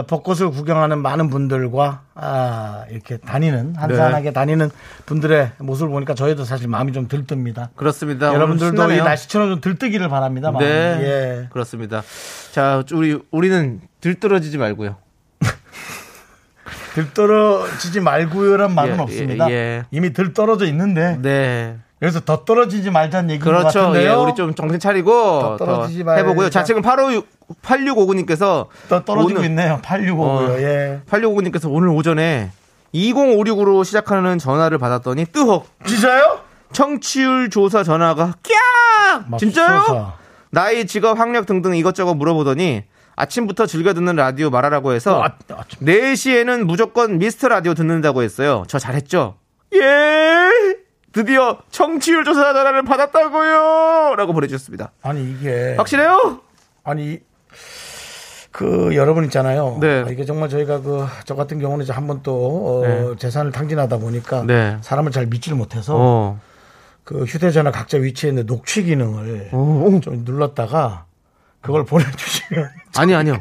벚꽃을 0.00 0.50
구경하는 0.50 1.02
많은 1.02 1.28
분들과 1.28 2.02
아, 2.14 2.84
이렇게 2.90 3.18
다니는 3.18 3.74
한산하게 3.76 4.32
다니는 4.32 4.70
분들의 5.04 5.52
모습을 5.58 5.90
보니까 5.92 6.14
저희도 6.14 6.44
사실 6.44 6.68
마음이 6.68 6.92
좀 6.92 7.08
들뜹니다. 7.08 7.68
그렇습니다. 7.76 8.32
여러분들도 8.32 8.90
이. 8.92 8.96
날씨처럼 8.96 9.50
좀 9.50 9.60
들뜨기를 9.60 10.08
바랍니다. 10.08 10.50
마음이. 10.50 10.64
네. 10.64 10.98
예. 11.02 11.48
그렇습니다. 11.50 12.02
자, 12.52 12.82
우리 12.92 13.20
우리는 13.30 13.80
들떨어지지 14.00 14.56
말고요. 14.56 14.96
들떨어지지 16.94 18.00
말고요란 18.00 18.74
말은 18.74 18.96
예, 18.96 18.98
없습니다. 19.00 19.50
예, 19.50 19.54
예. 19.54 19.82
이미 19.90 20.12
들떨어져 20.12 20.66
있는데 20.66 21.18
네. 21.20 21.76
여기서 22.02 22.20
더 22.20 22.44
떨어지지 22.44 22.90
말자는 22.90 23.30
얘기인 23.30 23.44
것 23.44 23.50
그렇죠. 23.60 23.78
같은데요. 23.80 24.10
예, 24.10 24.14
우리 24.14 24.34
좀 24.34 24.54
정신 24.54 24.80
차리고 24.80 25.56
더. 25.56 25.86
해보고요. 26.16 26.50
자, 26.50 26.64
지금 26.64 26.82
85, 26.82 27.22
8659님께서 27.62 28.66
더 28.88 29.04
떨어지고 29.04 29.38
오늘- 29.38 29.48
있네요. 29.50 29.78
865고요. 29.82 30.50
어, 30.50 30.58
예. 30.58 31.00
8659님께서 31.08 31.68
오늘 31.72 31.88
오전에 31.88 32.50
2056으로 32.92 33.84
시작하는 33.84 34.38
전화를 34.38 34.78
받았더니 34.78 35.26
뜨헉 35.26 35.64
진짜요? 35.86 36.40
청취율 36.72 37.50
조사 37.50 37.82
전화가 37.84 38.34
깍 38.42 39.38
진짜요? 39.38 39.68
맙소사. 39.68 40.12
나이, 40.50 40.86
직업, 40.86 41.18
학력 41.18 41.46
등등 41.46 41.74
이것저것 41.76 42.14
물어보더니 42.14 42.82
아침부터 43.14 43.66
즐겨 43.66 43.94
듣는 43.94 44.16
라디오 44.16 44.50
말하라고 44.50 44.92
해서 44.92 45.22
아, 45.22 45.32
아, 45.54 45.62
4시에는 45.82 46.64
무조건 46.64 47.18
미스터 47.18 47.48
라디오 47.48 47.74
듣는다고 47.74 48.22
했어요. 48.22 48.64
저 48.68 48.78
잘했죠? 48.78 49.36
예! 49.74 50.48
드디어 51.12 51.58
청취율 51.70 52.24
조사 52.24 52.52
전화를 52.52 52.82
받았다고요! 52.84 54.14
라고 54.16 54.32
보내주셨습니다. 54.32 54.92
아니 55.02 55.30
이게 55.30 55.74
확실해요? 55.76 56.40
아니 56.84 57.20
그 58.50 58.94
여러분 58.94 59.24
있잖아요. 59.24 59.78
네. 59.80 60.04
아, 60.06 60.10
이게 60.10 60.24
정말 60.24 60.48
저희가 60.48 60.80
그 60.80 61.06
저 61.24 61.34
같은 61.34 61.58
경우는 61.58 61.84
이제 61.84 61.92
한번 61.92 62.20
또 62.22 62.82
어, 62.82 62.86
네. 62.86 63.16
재산을 63.18 63.52
탕진하다 63.52 63.98
보니까 63.98 64.44
네. 64.46 64.76
사람을 64.82 65.12
잘 65.12 65.26
믿지를 65.26 65.56
못해서 65.56 65.94
어. 65.96 66.40
그 67.04 67.24
휴대전화 67.24 67.70
각자 67.70 67.98
위치에 67.98 68.30
있는 68.30 68.46
녹취 68.46 68.82
기능을 68.82 69.50
좀 70.02 70.22
눌렀다가 70.24 71.06
그걸 71.60 71.84
보내주시면. 71.84 72.70
아니 72.98 73.14
아니요. 73.14 73.38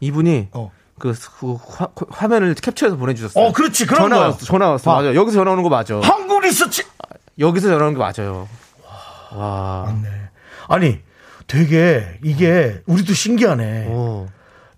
이분이 0.00 0.48
어. 0.52 0.70
그, 0.98 1.12
그 1.40 1.54
화, 1.54 1.88
화면을 2.08 2.54
캡처해서 2.54 2.96
보내주셨어요. 2.96 3.44
어, 3.44 3.52
그렇지. 3.52 3.86
그런 3.86 4.02
전화 4.02 4.16
거야. 4.16 4.26
왔어. 4.26 4.38
전화 4.46 4.70
왔어. 4.70 4.90
봐. 4.90 4.96
맞아. 5.02 5.14
여기서 5.14 5.38
전화 5.38 5.52
오는 5.52 5.62
거 5.62 5.68
맞아. 5.68 5.98
한국 6.02 6.40
리서치. 6.42 6.84
여기서 7.38 7.68
전화 7.68 7.86
오는 7.86 7.94
거 7.98 8.00
맞아요. 8.00 8.48
와. 9.32 9.94
아니, 10.68 11.00
되게 11.46 12.18
이게 12.22 12.80
우리도 12.86 13.12
신기하네. 13.12 13.86
오. 13.88 14.28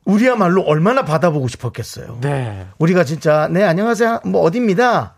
우리야말로 0.04 0.62
얼마나 0.62 1.04
받아보고 1.04 1.48
싶었겠어요. 1.48 2.18
네. 2.20 2.66
우리가 2.78 3.04
진짜 3.04 3.48
네 3.50 3.64
안녕하세요 3.64 4.20
뭐 4.24 4.40
어디입니다. 4.42 5.14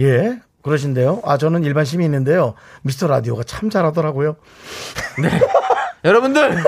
예 0.00 0.38
그러신데요. 0.62 1.22
아 1.24 1.38
저는 1.38 1.64
일반 1.64 1.84
시민인데요. 1.84 2.54
미스터 2.82 3.08
라디오가 3.08 3.42
참 3.42 3.68
잘하더라고요. 3.68 4.36
여러분들 6.04 6.62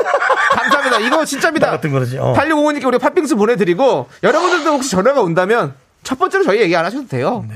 감사합니다. 0.54 0.98
이거 0.98 1.24
진짜입니다. 1.24 1.66
나 1.66 1.72
같은 1.72 1.92
거지. 1.92 2.18
어. 2.18 2.34
8605님께 2.36 2.84
우리가 2.86 2.98
팥빙수 2.98 3.36
보내드리고 3.36 4.08
여러분들도 4.24 4.72
혹시 4.72 4.90
전화가 4.90 5.22
온다면 5.22 5.74
첫 6.02 6.18
번째로 6.18 6.42
저희 6.42 6.60
얘기 6.60 6.74
안 6.74 6.84
하셔도 6.84 7.06
돼요. 7.06 7.44
네. 7.48 7.54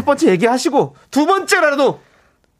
첫 0.00 0.06
번째 0.06 0.28
얘기하시고 0.30 0.96
두 1.10 1.26
번째라도 1.26 2.00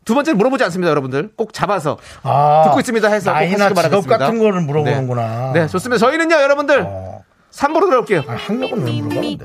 두 0.04 0.14
번째는 0.14 0.36
물어보지 0.36 0.62
않습니다, 0.64 0.90
여러분들. 0.90 1.30
꼭 1.36 1.54
잡아서 1.54 1.96
아, 2.22 2.64
듣고 2.66 2.80
있습니다 2.80 3.08
해서 3.08 3.30
꼭 3.32 3.36
나이나 3.38 3.64
하시기 3.66 3.80
직업. 4.02 4.06
같은 4.08 4.38
거를 4.38 4.60
물어보는구나. 4.60 5.52
네, 5.54 5.60
네, 5.62 5.66
좋습니다. 5.68 5.98
저희는요, 5.98 6.34
여러분들 6.34 6.84
어. 6.86 7.24
3부로 7.50 7.86
들어올게요. 7.86 8.24
아, 8.28 8.34
학력은 8.34 8.84
왜 8.84 8.98
me. 8.98 9.38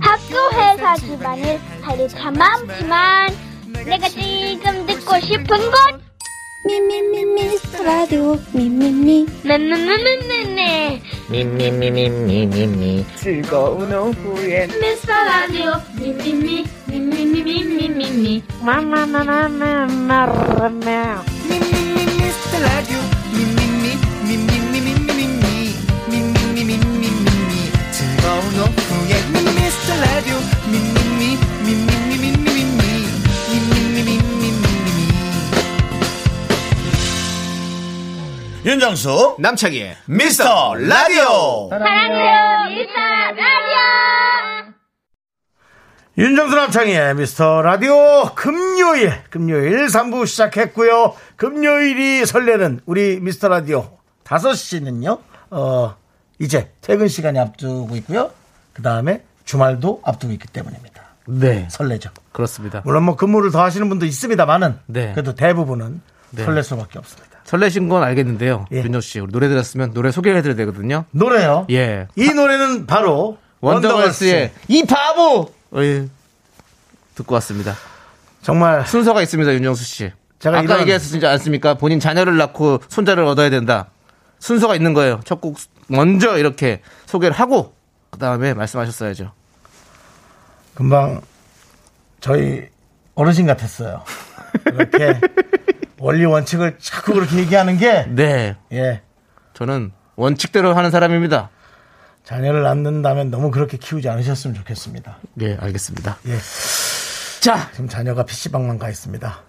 학교 0.00 0.36
회사 0.58 0.96
집안일 0.96 1.58
할일참 1.82 2.34
많지만 2.34 3.30
내가 3.86 4.08
지금 4.08 4.86
듣고 4.86 5.18
싶은 5.20 5.46
건 5.46 6.03
미미미 6.66 7.24
미스터 7.26 7.82
라디오 7.82 8.38
미미미 8.52 9.26
네네네네네 9.42 11.02
미미미미미미미 11.28 13.04
미스터 14.80 15.12
라디오 15.12 15.72
미미미 16.00 16.64
미미미미미미미 16.86 18.42
미미미 21.48 22.06
미스터 22.16 22.58
라디오 22.60 22.96
미미미 23.36 23.98
미미미미미미 24.26 25.74
미미미미미미 26.08 27.52
즐거운 27.92 28.40
오후에 28.58 29.12
미스터 29.52 30.00
라디오 30.00 30.36
미미미 30.66 30.72
미미미미미미 30.72 31.03
윤정수 38.64 39.36
남창희의 39.40 39.94
미스터 40.06 40.74
라디오. 40.74 41.68
사랑해요 41.68 42.70
미스터 42.70 42.98
라디오 43.36 43.76
윤정수 46.16 46.56
남창희의 46.56 47.14
미스터 47.16 47.60
라디오 47.60 47.94
금요일 48.34 49.12
금요일 49.28 49.86
3부 49.86 50.26
시작했고요. 50.26 51.14
금요일이 51.36 52.24
설레는 52.24 52.80
우리 52.86 53.20
미스터 53.20 53.48
라디오 53.48 53.98
5시는요. 54.24 55.20
어 55.50 55.96
이제 56.38 56.72
퇴근 56.80 57.08
시간이 57.08 57.38
앞두고 57.38 57.94
있고요. 57.96 58.30
그 58.72 58.80
다음에 58.80 59.22
주말도 59.44 60.00
앞두고 60.04 60.32
있기 60.32 60.48
때문입니다. 60.48 61.02
네, 61.26 61.66
설레죠. 61.70 62.10
그렇습니다. 62.32 62.80
물론 62.84 63.02
뭐 63.02 63.16
근무를 63.16 63.50
더 63.50 63.62
하시는 63.62 63.86
분도 63.90 64.06
있습니다만은 64.06 64.78
네. 64.86 65.12
그래도 65.12 65.34
대부분은 65.34 66.00
네. 66.30 66.44
설렐 66.44 66.62
수밖에 66.62 66.98
없습니다. 66.98 67.33
설레신 67.44 67.88
건 67.88 68.02
알겠는데요. 68.02 68.66
예. 68.72 68.78
윤정 68.82 69.00
씨, 69.00 69.20
우리 69.20 69.30
노래 69.32 69.48
들었으면 69.48 69.92
노래 69.92 70.10
소개해드려야 70.10 70.56
되거든요. 70.56 71.04
노래요. 71.10 71.66
예. 71.70 72.08
이 72.16 72.28
노래는 72.30 72.86
바로 72.86 73.38
원더걸스의 73.60 74.52
이 74.68 74.84
바보! 74.84 75.52
예. 75.76 76.08
듣고 77.14 77.34
왔습니다. 77.34 77.74
정말 78.42 78.86
순서가 78.86 79.22
있습니다, 79.22 79.52
윤정수 79.54 79.84
씨. 79.84 80.12
제가 80.38 80.58
아까 80.58 80.80
얘기했지 80.80 81.24
않습니까? 81.26 81.74
본인 81.74 82.00
자녀를 82.00 82.36
낳고 82.36 82.80
손자를 82.88 83.24
얻어야 83.24 83.48
된다. 83.50 83.86
순서가 84.40 84.74
있는 84.74 84.92
거예요. 84.92 85.20
첫 85.24 85.40
곡 85.40 85.56
먼저 85.86 86.36
이렇게 86.38 86.80
소개를 87.06 87.34
하고 87.34 87.74
그 88.10 88.18
다음에 88.18 88.52
말씀하셨어야죠. 88.54 89.32
금방 90.74 91.20
저희 92.20 92.64
어르신 93.14 93.46
같았어요. 93.46 94.02
이렇게 94.66 95.20
원리 96.04 96.26
원칙을 96.26 96.76
자꾸 96.82 97.14
그렇게 97.14 97.38
얘기하는 97.38 97.78
게 97.78 98.04
네, 98.10 98.58
예. 98.72 99.00
저는 99.54 99.90
원칙대로 100.16 100.74
하는 100.74 100.90
사람입니다. 100.90 101.48
자녀를 102.24 102.62
낳는다면 102.62 103.30
너무 103.30 103.50
그렇게 103.50 103.78
키우지 103.78 104.10
않으셨으면 104.10 104.54
좋겠습니다. 104.54 105.16
네, 105.32 105.56
알겠습니다. 105.58 106.18
예. 106.26 106.36
자, 107.40 107.70
지금 107.72 107.88
자녀가 107.88 108.26
PC방만 108.26 108.78
가 108.78 108.90
있습니다. 108.90 109.42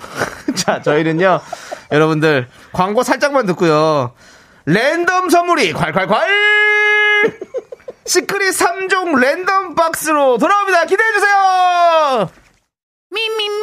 자, 0.54 0.82
저희는요, 0.82 1.40
여러분들, 1.90 2.46
광고 2.72 3.02
살짝만 3.02 3.46
듣고요. 3.46 4.12
랜덤 4.66 5.30
선물이 5.30 5.72
콸콸콸! 5.72 6.18
시크릿 8.04 8.52
3종 8.52 9.18
랜덤 9.18 9.74
박스로 9.74 10.36
돌아옵니다. 10.36 10.84
기대해 10.84 11.10
주세요! 11.14 12.28
Me, 13.14 13.26
me, 13.26 13.46
me, 13.46 13.62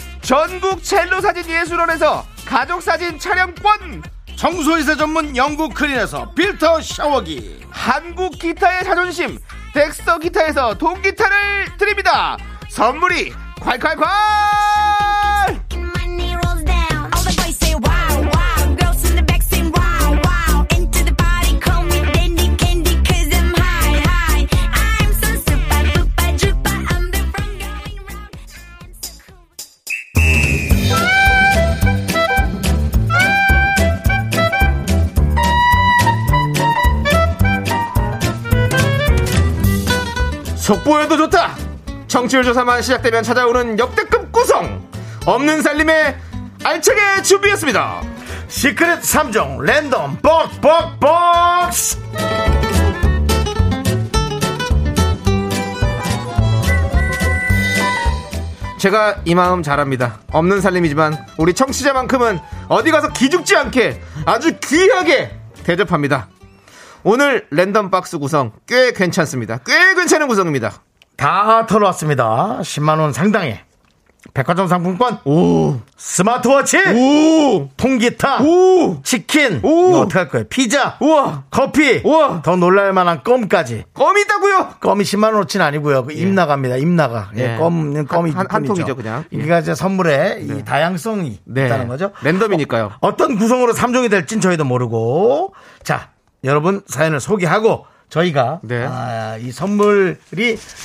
전국 0.21 0.83
첼로 0.83 1.19
사진 1.19 1.49
예술원에서 1.49 2.25
가족 2.45 2.81
사진 2.81 3.17
촬영권. 3.17 4.03
청소이사 4.35 4.95
전문 4.95 5.35
영국 5.35 5.73
크린에서 5.73 6.31
필터 6.33 6.81
샤워기. 6.81 7.61
한국 7.69 8.37
기타의 8.39 8.83
자존심 8.83 9.37
덱스터 9.73 10.19
기타에서 10.19 10.77
통기타를 10.77 11.77
드립니다. 11.77 12.37
선물이 12.69 13.33
콸콸콸 13.59 14.90
속보여도 40.71 41.17
좋다. 41.17 41.57
정치율 42.07 42.45
조사만 42.45 42.81
시작되면 42.81 43.23
찾아오는 43.23 43.77
역대급 43.77 44.31
구성. 44.31 44.81
없는 45.25 45.61
살림의 45.61 46.17
알차게 46.63 47.23
준비했습니다. 47.23 48.01
시크릿 48.47 49.01
3종 49.01 49.63
랜덤 49.63 50.17
벅벅 50.21 50.97
박스 51.01 51.99
제가 58.77 59.17
이 59.25 59.35
마음 59.35 59.61
잘합니다. 59.63 60.21
없는 60.31 60.61
살림이지만 60.61 61.17
우리 61.37 61.53
청취자만큼은 61.53 62.39
어디 62.69 62.91
가서 62.91 63.11
기죽지 63.11 63.57
않게 63.57 64.01
아주 64.25 64.57
귀하게 64.61 65.37
대접합니다 65.65 66.29
오늘 67.03 67.45
랜덤 67.51 67.89
박스 67.89 68.17
구성 68.19 68.51
꽤 68.67 68.91
괜찮습니다 68.91 69.59
꽤 69.65 69.95
괜찮은 69.95 70.27
구성입니다 70.27 70.81
다 71.17 71.65
털어왔습니다 71.67 72.59
10만원 72.61 73.13
상당의 73.13 73.61
백화점 74.35 74.67
상품권, 74.67 75.17
오. 75.25 75.79
스마트워치, 75.97 76.77
오. 76.77 77.69
통기타, 77.75 78.43
오. 78.43 79.01
치킨, 79.01 79.59
오. 79.63 79.89
이거 79.89 79.99
어떡할 80.01 80.29
거예요? 80.29 80.45
피자, 80.47 80.95
우와. 81.01 81.45
커피, 81.49 82.01
우와. 82.05 82.43
더 82.43 82.55
놀랄 82.55 82.93
만한 82.93 83.23
껌까지. 83.23 83.85
껌이 83.95 84.21
있다고요? 84.21 84.75
껌이 84.79 85.03
10만 85.03 85.33
원어치는 85.33 85.65
아니고요. 85.65 86.05
그입 86.05 86.27
나갑니다. 86.29 86.77
입 86.77 86.87
나가. 86.87 87.31
예, 87.35 87.55
예. 87.55 87.57
껌은 87.57 88.05
껌이 88.05 88.29
한- 88.31 88.45
한. 88.47 88.63
통이죠, 88.63 88.95
그냥. 88.95 89.25
예. 89.33 89.37
이게 89.37 89.57
이제 89.59 89.73
선물에 89.73 90.41
이 90.43 90.63
다양성이 90.63 91.39
네. 91.45 91.65
있다는 91.65 91.87
거죠. 91.87 92.11
랜덤이니까요. 92.21 92.91
어, 93.01 93.15
떤 93.17 93.37
구성으로 93.39 93.73
3종이 93.73 94.11
될진 94.11 94.39
저희도 94.39 94.63
모르고. 94.65 95.55
자, 95.83 96.09
여러분 96.43 96.81
사연을 96.87 97.19
소개하고 97.19 97.85
저희가 98.09 98.59
네. 98.63 98.83
아, 98.87 99.37
이 99.37 99.51
선물이 99.51 100.17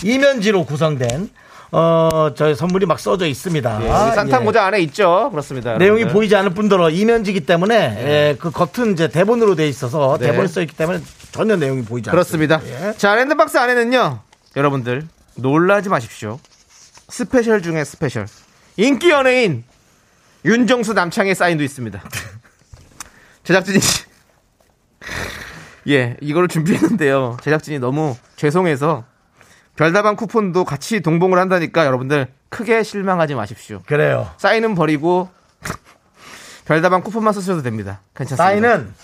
이면지로 0.04 0.64
구성된 0.64 1.30
어, 1.72 2.30
저희 2.36 2.54
선물이 2.54 2.86
막 2.86 3.00
써져 3.00 3.26
있습니다. 3.26 3.80
예, 3.82 3.88
산타 4.14 4.40
예. 4.40 4.44
모자 4.44 4.64
안에 4.66 4.80
있죠. 4.82 5.28
그렇습니다. 5.30 5.76
내용이 5.78 6.02
여러분들. 6.02 6.12
보이지 6.12 6.36
않을 6.36 6.50
뿐더러 6.50 6.90
이면지기 6.90 7.40
때문에 7.40 7.74
예, 7.74 8.36
그 8.38 8.50
겉은 8.50 8.92
이제 8.92 9.08
대본으로 9.08 9.56
돼 9.56 9.66
있어서 9.68 10.16
네. 10.18 10.26
대본에 10.28 10.46
써 10.46 10.60
있기 10.62 10.76
때문에 10.76 11.00
전혀 11.32 11.56
내용이 11.56 11.82
보이지 11.82 12.08
그렇습니다. 12.10 12.56
않습니다. 12.56 12.88
예. 12.90 12.96
자, 12.96 13.14
랜덤박스 13.16 13.58
안에는요. 13.58 14.20
여러분들 14.54 15.06
놀라지 15.34 15.88
마십시오. 15.88 16.38
special 17.08 17.60
중에 17.62 17.84
special. 17.84 18.26
인기 18.76 19.10
연예인 19.10 19.64
윤정수 20.44 20.92
남창의 20.92 21.34
사인도 21.34 21.64
있습니다. 21.64 22.00
제작진이 23.44 23.78
예, 25.88 26.16
이거를 26.20 26.48
준비했는데요. 26.48 27.36
제작진이 27.42 27.78
너무 27.78 28.16
죄송해서 28.36 29.04
별다방 29.76 30.16
쿠폰도 30.16 30.64
같이 30.64 31.00
동봉을 31.00 31.38
한다니까 31.38 31.84
여러분들 31.86 32.28
크게 32.48 32.82
실망하지 32.82 33.34
마십시오. 33.34 33.82
그래요. 33.86 34.30
사인은 34.38 34.74
버리고 34.74 35.28
별다방 36.64 37.02
쿠폰만 37.02 37.32
쓰셔도 37.34 37.62
됩니다. 37.62 38.00
괜찮습니다. 38.16 38.44
사인은 38.44 38.94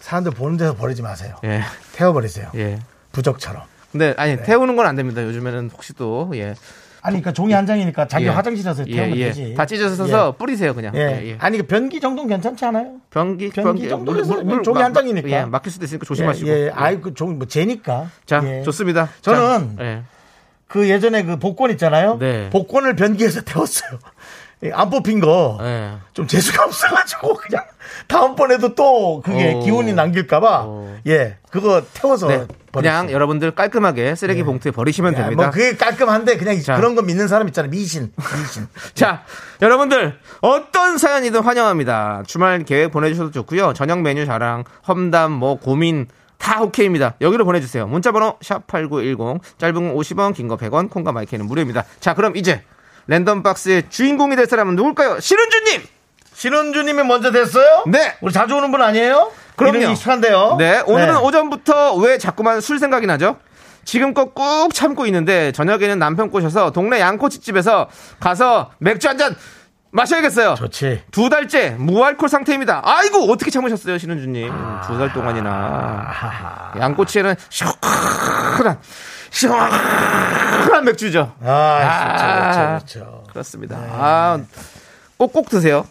사람들 0.00 0.32
보는 0.32 0.56
데서 0.56 0.74
버리지 0.76 1.02
마세요. 1.02 1.36
예. 1.44 1.62
태워버리세요. 1.92 2.50
예. 2.54 2.78
부적처럼. 3.12 3.62
근데 3.92 4.14
아니 4.16 4.36
태우는 4.42 4.76
건 4.76 4.86
안 4.86 4.96
됩니다. 4.96 5.22
요즘에는 5.22 5.70
혹시 5.72 5.92
또 5.94 6.30
예. 6.34 6.54
아니, 7.02 7.14
그러니까 7.16 7.32
종이 7.32 7.52
한 7.52 7.66
장이니까 7.66 8.08
자기 8.08 8.26
예. 8.26 8.28
화장실에서 8.30 8.84
태우면 8.84 9.16
예, 9.16 9.20
예. 9.20 9.24
되지. 9.26 9.54
다 9.54 9.64
찢어져서 9.66 10.32
뿌리세요 10.36 10.74
그냥. 10.74 10.94
예. 10.96 11.00
예, 11.00 11.28
예. 11.32 11.36
아니, 11.40 11.58
그 11.58 11.66
변기 11.66 12.00
정도는 12.00 12.28
괜찮지 12.28 12.64
않아요? 12.66 12.96
변기 13.10 13.50
변기 13.50 13.88
정도에서 13.88 14.42
종이 14.62 14.74
막- 14.78 14.84
한 14.84 14.94
장이니까. 14.94 15.28
예, 15.30 15.44
막힐 15.44 15.70
수도 15.72 15.84
있으니까 15.84 16.04
조심하시고. 16.06 16.48
예, 16.48 16.66
예. 16.66 16.70
아이, 16.74 17.00
그 17.00 17.14
종이 17.14 17.34
뭐 17.34 17.46
재니까. 17.46 18.10
자, 18.26 18.42
예. 18.44 18.62
좋습니다. 18.62 19.08
저는 19.22 19.76
자, 19.76 19.84
예. 19.84 20.02
그 20.66 20.88
예전에 20.90 21.22
그 21.24 21.38
복권 21.38 21.70
있잖아요. 21.70 22.18
네. 22.18 22.50
복권을 22.50 22.94
변기에서 22.96 23.40
태웠어요. 23.48 23.98
예, 24.64 24.72
안 24.72 24.90
뽑힌 24.90 25.20
거. 25.20 25.58
예. 25.62 25.92
좀 26.12 26.26
재수가 26.26 26.64
없어가지고 26.64 27.34
그냥 27.34 27.64
다음번에도 28.06 28.74
또 28.74 29.20
그게 29.24 29.54
어. 29.54 29.60
기운이 29.60 29.92
남길까봐 29.92 30.62
어. 30.66 30.96
예 31.06 31.36
그거 31.50 31.82
태워서 31.94 32.28
네. 32.28 32.46
그냥. 32.72 33.10
여러분들 33.10 33.52
깔끔하게 33.52 34.14
쓰레기 34.14 34.42
봉투에 34.44 34.70
버리시면 34.72 35.14
야, 35.14 35.18
됩니다. 35.18 35.42
뭐 35.44 35.50
그게 35.50 35.76
깔끔한데 35.76 36.36
그냥 36.36 36.60
자. 36.62 36.76
그런 36.76 36.94
거 36.94 37.02
믿는 37.02 37.26
사람 37.26 37.48
있잖아요 37.48 37.70
미신 37.70 38.12
미신 38.40 38.68
자, 38.94 39.24
여러분들 39.62 40.18
어떤 40.42 40.98
사연이든 40.98 41.40
환영합니다. 41.40 42.22
주말 42.26 42.64
계획 42.64 42.92
보내주셔도 42.92 43.30
좋고요. 43.32 43.72
저녁 43.72 44.02
메뉴 44.02 44.26
자랑, 44.26 44.64
험담, 44.86 45.32
뭐 45.32 45.58
고민 45.58 46.06
다 46.38 46.62
오케이입니다. 46.62 47.14
여기로 47.20 47.44
보내주세요. 47.44 47.86
문자번호 47.88 48.36
샵 48.42 48.66
#8910 48.68 49.40
짧은 49.58 49.74
건 49.74 49.96
50원, 49.96 50.34
긴 50.34 50.46
거 50.46 50.56
100원, 50.56 50.88
콩과 50.90 51.10
마이크는 51.12 51.46
무료입니다. 51.46 51.84
자, 52.00 52.14
그럼 52.14 52.36
이제 52.36 52.62
랜덤 53.08 53.42
박스의 53.42 53.84
주인공이 53.88 54.36
될 54.36 54.46
사람은 54.46 54.76
누굴까요? 54.76 55.18
신은주님. 55.20 55.82
신은주님이 56.38 57.02
먼저 57.02 57.32
됐어요? 57.32 57.82
네. 57.88 58.14
우리 58.20 58.32
자주 58.32 58.54
오는 58.54 58.70
분 58.70 58.80
아니에요? 58.80 59.32
그럼요. 59.56 59.78
익숙한데요. 59.78 60.54
네, 60.56 60.80
오늘은 60.86 61.14
네. 61.14 61.20
오전부터 61.20 61.96
왜 61.96 62.16
자꾸만 62.16 62.60
술 62.60 62.78
생각이 62.78 63.08
나죠? 63.08 63.38
지금껏 63.84 64.34
꾹 64.34 64.72
참고 64.72 65.04
있는데 65.06 65.50
저녁에는 65.50 65.98
남편 65.98 66.30
꼬셔서 66.30 66.70
동네 66.70 67.00
양꼬치집에서 67.00 67.88
가서 68.20 68.70
맥주 68.78 69.08
한잔 69.08 69.34
마셔야겠어요. 69.90 70.54
좋지. 70.54 71.02
두 71.10 71.28
달째 71.28 71.70
무알콜 71.70 72.28
상태입니다. 72.28 72.82
아이고 72.84 73.32
어떻게 73.32 73.50
참으셨어요, 73.50 73.98
신은주님? 73.98 74.52
두달 74.86 75.12
동안이나 75.12 76.74
양꼬치에는 76.78 77.34
시원한 77.48 78.78
시원한 79.30 80.84
맥주죠. 80.84 81.32
아, 81.44 81.50
아. 81.50 82.78
그렇죠, 82.78 83.02
그렇죠. 83.02 83.24
그렇습니다. 83.32 83.76
아, 83.76 84.38
꼭꼭 85.16 85.48
드세요. 85.48 85.84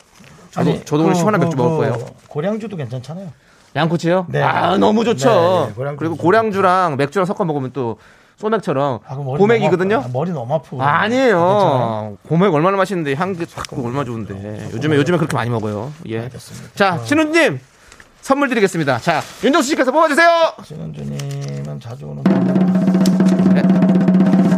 저도 0.57 0.69
아니, 0.71 0.85
저도 0.85 1.03
오늘 1.03 1.13
그, 1.13 1.19
시원한 1.19 1.39
그, 1.39 1.45
맥주 1.45 1.57
먹을 1.57 1.71
그 1.71 1.77
거예요. 1.77 2.05
고량주도 2.27 2.75
괜찮잖아요. 2.77 3.27
양꼬치요? 3.75 4.25
네. 4.29 4.41
아 4.41 4.77
너무 4.77 5.03
좋죠. 5.05 5.29
네, 5.29 5.67
네, 5.67 5.73
고량주 5.73 5.99
그리고. 5.99 6.15
고량주랑 6.15 6.97
맥주랑 6.97 7.25
섞어 7.25 7.45
먹으면 7.45 7.71
또 7.73 7.97
소맥처럼 8.37 8.99
아, 9.07 9.15
고맥이거든요. 9.15 9.97
아파. 9.97 10.07
머리 10.13 10.31
너무 10.31 10.53
아프고. 10.53 10.81
아? 10.81 11.01
아니에요. 11.01 12.17
고맥 12.27 12.53
얼마나 12.53 12.77
맛있는데 12.77 13.13
향기 13.15 13.45
싹 13.45 13.63
나고 13.71 13.85
얼마나 13.85 14.03
좋은데. 14.05 14.69
요즘에 14.73 14.95
요즘에 14.95 15.17
그렇게 15.17 15.35
많이 15.35 15.49
먹어요. 15.49 15.91
예. 16.07 16.19
알겠습니다. 16.21 16.69
자, 16.75 16.99
신우님 17.03 17.59
선물 18.21 18.49
드리겠습니다. 18.49 18.99
자, 18.99 19.21
윤정수 19.43 19.69
씨께서 19.69 19.91
뽑아주세요. 19.91 20.27
신은주님은 20.63 21.79
자주 21.79 22.05
오는 22.07 22.23
분. 22.23 22.47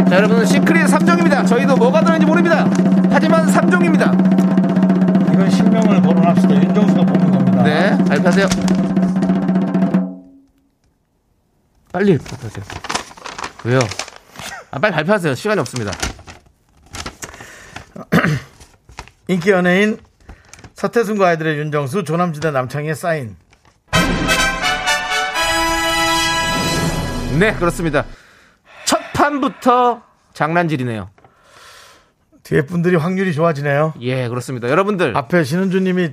자, 0.09 0.15
여러분 0.15 0.45
시크릿 0.45 0.88
3종입니다. 0.88 1.45
저희도 1.47 1.75
뭐가 1.77 2.01
들어있는지 2.01 2.25
모릅니다. 2.25 2.67
하지만 3.12 3.45
3종입니다. 3.47 4.68
실명을 5.69 6.01
거론합시다. 6.01 6.55
윤정수가 6.55 7.05
뽑는 7.05 7.32
겁니다. 7.32 7.63
네, 7.63 7.97
발표하세요. 8.05 8.47
빨리 11.91 12.17
발표하세요. 12.17 12.65
왜요? 13.65 13.79
아, 14.71 14.79
빨리 14.79 14.93
발표하세요. 14.93 15.36
시간이 15.36 15.60
없습니다. 15.62 15.91
인기 19.27 19.51
연예인 19.51 19.99
서태순과 20.73 21.27
아이들의 21.27 21.60
윤정수, 21.60 22.03
조남지대 22.03 22.51
남창희의 22.51 22.95
사인. 22.95 23.36
네, 27.38 27.53
그렇습니다. 27.53 28.05
첫 28.86 28.99
판부터 29.13 30.01
장난질이네요. 30.34 31.10
뒤에 32.49 32.63
분들이 32.63 32.95
확률이 32.95 33.31
좋아지네요. 33.31 33.93
예, 34.01 34.27
그렇습니다. 34.27 34.69
여러분들. 34.69 35.15
앞에 35.15 35.43
신은주님이 35.43 36.09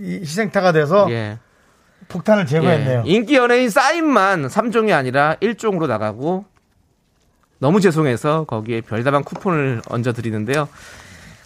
이 0.00 0.12
희생타가 0.18 0.72
돼서 0.72 1.06
예. 1.10 1.38
폭탄을 2.08 2.46
제거했네요. 2.46 3.04
예. 3.06 3.10
인기 3.10 3.36
연예인 3.36 3.70
사인만 3.70 4.48
3종이 4.48 4.92
아니라 4.92 5.36
1종으로 5.40 5.86
나가고 5.86 6.46
너무 7.60 7.80
죄송해서 7.80 8.44
거기에 8.44 8.80
별다방 8.80 9.22
쿠폰을 9.22 9.82
얹어 9.88 10.12
드리는데요. 10.12 10.68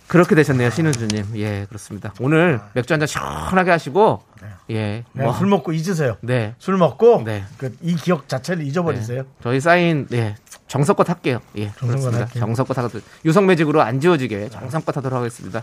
그렇게 0.08 0.34
되셨네요, 0.34 0.68
신은주님. 0.70 1.32
예, 1.36 1.64
그렇습니다. 1.68 2.12
오늘 2.20 2.60
맥주 2.74 2.92
한 2.92 3.00
잔 3.00 3.06
시원하게 3.06 3.70
하시고, 3.70 4.22
예, 4.70 5.04
그냥 5.12 5.26
뭐, 5.28 5.32
술 5.34 5.46
먹고 5.46 5.72
잊으세요. 5.72 6.16
네, 6.20 6.54
술 6.58 6.76
먹고 6.76 7.22
네. 7.24 7.44
그 7.56 7.74
이 7.80 7.94
기억 7.96 8.28
자체를 8.28 8.66
잊어버리세요. 8.66 9.24
저희 9.42 9.60
사인, 9.60 10.06
예, 10.12 10.34
정성껏 10.68 11.08
할게요. 11.08 11.40
예, 11.56 11.68
그렇습니다. 11.78 12.20
할게요. 12.20 12.40
정성껏 12.40 12.76
하도록 12.76 13.02
유성 13.24 13.46
매직으로 13.46 13.80
안 13.80 14.00
지워지게 14.00 14.50
정성껏 14.50 14.94
하도록 14.96 15.18
하겠습니다. 15.18 15.62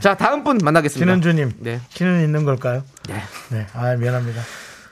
자, 0.00 0.14
다음 0.16 0.44
분 0.44 0.58
만나겠습니다. 0.62 1.04
신은주님, 1.04 1.52
네, 1.60 1.80
신은 1.90 2.22
있는 2.22 2.44
걸까요? 2.44 2.82
네. 3.08 3.20
네, 3.50 3.66
아 3.74 3.94
미안합니다. 3.96 4.40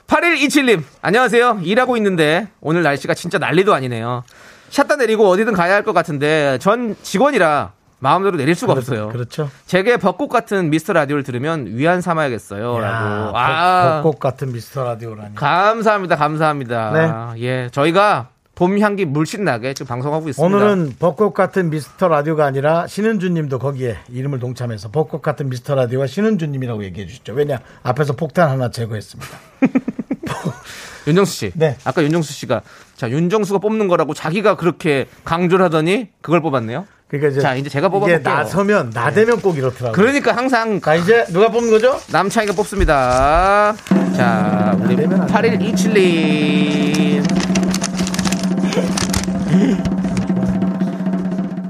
8127님, 0.09 0.83
안녕하세요. 1.01 1.61
일하고 1.63 1.97
있는데 1.97 2.49
오늘 2.61 2.83
날씨가 2.83 3.15
진짜 3.15 3.39
난리도 3.39 3.73
아니네요. 3.73 4.25
샷다 4.71 4.97
내리고 4.97 5.29
어디든 5.29 5.53
가야 5.55 5.73
할 5.75 5.83
것 5.85 5.93
같은데 5.93 6.59
전 6.61 6.97
직원이라 7.03 7.73
마음대로 8.05 8.37
내릴 8.37 8.55
수가 8.55 8.75
없어요. 8.75 9.09
그렇죠. 9.09 9.51
제게 9.65 9.97
벚꽃 9.97 10.29
같은 10.29 10.69
미스터 10.69 10.93
라디오를 10.93 11.25
들으면 11.25 11.67
위안 11.69 12.03
삼아야겠어요. 12.03 12.79
라고. 12.79 13.37
아, 13.37 14.03
벚꽃 14.03 14.21
같은 14.21 14.53
미스터 14.53 14.85
라디오라니. 14.85 15.35
감사합니다. 15.35 16.17
감사합니다. 16.17 17.35
예, 17.39 17.71
저희가 17.73 18.29
봄 18.55 18.79
향기 18.79 19.07
물씬 19.07 19.43
나게 19.45 19.73
지금 19.73 19.89
방송하고 19.89 20.29
있습니다. 20.29 20.57
오늘은 20.57 20.97
벚꽃 20.99 21.33
같은 21.33 21.71
미스터 21.71 22.09
라디오가 22.09 22.45
아니라 22.45 22.87
신은주님도 22.87 23.59
거기에 23.59 23.97
이름을 24.11 24.39
동참해서 24.39 24.91
벚꽃 24.91 25.23
같은 25.23 25.49
미스터 25.49 25.75
라디오와 25.75 26.07
신은주님이라고 26.07 26.85
얘기해 26.85 27.07
주시죠. 27.07 27.33
왜냐 27.33 27.59
앞에서 27.83 28.13
폭탄 28.13 28.51
하나 28.51 28.71
제거했습니다. 28.71 29.39
윤정수 31.07 31.33
씨. 31.33 31.53
네. 31.55 31.77
아까 31.85 32.03
윤정수 32.03 32.33
씨가 32.33 32.61
자, 32.97 33.11
윤정수가 33.11 33.59
뽑는 33.59 33.89
거라고 33.89 34.15
자기가 34.15 34.57
그렇게 34.57 35.07
강조를 35.25 35.65
하더니 35.65 36.09
그걸 36.21 36.41
뽑았네요. 36.41 36.87
그러니까 37.09 37.31
이제 37.31 37.41
자, 37.41 37.55
이제 37.55 37.69
제가 37.69 37.87
이게 37.87 37.93
뽑아볼게요. 37.93 38.21
나서면 38.23 38.91
나대면 38.95 39.41
꼭 39.41 39.57
이렇더라고요. 39.57 39.93
그러니까 39.93 40.35
항상 40.37 40.81
자 40.81 40.95
이제 40.95 41.25
누가 41.29 41.49
뽑는 41.49 41.71
거죠? 41.71 42.01
남창이가 42.11 42.55
뽑습니다. 42.55 43.75
자, 44.17 44.77
우리 44.81 44.97
되면 44.97 45.21
안 45.21 45.27
돼. 45.27 45.33
8127님. 45.59 47.25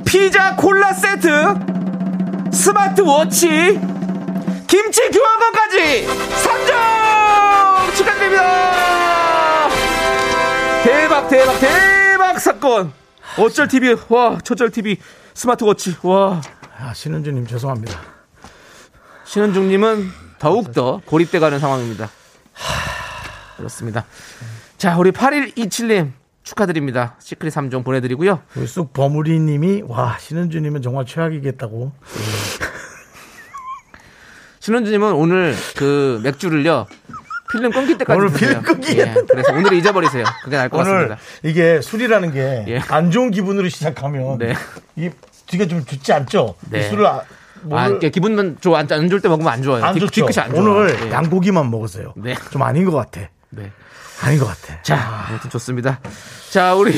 피자 0.07 0.55
콜라 0.55 0.93
세트 0.93 1.29
스마트워치, 2.53 3.81
김치 4.69 5.11
교환권까지 5.11 6.07
3종 6.45 7.95
축하드립니다! 7.97 9.69
대박, 10.85 11.29
대박, 11.29 11.59
대박 11.61 12.39
사건! 12.39 12.93
어쩔 13.39 13.67
TV, 13.67 13.97
와, 14.09 14.39
저쩔 14.45 14.71
TV, 14.71 14.99
스마트워치, 15.35 15.97
와. 16.03 16.41
아, 16.79 16.95
신은주님 16.95 17.47
죄송합니다. 17.47 18.01
신은중님은 19.25 20.09
더욱더 20.39 21.01
고립돼 21.05 21.39
가는 21.41 21.59
상황입니다. 21.59 22.11
그렇습니다. 23.57 24.05
자, 24.79 24.97
우리 24.97 25.11
8127님 25.11 26.13
축하드립니다. 26.43 27.17
시크릿 27.21 27.55
3종 27.55 27.85
보내드리고요. 27.85 28.43
우리 28.57 28.67
쑥 28.67 28.93
버무리님이 28.93 29.85
와 29.87 30.19
신은주님은 30.19 30.83
정말 30.83 31.07
최악이겠다고. 31.07 31.93
신은주님은 34.61 35.13
오늘 35.13 35.55
그 35.77 36.21
맥주를요. 36.23 36.87
필름 37.55 37.71
끊길 37.73 37.99
때까지 37.99 38.19
오늘 38.19 38.33
드세요. 38.33 38.49
필름 38.49 38.63
끊기겠는데. 38.63 39.21
예, 39.21 39.27
그래서 39.29 39.53
오늘 39.53 39.73
잊어버리세요. 39.75 40.25
그게 40.45 40.57
나을 40.57 40.69
것 40.69 40.79
오늘 40.79 41.09
같습니다. 41.09 41.19
이게 41.43 41.81
술이라는 41.81 42.33
게 42.33 42.65
예. 42.69 42.81
안 42.89 43.11
좋은 43.11 43.31
기분으로 43.31 43.69
시작하면 43.69 44.39
네. 44.39 44.55
이게 44.97 45.13
뒤가 45.47 45.67
좀 45.67 45.85
좋지 45.85 46.13
않죠. 46.13 46.55
네. 46.71 46.81
이 46.81 46.91
술을 46.91 47.07
아, 47.07 47.23
뭘 47.63 47.81
아, 47.81 47.87
이렇게 47.89 48.11
기분만 48.11 48.59
좋아 48.61 48.81
안, 48.81 48.89
안 48.91 49.09
좋을 49.09 49.21
때 49.21 49.29
먹으면 49.29 49.53
안 49.53 49.63
좋아요. 49.63 49.85
안 49.85 49.95
뒤- 49.95 50.01
좋죠. 50.01 50.13
뒤 50.13 50.21
끝이 50.23 50.45
안 50.45 50.51
좋아. 50.55 50.61
오늘 50.61 50.97
예. 51.07 51.11
양고기만 51.11 51.71
먹으세요. 51.71 52.13
네. 52.17 52.35
좀 52.51 52.63
아닌 52.63 52.85
것 52.85 52.93
같아. 52.97 53.29
네. 53.51 53.71
아닌 54.23 54.39
것 54.39 54.47
같아. 54.47 54.81
자, 54.83 55.27
아무튼 55.29 55.51
좋습니다. 55.51 56.01
자, 56.51 56.75
우리 56.75 56.95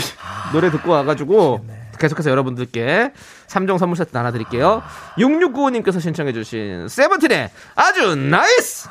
노래 0.53 0.71
듣고 0.71 0.91
와가지고 0.91 1.65
계속해서 1.99 2.31
여러분들께 2.31 3.13
3종 3.49 3.79
선물 3.79 3.97
세트 3.97 4.11
나눠드릴게요. 4.13 4.83
6695님께서 5.19 5.99
신청해주신 6.01 6.89
세븐틴의 6.89 7.51
아주 7.75 8.15
nice! 8.17 8.89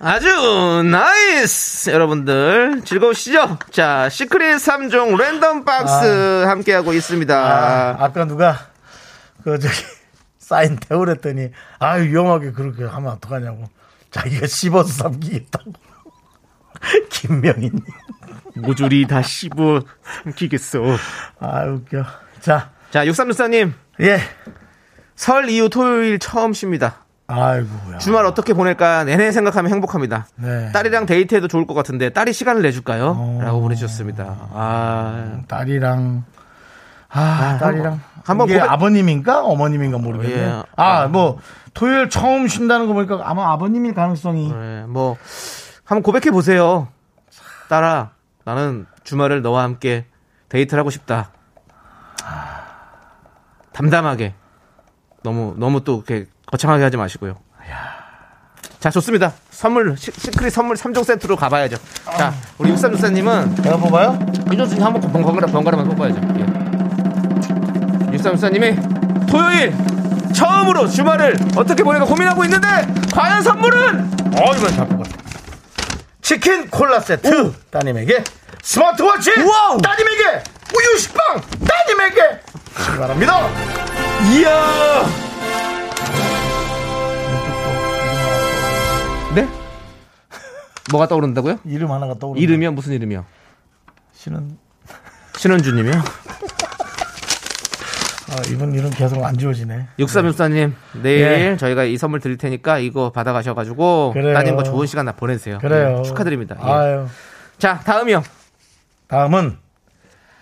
아주 0.00 0.82
nice! 0.82 1.90
여러분들 1.90 2.82
즐거우시죠? 2.84 3.58
자, 3.70 4.08
secret 4.08 4.56
3종 4.58 5.16
random 5.16 5.64
box 5.64 6.44
함께하고 6.46 6.92
있습니다. 6.92 7.34
아, 7.34 7.96
아까 8.04 8.24
누가 8.24 8.58
그 9.44 9.58
저기 9.58 9.74
사인 10.38 10.76
태우랬더니 10.76 11.50
아 11.78 11.94
위험하게 11.94 12.52
그렇게 12.52 12.84
하면 12.84 13.12
어떡하냐고. 13.12 13.64
자기가 14.10 14.46
씹어서 14.46 14.88
삼키겠다고. 14.92 15.72
김명희님. 17.10 17.80
모조리 18.56 19.06
다 19.06 19.22
씹어 19.22 19.82
삼키겠어. 20.24 20.80
아 21.40 21.64
웃겨. 21.64 22.04
자, 22.40 22.72
자, 22.90 23.04
6364님, 23.06 23.72
예. 24.00 24.20
설 25.16 25.48
이후 25.48 25.68
토요일 25.68 26.18
처음 26.18 26.52
쉽니다. 26.52 27.03
아이고야. 27.26 27.98
주말 27.98 28.26
어떻게 28.26 28.52
보낼까 28.52 29.04
내내 29.04 29.32
생각하면 29.32 29.70
행복합니다. 29.72 30.26
네. 30.36 30.70
딸이랑 30.72 31.06
데이트해도 31.06 31.48
좋을 31.48 31.66
것 31.66 31.72
같은데 31.74 32.10
딸이 32.10 32.32
시간을 32.34 32.60
내줄까요? 32.62 33.38
라고 33.40 33.60
보내주셨습니다. 33.62 34.36
아, 34.52 35.40
딸이랑 35.48 36.24
아, 37.08 37.58
딸이랑 37.60 37.92
한번- 37.92 38.00
한번 38.24 38.48
이게 38.48 38.58
고백- 38.58 38.70
아버님인가 38.70 39.42
어머님인가 39.44 39.98
모르겠네. 39.98 40.34
예. 40.36 40.62
아, 40.76 41.06
뭐 41.06 41.38
토요일 41.72 42.08
처음 42.10 42.46
쉰다는 42.46 42.86
거 42.88 42.92
보니까 42.92 43.20
아마 43.24 43.52
아버님일 43.52 43.94
가능성이 43.94 44.52
네, 44.52 44.84
뭐 44.86 45.16
한번 45.84 46.02
고백해 46.02 46.30
보세요. 46.30 46.88
딸아, 47.68 48.10
나는 48.44 48.86
주말을 49.04 49.40
너와 49.42 49.62
함께 49.62 50.06
데이트를 50.50 50.78
하고 50.80 50.90
싶다. 50.90 51.30
담담하게 53.72 54.34
너무 55.22 55.54
너무 55.56 55.82
또 55.84 55.96
이렇게 56.06 56.26
거창하게 56.54 56.84
하지 56.84 56.96
마시고요. 56.96 57.36
자 58.78 58.90
좋습니다. 58.90 59.32
선물 59.50 59.96
시, 59.96 60.12
시크릿 60.12 60.52
선물 60.52 60.76
3종 60.76 61.04
세트로 61.04 61.36
가봐야죠. 61.36 61.76
자 62.16 62.32
우리 62.58 62.70
6364님은 62.72 63.62
내가 63.62 63.76
뽑아요? 63.78 64.18
윤정수님 64.50 64.84
한번 64.84 65.00
번갈아 65.10 65.46
번갈아만 65.46 65.88
뽑아야죠. 65.88 66.20
예. 66.38 66.44
6364님이 68.16 69.26
토요일 69.26 69.74
처음으로 70.34 70.86
주말을 70.86 71.36
어떻게 71.56 71.82
보낼까 71.82 72.04
고민하고 72.04 72.44
있는데 72.44 72.68
과연 73.12 73.42
선물은 73.42 74.12
어, 74.36 74.54
이건 74.54 74.74
잘 74.74 74.86
뽑았다. 74.86 75.16
치킨 76.20 76.68
콜라 76.68 77.00
세트 77.00 77.52
따님에게 77.70 78.22
스마트워치 78.62 79.32
우와우! 79.40 79.80
따님에게 79.80 80.42
우유 80.76 80.98
식빵 80.98 81.40
따님에게 81.66 82.40
바랍니다. 82.98 83.48
이야 84.34 85.23
뭐가 90.94 91.08
떠오른다고요? 91.08 91.58
이름 91.64 91.90
하나가 91.90 92.14
떠오르. 92.14 92.38
이름이요? 92.40 92.70
무슨 92.72 92.92
이름이요? 92.92 93.24
씨는 94.12 94.56
신원주님이요? 95.36 95.92
아, 98.30 98.36
이분 98.50 98.72
이름 98.74 98.90
계속 98.90 99.22
안 99.24 99.36
지워지네. 99.36 99.88
6364님 99.98 100.72
내일 101.02 101.20
예. 101.20 101.56
저희가 101.58 101.84
이 101.84 101.96
선물 101.96 102.20
드릴 102.20 102.38
테니까 102.38 102.78
이거 102.78 103.10
받아가셔가지고 103.10 104.12
그래요. 104.12 104.34
따님과 104.34 104.62
좋은 104.62 104.86
시간 104.86 105.06
나 105.06 105.12
보내세요. 105.12 105.58
그래요. 105.58 105.98
예, 105.98 106.02
축하드립니다. 106.02 106.56
예. 106.60 106.70
아유. 106.70 107.06
자 107.58 107.80
다음이요. 107.80 108.22
다음은 109.08 109.58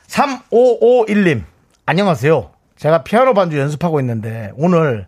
3551님. 0.07 1.45
안녕하세요. 1.87 2.51
제가 2.77 3.03
피아노 3.05 3.33
반주 3.35 3.59
연습하고 3.59 4.01
있는데 4.01 4.53
오늘 4.57 5.07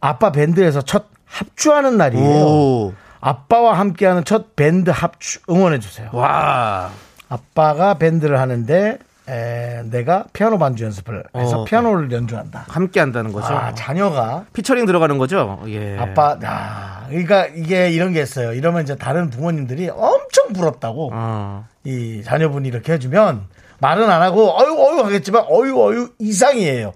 아빠 0.00 0.32
밴드에서 0.32 0.80
첫 0.82 1.06
합주하는 1.26 1.96
날이에요. 1.96 2.24
오. 2.44 2.94
아빠와 3.20 3.78
함께하는 3.78 4.24
첫 4.24 4.56
밴드 4.56 4.90
합주 4.90 5.40
응원해 5.48 5.78
주세요. 5.78 6.08
와. 6.12 6.90
아빠가 7.28 7.94
밴드를 7.94 8.38
하는데 8.38 8.98
에, 9.28 9.82
내가 9.84 10.24
피아노 10.32 10.58
반주 10.58 10.84
연습을 10.84 11.22
해서 11.36 11.60
어. 11.60 11.64
피아노를 11.64 12.10
연주한다. 12.10 12.64
함께 12.68 12.98
한다는 12.98 13.32
거죠. 13.32 13.54
아, 13.54 13.72
자녀가 13.74 14.44
피처링 14.52 14.86
들어가는 14.86 15.18
거죠. 15.18 15.62
예. 15.68 15.96
아빠, 15.98 16.36
야, 16.42 17.06
그러니까 17.08 17.46
이게 17.46 17.90
이런 17.90 18.12
게 18.12 18.22
있어요. 18.22 18.52
이러면 18.52 18.82
이제 18.82 18.96
다른 18.96 19.30
부모님들이 19.30 19.88
엄청 19.90 20.52
부럽다고 20.52 21.10
어. 21.12 21.64
이 21.84 22.22
자녀분이 22.24 22.66
이렇게 22.68 22.94
해주면 22.94 23.46
말은 23.78 24.10
안 24.10 24.22
하고 24.22 24.58
어유 24.60 24.72
어유 24.72 25.04
하겠지만 25.04 25.44
어유 25.48 25.80
어유 25.80 26.08
이상이에요. 26.18 26.92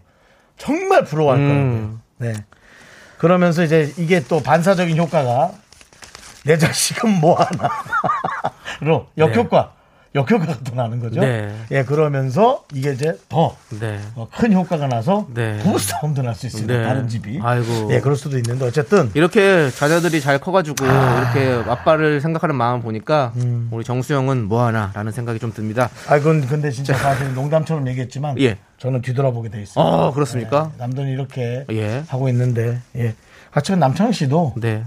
정말 0.56 1.04
부러워할 1.04 1.38
음. 1.38 2.00
거예요. 2.18 2.34
네. 2.34 2.44
그러면서 3.18 3.62
이제 3.62 3.92
이게 3.96 4.20
또 4.24 4.42
반사적인 4.42 4.96
효과가 4.98 5.52
내 6.44 6.58
자식은 6.58 7.20
뭐 7.20 7.34
하나로 7.36 9.06
역효과 9.18 9.72
역효과가 10.14 10.58
또 10.62 10.76
나는 10.76 11.00
거죠. 11.00 11.20
네. 11.20 11.52
예 11.72 11.82
그러면서 11.82 12.62
이게 12.72 12.92
이제 12.92 13.18
더 13.28 13.56
네. 13.80 13.98
어, 14.14 14.28
큰 14.32 14.52
효과가 14.52 14.86
나서 14.86 15.26
네. 15.34 15.58
부부 15.58 15.76
싸움도 15.76 16.22
날 16.22 16.36
수 16.36 16.46
있습니다. 16.46 16.72
네. 16.72 16.84
다른 16.84 17.08
집이. 17.08 17.40
아이고. 17.42 17.92
예, 17.92 18.00
그럴 18.00 18.14
수도 18.14 18.36
있는데 18.36 18.64
어쨌든 18.64 19.10
이렇게 19.14 19.70
자녀들이 19.70 20.20
잘 20.20 20.38
커가지고 20.38 20.84
이렇게 20.84 21.68
아빠를 21.68 22.20
생각하는 22.20 22.54
마음 22.54 22.80
보니까 22.80 23.32
음. 23.36 23.68
우리 23.72 23.82
정수영은 23.82 24.44
뭐 24.44 24.64
하나라는 24.64 25.10
생각이 25.10 25.40
좀 25.40 25.52
듭니다. 25.52 25.90
아, 26.06 26.18
그건 26.18 26.46
근데 26.46 26.70
진짜 26.70 26.94
사실 26.94 27.34
농담처럼 27.34 27.88
얘기했지만 27.88 28.38
예. 28.40 28.58
저는 28.78 29.02
뒤돌아보게 29.02 29.48
돼 29.48 29.62
있어요. 29.62 29.84
어 29.84 30.12
그렇습니까? 30.12 30.70
남들은 30.78 31.08
이렇게 31.08 31.64
예. 31.72 32.04
하고 32.06 32.28
있는데 32.28 32.78
예. 32.96 33.14
하지만 33.50 33.80
남창희 33.80 34.12
씨도 34.12 34.54
네. 34.58 34.84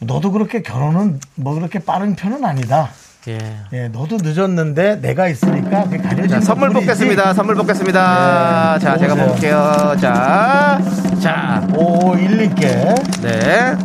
너도 0.00 0.32
그렇게 0.32 0.62
결혼은 0.62 1.20
뭐 1.34 1.54
그렇게 1.54 1.78
빠른 1.78 2.16
편은 2.16 2.44
아니다. 2.44 2.88
예. 3.28 3.38
예, 3.74 3.88
너도 3.88 4.16
늦었는데 4.18 4.96
내가 5.02 5.28
있으니까 5.28 5.84
가려진 5.84 6.28
자, 6.28 6.40
선물. 6.40 6.70
뽑겠습니다. 6.70 7.34
선물 7.34 7.54
뽑겠습니다. 7.56 8.78
네, 8.78 8.84
자, 8.84 8.96
제가. 8.96 9.14
뽑을게요. 9.14 9.96
자, 10.00 10.80
자, 11.20 11.66
5512께. 11.70 13.20
네. 13.20 13.76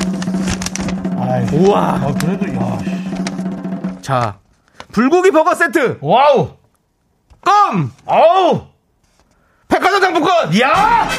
아이, 1.19 1.43
우와. 1.53 1.99
어, 2.05 2.13
그래도 2.17 2.47
야. 2.55 2.77
씨. 2.81 4.01
자, 4.01 4.37
불고기 4.93 5.31
버거 5.31 5.53
세트, 5.53 5.97
와우. 5.99 6.51
껌, 7.41 7.91
아우. 8.05 8.61
백화점 9.67 9.99
상품권. 10.01 10.61
야! 10.61 11.09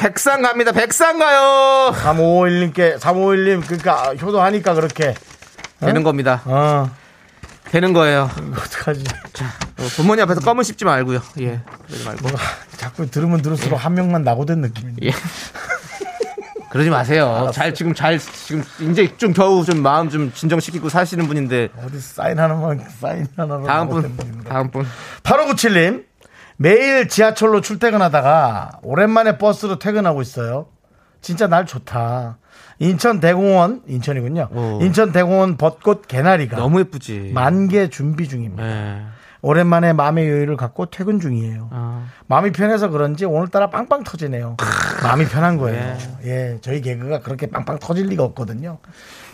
백상 0.00 0.42
갑니다. 0.42 0.72
백상 0.72 1.18
가요. 1.18 1.92
3551님께 1.96 2.98
3551님 2.98 3.62
그러니까 3.66 4.14
효도하니까 4.14 4.74
그렇게 4.74 5.14
되는 5.80 6.02
겁니다. 6.02 6.42
어 6.44 6.90
되는 7.70 7.92
거예요. 7.92 8.30
어떡하지 8.52 9.04
어, 9.78 9.82
부모님 9.96 10.22
앞에서 10.24 10.40
껌을 10.40 10.62
씹지 10.64 10.84
말고요. 10.84 11.20
예. 11.40 11.60
그러지 11.86 12.04
말고. 12.04 12.28
자꾸 12.76 13.10
들으면 13.10 13.42
들을수록 13.42 13.84
한 13.84 13.94
명만 13.94 14.22
나고된 14.22 14.60
느낌이네 14.60 14.96
예. 15.04 15.10
그러지 16.70 16.90
마세요. 16.90 17.50
잘 17.54 17.72
지금 17.72 17.94
잘 17.94 18.18
지금 18.18 18.64
이제 18.90 19.16
좀 19.16 19.32
겨우 19.32 19.64
좀 19.64 19.80
마음 19.80 20.10
좀 20.10 20.32
진정시키고 20.32 20.88
사시는 20.88 21.26
분인데 21.28 21.68
어디 21.84 22.00
사인 22.00 22.38
하나만 22.38 22.84
사인 23.00 23.26
하나로 23.36 23.64
다음 23.64 23.88
분. 23.88 24.16
다음 24.48 24.70
분 24.70 24.86
8597님 25.22 26.04
매일 26.56 27.08
지하철로 27.08 27.60
출퇴근하다가 27.60 28.80
오랜만에 28.82 29.38
버스로 29.38 29.78
퇴근하고 29.78 30.22
있어요. 30.22 30.66
진짜 31.20 31.46
날 31.46 31.66
좋다. 31.66 32.38
인천 32.78 33.20
대공원 33.20 33.82
인천이군요. 33.86 34.48
오. 34.52 34.78
인천 34.82 35.12
대공원 35.12 35.56
벚꽃 35.56 36.06
개나리가 36.06 36.56
너무 36.56 36.80
예쁘지. 36.80 37.30
만개 37.34 37.88
준비 37.88 38.28
중입니다. 38.28 38.62
네. 38.62 39.02
오랜만에 39.42 39.92
마음의 39.92 40.26
여유를 40.26 40.56
갖고 40.56 40.86
퇴근 40.86 41.20
중이에요. 41.20 41.68
아. 41.70 42.06
마음이 42.28 42.52
편해서 42.52 42.88
그런지 42.88 43.26
오늘따라 43.26 43.68
빵빵 43.68 44.02
터지네요. 44.04 44.56
마음이 45.02 45.26
편한 45.26 45.58
거예요. 45.58 45.96
예, 46.24 46.58
저희 46.62 46.80
개그가 46.80 47.20
그렇게 47.20 47.46
빵빵 47.50 47.78
터질 47.78 48.06
리가 48.06 48.24
없거든요. 48.24 48.78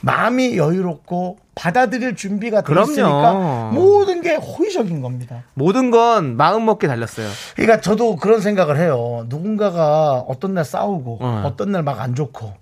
마음이 0.03 0.57
여유롭고 0.57 1.39
받아들일 1.55 2.17
준비가 2.17 2.63
돼. 2.63 2.67
있으니까 2.93 3.71
모든 3.73 4.23
게 4.23 4.35
호의적인 4.37 5.03
겁니다. 5.03 5.43
모든 5.55 5.91
건 5.91 6.37
마음 6.37 6.65
먹게 6.65 6.87
달렸어요. 6.87 7.29
그러니까 7.55 7.81
저도 7.81 8.17
그런 8.17 8.41
생각을 8.41 8.79
해요. 8.79 9.27
누군가가 9.29 10.15
어떤 10.27 10.55
날 10.55 10.65
싸우고 10.65 11.19
어. 11.21 11.43
어떤 11.47 11.73
날 11.73 11.83
막 11.83 12.01
안 12.01 12.15
좋고 12.15 12.53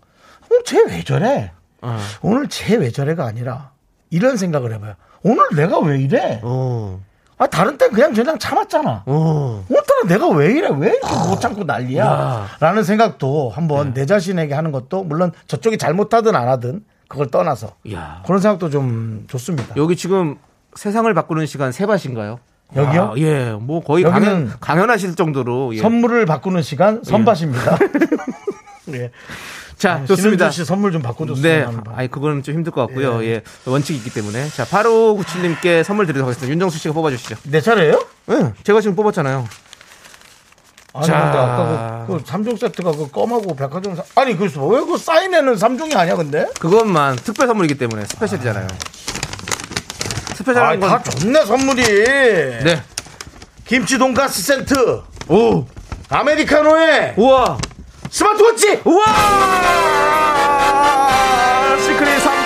오늘 0.51 0.65
쟤왜 0.65 1.05
저래? 1.05 1.53
어. 1.83 1.97
오늘 2.23 2.49
쟤 2.49 2.77
왜 2.77 2.91
저래가 2.91 3.25
아니라 3.27 3.71
이런 4.11 4.37
생각을 4.37 4.73
해봐요. 4.75 4.95
오늘 5.23 5.45
내가 5.55 5.79
왜 5.79 6.01
이래? 6.01 6.41
오. 6.43 6.99
아 7.41 7.47
다른 7.47 7.79
땐 7.79 7.93
그냥 7.93 8.13
그냥 8.13 8.37
참았잖아. 8.37 9.05
오. 9.07 9.63
오늘따라 9.69 10.03
내가 10.09 10.29
왜 10.31 10.51
이래? 10.53 10.69
왜 10.77 10.89
이렇게 10.89 11.29
못 11.29 11.41
참고 11.41 11.63
난리야? 11.63 12.05
야. 12.05 12.47
라는 12.59 12.83
생각도 12.83 13.51
한번 13.51 13.95
내 13.95 14.07
자신에게 14.07 14.55
하는 14.55 14.73
것도 14.73 15.05
물론 15.05 15.31
저쪽이 15.47 15.79
잘못하든 15.79 16.35
안 16.35 16.49
하든 16.49 16.85
그걸 17.09 17.31
떠나서 17.31 17.75
야. 17.93 18.23
그런 18.27 18.41
생각도 18.41 18.71
좀 18.71 19.25
좋습니다. 19.29 19.75
여기 19.77 19.97
지금 19.97 20.37
세상을 20.77 21.13
바꾸는 21.15 21.47
시간 21.47 21.73
세바신가요? 21.73 22.39
여기요? 22.77 23.03
아, 23.03 23.15
예. 23.17 23.53
뭐 23.59 23.83
거의 23.83 24.05
강연, 24.05 24.53
강연하실 24.61 25.17
정도로. 25.17 25.75
예. 25.75 25.81
선물을 25.81 26.27
바꾸는 26.27 26.63
시간 26.63 27.03
선밭입니다. 27.03 27.79
예. 28.93 29.11
자, 29.79 30.05
좋습니다. 30.05 30.51
신은주 30.51 30.57
씨 30.57 30.65
선물 30.67 30.93
좀 30.93 31.01
바꿔줬으면 31.01 31.43
네. 31.85 31.91
아이, 31.95 32.09
그거는 32.09 32.43
좀 32.43 32.55
힘들 32.57 32.73
것 32.73 32.87
같고요. 32.87 33.25
예. 33.25 33.43
원칙이 33.65 33.99
있기 33.99 34.11
때문에. 34.13 34.49
자, 34.49 34.67
바로 34.67 35.15
구칠님께 35.17 35.83
선물 35.85 36.07
드리도록 36.07 36.27
하겠습니다. 36.29 36.51
윤정수 36.53 36.79
씨가 36.79 36.93
뽑아주시죠. 36.95 37.37
내 37.45 37.61
차례예요? 37.61 38.05
예. 38.33 38.53
제가 38.65 38.81
지금 38.81 38.97
뽑았잖아요. 38.97 39.47
아니 40.99 41.07
자. 41.07 41.23
근데 41.23 41.39
아까 41.39 42.05
그, 42.07 42.13
그 42.19 42.23
3종 42.25 42.59
세트가 42.61 42.93
그 42.93 43.11
껌하고 43.11 43.55
백화점 43.57 43.95
사... 43.97 44.03
아니 44.17 44.37
그래서 44.37 44.65
왜 44.67 44.81
그 44.85 44.97
사인에는 44.99 45.55
3종이 45.55 45.97
아니야 45.97 46.17
근데? 46.17 46.47
그것만 46.61 47.17
특별 47.17 47.47
선물이기 47.47 47.77
때문에 47.79 48.05
special이잖아요. 48.07 48.67
special한 50.35 50.81
건. 50.81 50.91
아따 50.91 51.11
좋네 51.11 51.45
선물이. 51.47 51.83
네. 52.65 52.83
김치 53.67 53.99
돈가스 53.99 54.41
세트, 54.43 55.03
오! 55.29 55.67
아메리카노에 56.09 57.15
우와! 57.19 57.59
스마트워치. 58.11 58.81
우와! 58.85 59.05
secret 61.85 62.21
3종 62.21 62.23
세트! 62.23 62.38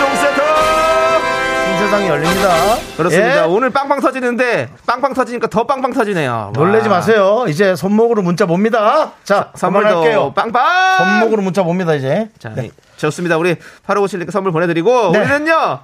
신세상이 1.92 2.08
열립니다. 2.08 2.48
그렇습니다. 2.96 3.42
예? 3.42 3.46
오늘 3.46 3.70
빵빵 3.70 4.00
터지는데 4.00 4.70
빵빵 4.86 5.12
터지니까 5.14 5.48
더 5.48 5.66
빵빵 5.66 5.92
터지네요. 5.92 6.52
놀래지 6.54 6.88
와. 6.88 6.96
마세요. 6.96 7.44
이제 7.48 7.76
손목으로 7.76 8.22
문자 8.22 8.46
봅니다. 8.46 9.12
자, 9.24 9.50
선물할게요. 9.54 10.32
빵빵! 10.32 10.96
손목으로 10.98 11.42
문자 11.42 11.62
봅니다 11.62 11.94
이제. 11.94 12.30
자, 12.38 12.50
네. 12.54 12.70
좋습니다. 12.96 13.36
우리 13.36 13.56
8557님께 13.86 14.30
선물 14.30 14.52
보내드리고 14.52 15.12
네. 15.12 15.18
우리는요 15.18 15.80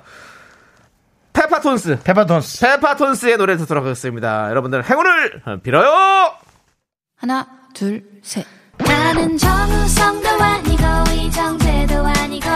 페퍼톤스 1.34 1.98
페퍼톤스. 2.02 2.60
페퍼톤스의 2.60 3.36
노래 3.36 3.56
듣도록 3.58 3.84
하겠습니다. 3.84 4.48
여러분들 4.50 4.84
행운을 4.88 5.60
빌어요. 5.62 6.32
하나, 7.16 7.46
둘, 7.74 8.02
셋. 8.22 8.46
나는 8.78 9.36
정우성도 9.36 10.28
아니고 10.28 10.84
이정재도 11.12 12.06
아니고 12.06 12.48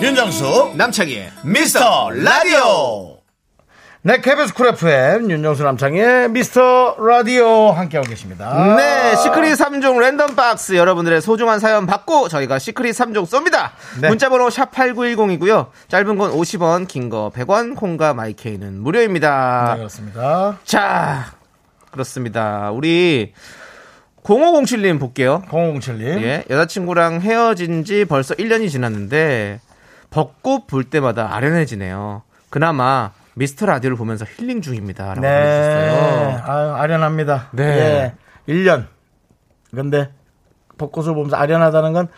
윤정수 0.00 0.72
남창희의 0.76 1.30
미스터 1.44 2.10
라디오. 2.10 3.18
네, 4.02 4.18
KBS 4.22 4.54
쿨 4.54 4.68
FM 4.68 5.30
윤정수 5.30 5.62
남창희의 5.62 6.30
미스터 6.30 6.96
라디오 6.98 7.70
함께하고 7.72 8.08
계십니다. 8.08 8.76
네, 8.76 9.14
secret 9.16 9.58
3종 9.58 9.98
random 10.00 10.34
box 10.34 10.74
여러분들의 10.74 11.20
소중한 11.20 11.58
사연 11.58 11.84
받고 11.86 12.28
저희가 12.28 12.58
secret 12.58 12.94
3종 12.94 13.26
쏩니다. 13.26 13.72
네. 14.00 14.08
문자번호 14.08 14.48
샵8910이고요. 14.48 15.66
짧은 15.88 16.16
건 16.16 16.32
50원, 16.32 16.88
긴 16.88 17.10
거 17.10 17.30
100원, 17.34 17.76
콩과 17.76 18.14
마이케이는 18.14 18.80
무료입니다. 18.80 19.72
네, 19.72 19.76
그렇습니다. 19.78 20.58
자, 20.64 21.32
그렇습니다. 21.90 22.70
우리 22.70 23.34
0507님 24.24 24.98
볼게요. 24.98 25.42
0007님. 25.50 26.22
예, 26.22 26.44
여자친구랑 26.48 27.20
헤어진 27.20 27.84
지 27.84 28.06
벌써 28.06 28.34
1년이 28.34 28.70
지났는데 28.70 29.60
벚꽃 30.10 30.66
볼 30.66 30.84
때마다 30.84 31.34
아련해지네요. 31.34 32.22
그나마 32.50 33.12
미스터 33.34 33.66
라디오를 33.66 33.96
보면서 33.96 34.24
힐링 34.24 34.60
중입니다. 34.60 35.06
라고 35.14 35.20
네. 35.20 35.28
보내주셨어요. 35.28 36.42
아유, 36.44 36.74
아련합니다. 36.74 37.48
네. 37.52 37.64
예. 38.48 38.52
1년. 38.52 38.86
근데 39.74 40.10
벚꽃을 40.78 41.14
보면서 41.14 41.36
아련하다는 41.36 41.92
건 41.92 42.08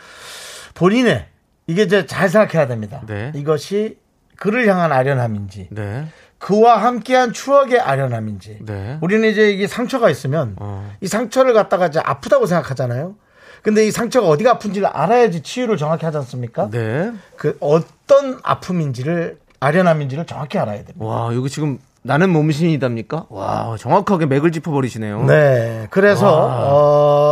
본인의 0.74 1.26
이게 1.66 1.82
이제 1.82 2.07
잘 2.07 2.28
생각해야 2.28 2.66
됩니다. 2.66 3.03
네. 3.07 3.32
이것이 3.34 3.99
그를 4.36 4.66
향한 4.66 4.90
아련함인지 4.93 5.68
네. 5.70 6.07
그와 6.38 6.78
함께한 6.78 7.32
추억의 7.32 7.78
아련함인지 7.78 8.61
네. 8.62 8.99
우리는 9.01 9.28
이제 9.28 9.51
이게 9.51 9.66
상처가 9.66 10.11
있으면 10.11 10.57
어. 10.59 10.90
이 11.01 11.07
상처를 11.07 11.53
갖다가 11.53 11.86
이제 11.86 12.01
아프다고 12.03 12.47
생각하잖아요. 12.47 13.14
근데 13.63 13.87
이 13.87 13.91
상처가 13.91 14.29
어디가 14.29 14.53
아픈지를 14.53 14.89
알아야지 14.89 15.43
치유를 15.43 15.77
정확히 15.77 16.05
하지 16.05 16.19
않습니까? 16.19 16.69
네. 16.71 17.13
그 17.37 17.57
어떤 17.61 18.39
아픔인지를 18.43 19.39
아련함인지를 19.61 20.27
정확히 20.27 20.59
알아야 20.59 20.79
됩니다. 20.79 21.05
와, 21.05 21.33
여기 21.35 21.49
지금 21.49 21.79
나는 22.03 22.31
몸신이답니까? 22.31 23.27
와, 23.31 23.77
정확하게 23.79 24.27
맥을 24.27 24.51
짚어버리시네요. 24.51 25.25
네. 25.27 25.87
그래서 25.91 26.27
와. 26.27 26.65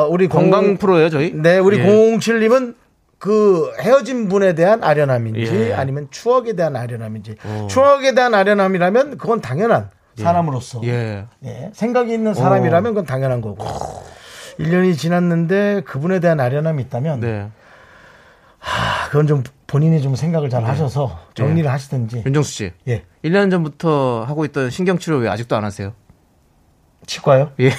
어, 0.05 0.09
우리 0.09 0.29
건강 0.29 0.63
공- 0.65 0.77
프로예요, 0.77 1.11
저희? 1.11 1.33
네, 1.35 1.59
우리 1.59 1.79
예. 1.81 1.85
007님은 1.85 2.77
그 3.19 3.71
헤어진 3.81 4.29
분에 4.29 4.55
대한 4.55 4.83
아련함인지 4.85 5.41
예. 5.53 5.73
아니면 5.75 6.07
추억에 6.11 6.55
대한 6.55 6.77
아련함인지 6.77 7.35
추억에 7.69 8.15
대한 8.15 8.33
아련함이라면 8.35 9.19
그건 9.19 9.41
당연한 9.43 9.91
사람으로서 10.17 10.81
예. 10.85 11.27
예, 11.45 11.71
생각이 11.75 12.13
있는 12.15 12.33
사람이라면 12.35 12.93
그건 12.93 13.05
당연한 13.07 13.41
거고 13.43 13.67
1년이 14.61 14.97
지났는데 14.99 15.83
그분에 15.87 16.21
대한 16.21 16.39
아련함이 16.41 16.83
있다면 16.85 17.21
네. 17.21 17.49
아, 18.61 19.07
그건 19.09 19.27
좀 19.27 19.43
본인이 19.67 20.03
좀 20.03 20.15
생각을 20.17 20.51
잘 20.51 20.65
하셔서 20.65 21.19
정리를 21.35 21.71
하시든지 21.71 22.25
윤정수 22.27 22.51
씨. 22.53 22.73
예, 22.89 23.05
1년 23.25 23.51
전부터 23.51 24.25
하고 24.27 24.45
있던 24.45 24.71
신경치료 24.71 25.19
왜 25.19 25.29
아직도 25.29 25.57
안 25.57 25.65
하세요? 25.65 25.93
치과요? 27.07 27.53
예. 27.61 27.71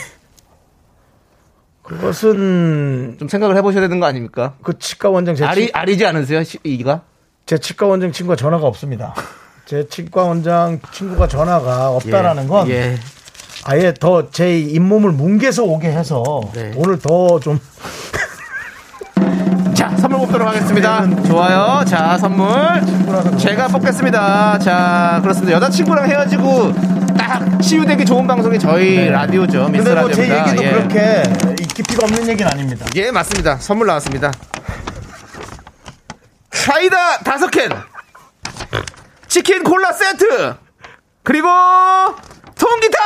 그것은 1.84 3.18
좀 3.20 3.28
생각을 3.28 3.56
해보셔야 3.58 3.82
되는 3.82 4.00
거 4.00 4.06
아닙니까? 4.06 4.56
그 4.64 4.78
치과 4.80 5.10
원장 5.10 5.36
제, 5.36 5.46
아리, 5.46 5.66
치, 5.68 5.72
아리지 5.74 6.06
않으세요? 6.06 6.44
시- 6.44 6.60
이가? 6.64 7.02
제 7.46 7.58
치과 7.58 7.88
원장 7.88 8.12
친구가 8.12 8.36
전화가 8.36 8.66
없습니다. 8.68 9.14
제 9.66 9.88
치과 9.88 10.24
원장 10.24 10.80
친구가 10.92 11.28
전화가 11.28 11.90
없다라는 11.92 12.48
건 12.48 12.70
예. 12.70 12.96
아예 13.66 13.94
더 13.94 14.30
제 14.32 14.60
잇몸을 14.60 15.12
뭉개서 15.12 15.64
오게 15.64 15.88
해서 15.92 16.24
네. 16.54 16.72
오늘 16.76 16.98
더좀 17.00 17.60
자, 19.74 19.90
선물 19.98 20.20
뽑도록 20.20 20.48
하겠습니다. 20.48 21.08
좋아요. 21.24 21.84
자, 21.86 22.18
선물. 22.18 22.48
제가 23.38 23.68
뽑겠습니다. 23.68 24.60
자, 24.60 25.20
그렇습니다. 25.24 25.54
여자친구랑 25.54 26.08
헤어지고 26.10 26.72
딱 27.18 27.60
치유되기 27.62 28.06
좋은 28.06 28.28
방송이 28.28 28.60
저희 28.60 29.10
라디오죠. 29.10 29.70
미스 29.70 29.84
근데 29.84 30.00
뭐 30.02 30.12
제. 30.12 30.24
얘기도 30.30 30.64
예. 30.64 30.72
그렇게 30.72 31.24
깊이가 31.76 32.06
없는 32.06 32.28
얘기는 32.28 32.52
아닙니다. 32.52 32.86
예, 32.96 33.10
맞습니다. 33.12 33.58
선물 33.58 33.88
나왔습니다. 33.88 34.32
사이다 36.52 37.20
다섯 37.20 37.50
캔, 37.50 37.70
치킨 39.28 39.64
콜라 39.64 39.92
세트, 39.94 40.56
그리고 41.24 41.48
통기타! 42.62 43.00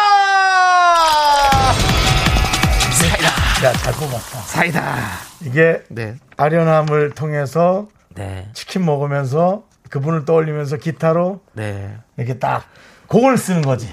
야, 3.64 3.72
잘 3.72 3.94
뽑았다. 3.94 4.40
사이다. 4.42 4.98
이게 5.42 5.82
네. 5.90 6.16
아련함을 6.38 7.12
통해서 7.12 7.88
네. 8.14 8.50
치킨 8.54 8.86
먹으면서 8.86 9.64
그분을 9.90 10.26
떠올리면서 10.26 10.76
기타로 10.78 11.40
네. 11.54 11.96
이렇게 12.18 12.38
딱 12.38 12.66
곡을 13.08 13.38
쓰는 13.38 13.62
거지. 13.62 13.90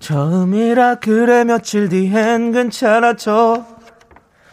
처음이라 0.00 0.96
그래 0.96 1.44
며칠 1.44 1.88
뒤엔 1.88 2.52
괜찮았죠. 2.52 3.64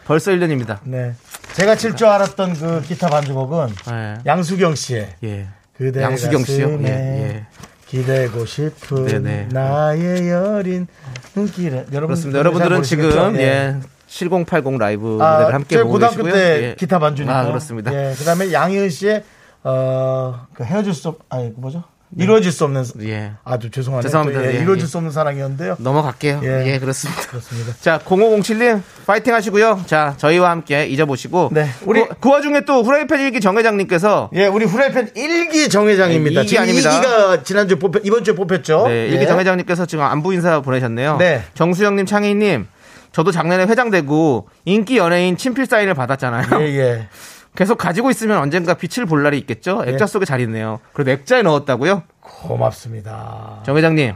벌써 0.06 0.30
1년입니다. 0.30 0.78
네. 0.84 1.14
제가 1.54 1.74
칠 1.74 1.96
줄 1.96 2.06
알았던 2.06 2.54
그 2.54 2.80
기타 2.82 3.08
반주곡은 3.08 3.74
예. 3.90 4.14
양수경 4.24 4.74
씨의 4.76 5.16
예. 5.24 5.48
그대 5.76 6.00
양수경 6.02 6.44
씨요? 6.44 6.78
예, 6.82 6.86
예. 6.86 7.46
기대고 7.86 8.44
싶은 8.46 9.06
네네. 9.06 9.48
나의 9.52 10.28
여린 10.28 10.86
눈길에 11.34 11.86
여러분 11.92 12.08
그렇습니다. 12.08 12.38
여러분들은? 12.40 12.82
지금 12.82 13.36
예. 13.36 13.76
7080 14.08 14.78
라이브 14.78 15.18
아, 15.20 15.32
무대를 15.32 15.54
함께 15.54 15.78
보고 15.78 15.92
고등학교 15.92 16.16
계시고요. 16.24 16.32
때 16.32 16.62
예. 16.62 16.74
기타 16.76 16.98
반주니까. 16.98 17.38
아, 17.38 17.46
그렇습니다. 17.46 17.92
예, 17.92 18.14
그다음에 18.16 18.52
양희은 18.52 18.90
씨의 18.90 19.24
어, 19.64 20.46
그 20.54 20.62
헤어질 20.62 20.94
수 20.94 21.08
없, 21.08 21.18
아니, 21.28 21.52
그 21.52 21.60
뭐죠? 21.60 21.82
이루어질 22.16 22.52
수 22.52 22.64
없는 22.64 22.84
예. 23.02 23.32
아주 23.44 23.70
죄송하네요. 23.70 24.02
죄송합니다. 24.02 24.44
예, 24.44 24.54
예, 24.54 24.58
이루어질 24.60 24.84
예. 24.84 24.86
수 24.86 24.96
없는 24.98 25.10
사랑이었는데요. 25.12 25.76
넘어갈게요. 25.80 26.40
예. 26.44 26.64
예, 26.74 26.78
그렇습니다. 26.78 27.22
그렇습니다. 27.22 27.72
자, 27.80 27.98
0507님, 28.04 28.80
파이팅 29.06 29.34
하시고요. 29.34 29.82
자, 29.86 30.14
저희와 30.16 30.50
함께 30.50 30.86
잊어보시고. 30.86 31.50
네, 31.52 31.68
우리- 31.84 32.06
그, 32.06 32.14
그 32.20 32.28
와중에 32.30 32.60
또 32.62 32.82
후라이팬 32.82 33.20
일기 33.20 33.40
정회장님께서 33.40 34.30
예, 34.34 34.46
우리 34.46 34.64
후라이팬 34.64 35.10
일기 35.16 35.68
정회장입니다. 35.68 36.40
네, 36.40 36.44
이기 36.44 36.48
지금 36.48 36.62
아닙니다. 36.62 37.00
2기가 37.00 37.44
지난주에 37.44 37.78
뽑혔, 37.78 38.02
이번 38.04 38.22
주에 38.24 38.34
뽑혔죠. 38.34 38.86
네, 38.88 39.06
일기 39.08 39.22
예. 39.24 39.26
정회장님께서 39.26 39.86
지금 39.86 40.04
안부 40.04 40.32
인사 40.32 40.60
보내셨네요. 40.60 41.16
네. 41.18 41.42
정수영님, 41.54 42.06
창희님, 42.06 42.66
저도 43.12 43.32
작년에 43.32 43.64
회장되고 43.64 44.48
인기 44.64 44.98
연예인 44.98 45.36
친필 45.36 45.66
사인을 45.66 45.94
받았잖아요. 45.94 46.60
예, 46.60 46.66
예. 46.78 47.08
계속 47.56 47.78
가지고 47.78 48.10
있으면 48.10 48.38
언젠가 48.38 48.74
빛을 48.74 49.06
볼 49.06 49.22
날이 49.22 49.38
있겠죠? 49.38 49.82
액자 49.86 50.04
예. 50.04 50.06
속에 50.06 50.24
잘 50.24 50.40
있네요. 50.42 50.80
그래도 50.92 51.10
액자에 51.10 51.42
넣었다고요? 51.42 52.02
고맙습니다. 52.20 53.62
정 53.64 53.76
회장님, 53.76 54.14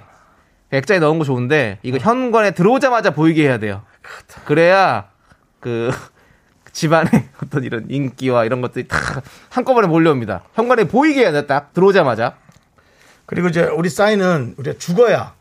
액자에 0.70 0.98
넣은 1.00 1.18
거 1.18 1.24
좋은데 1.24 1.78
이거 1.82 1.98
현관에 1.98 2.52
들어오자마자 2.52 3.10
보이게 3.10 3.44
해야 3.44 3.58
돼요. 3.58 3.82
그래야 4.44 5.08
그 5.58 5.90
집안의 6.72 7.10
어떤 7.42 7.64
이런 7.64 7.86
인기와 7.88 8.44
이런 8.44 8.60
것들이 8.60 8.86
다 8.86 8.96
한꺼번에 9.48 9.88
몰려옵니다. 9.88 10.44
현관에 10.54 10.84
보이게 10.84 11.20
해야 11.22 11.32
돼. 11.32 11.46
딱 11.46 11.72
들어오자마자. 11.72 12.36
그리고 13.26 13.48
이제 13.48 13.62
우리 13.62 13.88
사인은 13.88 14.54
우리가 14.58 14.78
죽어야 14.78 15.34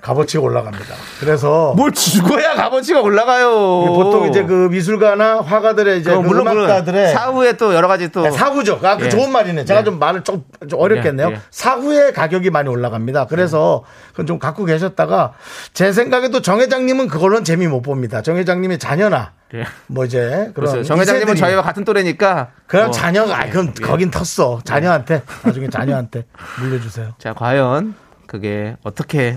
값어치가 0.00 0.42
올라갑니다. 0.42 0.94
그래서 1.20 1.74
뭘 1.76 1.92
죽어야 1.92 2.54
값어치가 2.54 3.00
올라가요. 3.00 3.48
보통 3.86 4.28
이제 4.28 4.44
그 4.44 4.68
미술가나 4.70 5.40
화가들의 5.40 6.00
이제 6.00 6.10
그 6.10 6.16
물론 6.20 6.46
음악가들의 6.46 7.12
사후에 7.12 7.52
또 7.54 7.74
여러 7.74 7.88
가지 7.88 8.10
또 8.10 8.22
네, 8.22 8.30
사후죠. 8.30 8.80
아, 8.82 8.96
그 8.96 9.06
예. 9.06 9.08
좋은 9.08 9.30
말이네. 9.30 9.64
제가 9.64 9.80
예. 9.80 9.84
좀 9.84 9.98
말을 9.98 10.22
좀, 10.22 10.44
좀 10.68 10.80
어렵겠네요. 10.80 11.28
예, 11.28 11.32
예. 11.32 11.40
사후에 11.50 12.12
가격이 12.12 12.50
많이 12.50 12.68
올라갑니다. 12.68 13.26
그래서 13.26 13.84
그건 14.12 14.26
좀 14.26 14.38
갖고 14.38 14.64
계셨다가 14.64 15.32
제 15.72 15.92
생각에도 15.92 16.42
정 16.42 16.60
회장님은 16.60 17.08
그걸로는 17.08 17.44
재미 17.44 17.66
못 17.66 17.82
봅니다. 17.82 18.22
정 18.22 18.36
회장님의 18.36 18.78
자녀나 18.78 19.32
예. 19.54 19.64
뭐 19.88 20.04
이제 20.04 20.52
그런. 20.54 20.84
정 20.84 21.00
회장님은 21.00 21.34
저희와 21.34 21.62
같은 21.62 21.84
또래니까 21.84 22.50
그럼 22.66 22.86
뭐, 22.86 22.92
자녀가 22.92 23.40
아, 23.40 23.50
그럼 23.50 23.72
예. 23.80 23.84
거긴 23.84 24.10
텄어. 24.10 24.64
자녀한테 24.64 25.22
나중에 25.42 25.68
자녀한테 25.68 26.24
물려주세요. 26.60 27.14
자 27.18 27.32
과연 27.32 27.94
그게 28.26 28.76
어떻게 28.84 29.36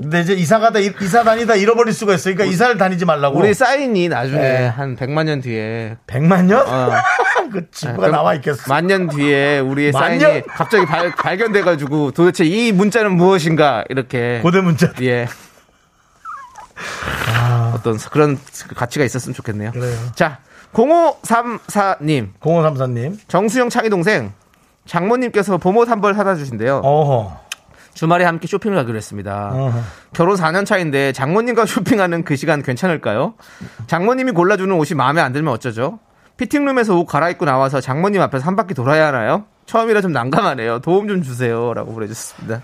근데 0.00 0.20
이제 0.20 0.32
이사 0.34 0.60
가다 0.60 0.78
이- 0.78 0.92
이사 1.02 1.24
다니다 1.24 1.56
잃어버릴 1.56 1.92
수가 1.92 2.14
있어요. 2.14 2.34
그러니까 2.34 2.54
이사를 2.54 2.78
다니지 2.78 3.04
말라고. 3.04 3.36
우리 3.38 3.52
사인이 3.52 4.08
나중에 4.08 4.38
네. 4.40 4.66
한 4.68 4.94
100만 4.96 5.24
년 5.24 5.40
뒤에 5.40 5.96
100만 6.06 6.44
년? 6.44 6.60
어. 6.66 6.90
그 7.52 7.68
친구가 7.70 8.08
나와 8.08 8.34
있겠어. 8.34 8.62
만년 8.68 9.08
뒤에 9.08 9.58
우리의 9.58 9.90
만 9.92 10.02
사인이 10.18 10.22
년? 10.22 10.42
갑자기 10.46 10.86
발, 10.86 11.10
발견돼 11.16 11.62
가지고 11.62 12.12
도대체 12.12 12.44
이 12.44 12.70
문자는 12.72 13.12
무엇인가 13.16 13.84
이렇게 13.88 14.38
고대 14.42 14.60
문자. 14.60 14.92
예 15.02 15.26
어떤 17.74 17.96
그런 18.10 18.38
가치가 18.76 19.04
있었으면 19.04 19.34
좋겠네요. 19.34 19.70
아. 19.70 19.72
그래요. 19.72 19.96
자 20.14 20.38
0534님 20.74 22.34
0534님. 22.40 23.16
정수영 23.26 23.68
창희 23.70 23.88
동생 23.90 24.32
장모님께서 24.86 25.58
봄옷 25.58 25.88
한벌 25.88 26.14
사다 26.14 26.36
주신대요. 26.36 26.76
어허. 26.84 27.47
주말에 27.98 28.24
함께 28.24 28.46
쇼핑을 28.46 28.76
가기로 28.76 28.96
했습니다. 28.96 29.50
어허. 29.52 29.80
결혼 30.12 30.36
4년 30.36 30.64
차인데 30.64 31.10
장모님과 31.10 31.66
쇼핑하는 31.66 32.22
그 32.22 32.36
시간 32.36 32.62
괜찮을까요? 32.62 33.34
장모님이 33.88 34.30
골라주는 34.30 34.72
옷이 34.76 34.94
마음에 34.96 35.20
안 35.20 35.32
들면 35.32 35.52
어쩌죠? 35.54 35.98
피팅룸에서 36.36 36.96
옷 36.96 37.06
갈아입고 37.06 37.44
나와서 37.44 37.80
장모님 37.80 38.22
앞에서 38.22 38.46
한 38.46 38.54
바퀴 38.54 38.72
돌아야 38.72 39.08
하나요? 39.08 39.46
처음이라 39.66 40.00
좀 40.00 40.12
난감하네요. 40.12 40.78
도움 40.78 41.08
좀 41.08 41.22
주세요. 41.24 41.74
라고 41.74 41.92
보내주셨습니다. 41.92 42.62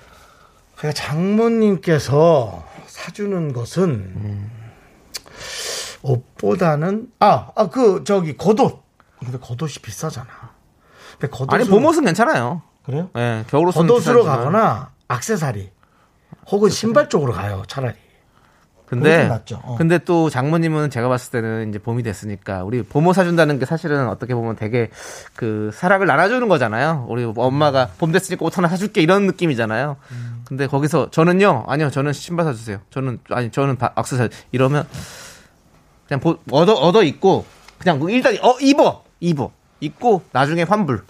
제가 0.81 0.93
장모님께서 0.93 2.65
사주는 2.87 3.53
것은 3.53 4.49
옷보다는 6.03 7.09
아, 7.19 7.49
아, 7.57 7.69
그 7.71 8.05
저기 8.05 8.37
겉옷. 8.37 8.85
근데 9.19 9.39
겉옷이 9.41 9.83
비싸잖아. 9.83 10.29
근데 11.19 11.37
겉옷 11.37 11.53
아니, 11.53 11.69
봄옷은 11.69 12.05
괜찮아요. 12.05 12.63
그래요? 12.85 13.11
예, 13.17 13.45
겨울옷은 13.49 13.89
겉옷으로. 13.89 14.23
가거나 14.23 14.94
악세사리 15.09 15.71
혹은 16.51 16.71
신발 16.71 17.09
쪽으로 17.09 17.33
가요. 17.33 17.63
차라리. 17.69 17.95
근데. 18.87 19.29
어. 19.65 19.77
근데 19.77 19.99
또 19.99 20.29
장모님은 20.29 20.91
제가 20.91 21.09
봤을 21.09 21.31
때는 21.33 21.71
이제 21.71 21.79
봄이 21.79 22.03
됐으니까 22.03 22.65
우리 22.65 22.83
봄옷 22.83 23.15
사준다는 23.17 23.59
게 23.59 23.65
사실은 23.65 24.09
어떻게 24.09 24.35
보면 24.35 24.57
되게 24.57 24.91
그 25.35 25.71
사랑을 25.73 26.07
나눠주는 26.07 26.47
거잖아요. 26.49 27.07
우리 27.09 27.25
엄마가 27.35 27.89
봄 27.99 28.13
됐으니까 28.13 28.45
옷 28.45 28.57
하나 28.59 28.69
사줄게 28.69 29.01
이런 29.01 29.27
느낌이잖아요. 29.27 29.97
근데 30.45 30.67
거기서 30.67 31.11
저는요, 31.11 31.65
아니요, 31.67 31.91
저는 31.91 32.13
신발 32.13 32.45
사주세요. 32.45 32.79
저는, 32.91 33.19
아니, 33.31 33.51
저는 33.51 33.77
바- 33.77 33.93
악세사리 33.95 34.29
이러면 34.53 34.87
그냥 36.07 36.21
보- 36.21 36.37
얻어, 36.51 36.75
얻어 36.75 37.03
입고 37.03 37.47
그냥 37.79 37.99
뭐 37.99 38.11
일단, 38.11 38.37
어, 38.43 38.59
입어! 38.61 39.03
입어. 39.21 39.51
입고 39.81 40.23
나중에 40.33 40.63
환불. 40.63 41.05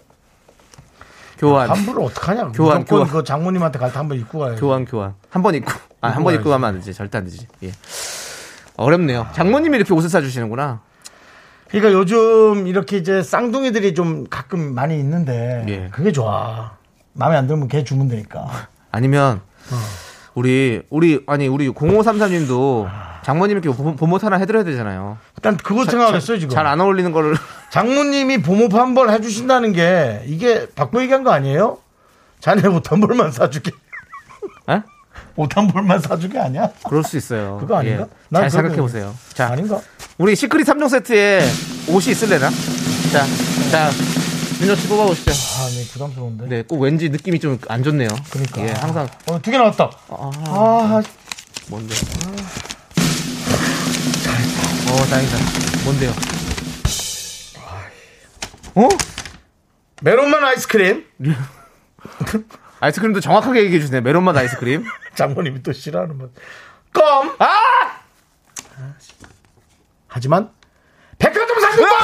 교환. 1.45 1.69
환불을 1.71 2.03
어떡하냐. 2.05 2.49
교환, 2.57 2.85
교환. 2.85 3.09
그 3.09 3.23
장모님한테 3.25 3.79
갈 3.79 3.91
때 3.93 3.99
한 3.99 4.09
번 4.09 4.19
입고 4.19 4.39
가요. 4.39 4.57
교환 4.57 4.85
교환 4.85 5.15
한 5.31 5.43
번 5.43 5.55
입고 5.55 5.71
아 6.01 6.09
한 6.11 6.25
번 6.25 6.35
입고 6.35 6.51
가면 6.51 6.69
안 6.69 6.75
되지 6.77 6.93
절대 6.95 7.19
안 7.19 7.25
되지 7.25 7.47
예 7.63 7.73
어렵네요 8.77 9.27
장모님이 9.35 9.77
이렇게 9.77 9.95
옷을 9.95 10.09
사주시는구나 10.11 10.81
그러니까 11.69 11.93
요즘 11.93 12.67
이렇게 12.67 12.97
이제 12.99 13.23
쌍둥이들이 13.23 13.95
좀 13.95 14.27
가끔 14.29 14.75
많이 14.75 14.99
있는데 14.99 15.65
예. 15.69 15.89
그게 15.91 16.13
좋아. 16.13 16.73
마음에 17.15 17.37
안 17.37 17.47
들면 17.47 17.69
걔 17.69 17.83
주면 17.85 18.09
되니까. 18.09 18.47
아니면 18.93 19.41
어. 19.73 19.77
우리 20.35 20.83
우리 20.91 21.23
아니 21.27 21.47
우리 21.49 21.69
0533님도 21.71 22.89
장모님 23.23 23.57
이렇게 23.59 23.75
봄- 23.77 23.97
봄옷 23.97 24.23
하나 24.25 24.37
해드려야 24.37 24.65
되잖아요 24.65 25.17
일단 25.37 25.57
그거 25.57 25.85
생각하겠어요 25.85 26.39
지금. 26.39 26.55
잘 26.55 26.67
안 26.67 26.81
어울리는 26.81 27.11
거를 27.13 27.35
장모님이 27.75 28.39
봄옷 28.43 28.73
한벌 28.73 29.11
해주신다는 29.11 29.73
게 29.73 30.23
이게 30.29 30.69
바꿔 30.77 31.03
얘기한 31.03 31.25
거 31.25 31.33
아니에요? 31.33 31.79
자네 32.39 32.69
옷한 32.69 33.01
벌만 33.01 33.33
사주게. 33.33 33.73
에? 34.71 34.81
옷한 35.35 35.67
벌만 35.67 35.99
사주게 36.01 36.39
아니야? 36.39 36.71
그럴 36.87 37.03
수 37.03 37.17
있어요 37.17 37.59
그거 37.61 37.75
아닌가? 37.75 38.05
예. 38.05 38.07
난잘 38.29 38.51
생각해 38.51 38.77
보세요 38.81 39.13
자 39.33 39.49
아닌가? 39.49 39.81
우리 40.19 40.37
시크릿 40.37 40.65
3종 40.69 40.89
세트에 40.89 41.45
옷이 41.89 42.13
있을래나 42.13 42.49
자자 43.11 43.91
윤정 44.61 44.77
씨 44.77 44.87
뽑아 44.87 45.07
보시죠 45.07 45.33
아, 45.33 45.69
네, 45.71 45.85
부담스러운데. 45.93 46.47
네 46.47 46.63
꼭 46.63 46.81
왠지 46.81 47.09
느낌이 47.09 47.41
좀 47.41 47.59
안 47.67 47.83
좋네요 47.83 48.09
그러니까. 48.31 48.63
예 48.63 48.71
항상 48.79 49.09
어, 49.27 49.43
두 49.43 49.51
개 49.51 49.59
나왔다. 49.59 49.91
아, 50.11 50.31
아, 50.47 51.03
뭔데? 51.69 51.95
어, 54.93 54.97
다행이다. 55.11 55.37
뭔데요? 55.85 56.13
어? 58.75 58.89
메론만 60.03 60.45
아이스크림. 60.45 61.05
아이스크림도 62.81 63.21
정확하게 63.21 63.65
얘기해 63.65 63.81
주세요. 63.81 64.01
메론맛 64.01 64.37
아이스크림. 64.37 64.85
장모님이 65.15 65.63
또 65.63 65.73
싫어하는 65.73 66.19
맛. 66.19 66.29
껌! 66.93 67.35
아! 67.39 68.01
하지만, 70.09 70.51
백화점 71.19 71.61
상품권! 71.61 71.99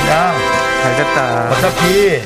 그냥, 0.00 0.34
잘 0.82 0.96
됐다. 0.96 1.50
어차피, 1.50 2.22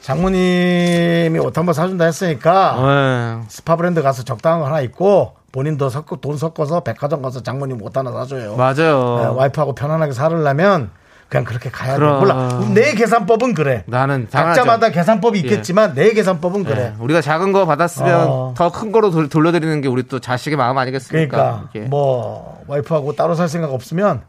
장모님이 0.00 1.38
옷 1.40 1.56
한 1.58 1.66
번 1.66 1.74
사준다 1.74 2.04
했으니까, 2.06 2.74
어, 2.78 3.44
스파 3.48 3.76
브랜드 3.76 4.00
가서 4.02 4.22
적당한 4.22 4.60
거 4.60 4.66
하나 4.66 4.80
입고, 4.80 5.36
본인도 5.56 5.88
섞고, 5.88 6.16
돈 6.16 6.36
섞어서 6.36 6.80
백화점 6.80 7.22
가서 7.22 7.42
장모님 7.42 7.80
옷 7.80 7.96
하나 7.96 8.12
사줘요. 8.12 8.50
네, 8.50 8.56
맞아요. 8.58 9.34
와이프하고 9.36 9.74
편안하게 9.74 10.12
살으려면, 10.12 10.90
그냥 11.30 11.44
그렇게 11.44 11.70
가야 11.70 11.94
돼. 11.94 11.98
그럼. 11.98 12.20
몰라. 12.20 12.60
내 12.74 12.92
계산법은 12.92 13.54
그래. 13.54 13.82
나는 13.86 14.28
당연하죠. 14.30 14.60
각자마다 14.60 14.90
계산법이 14.90 15.38
예. 15.38 15.42
있겠지만, 15.42 15.94
내 15.94 16.12
계산법은 16.12 16.60
예, 16.60 16.64
그래. 16.68 16.94
우리가 17.00 17.22
작은 17.22 17.52
거 17.52 17.64
받았으면 17.64 18.26
어. 18.28 18.54
더큰 18.54 18.92
거로 18.92 19.10
돌, 19.10 19.30
돌려드리는 19.30 19.80
게 19.80 19.88
우리 19.88 20.02
또 20.02 20.20
자식의 20.20 20.58
마음 20.58 20.76
아니겠습니까? 20.76 21.36
그러니까 21.36 21.70
예. 21.76 21.80
뭐 21.88 22.62
와이프하고 22.66 23.16
따로 23.16 23.34
살 23.34 23.48
생각 23.48 23.72
없으면 23.72 24.24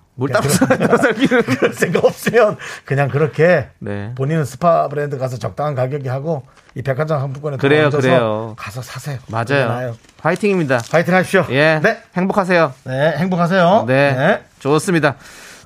살기는. 0.98 1.44
그럴 1.44 1.74
생각 1.74 2.06
없으면 2.06 2.58
그냥 2.86 3.10
그렇게 3.10 3.70
네. 3.80 4.14
본인은 4.16 4.46
스파 4.46 4.88
브랜드 4.88 5.18
가서 5.18 5.38
적당한 5.38 5.76
가격에 5.76 6.10
하고 6.10 6.44
이 6.76 6.82
백화점 6.82 7.20
상품권에 7.20 7.58
그래요, 7.58 7.90
그래요. 7.90 8.54
가서 8.58 8.82
사세요. 8.82 9.18
맞아요. 9.28 9.96
화이팅입니다. 10.22 10.82
파이팅 10.92 11.14
하십시오. 11.14 11.46
예. 11.50 11.80
네. 11.82 12.02
행복하세요. 12.16 12.74
네, 12.86 13.14
행복하세요. 13.18 13.86
네. 13.88 14.44
좋습니다. 14.60 15.16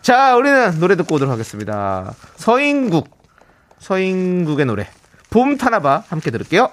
자, 0.01 0.35
우리는 0.35 0.79
노래 0.79 0.95
듣고 0.95 1.15
오도록 1.15 1.31
하겠습니다. 1.31 2.13
서인국. 2.35 3.21
서인국의 3.79 4.65
노래. 4.65 4.87
봄 5.29 5.57
타나봐 5.57 6.03
함께 6.09 6.31
들을게요. 6.31 6.69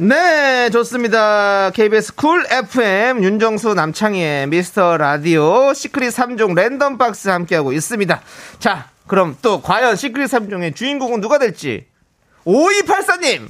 네, 0.00 0.70
좋습니다. 0.70 1.70
KBS 1.70 2.14
쿨 2.14 2.46
FM 2.48 3.20
윤정수 3.24 3.74
남창희의 3.74 4.46
미스터 4.46 4.96
라디오 4.96 5.74
secret 5.74 6.14
3종 6.14 6.54
random 6.54 6.98
box 6.98 7.28
함께하고 7.28 7.72
있습니다. 7.72 8.20
자, 8.60 8.90
그럼 9.08 9.36
또 9.42 9.60
과연 9.60 9.96
시크릿 9.96 10.30
3종의 10.30 10.76
주인공은 10.76 11.20
누가 11.20 11.38
될지 11.38 11.86
5284님 12.44 13.48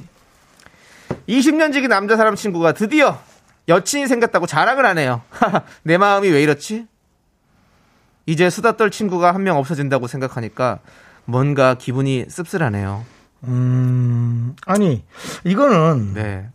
20년 1.27 1.71
지기 1.71 1.87
남자 1.87 2.17
사람 2.17 2.35
친구가 2.35 2.71
드디어 2.71 3.19
여친이 3.67 4.07
생겼다고 4.07 4.47
자랑을 4.47 4.87
하네요. 4.87 5.21
내 5.83 5.99
마음이 5.99 6.29
왜 6.29 6.41
이렇지? 6.41 6.87
이제 8.25 8.49
수다 8.49 8.75
떨 8.75 8.89
친구가 8.89 9.35
한 9.35 9.43
명 9.43 9.57
없어진다고 9.57 10.07
생각하니까 10.07 10.79
뭔가 11.25 11.75
기분이 11.75 12.25
씁쓸하네요. 12.27 13.05
음, 13.45 14.55
아니, 14.65 15.03
이거는 15.45 16.13
네. 16.13 16.49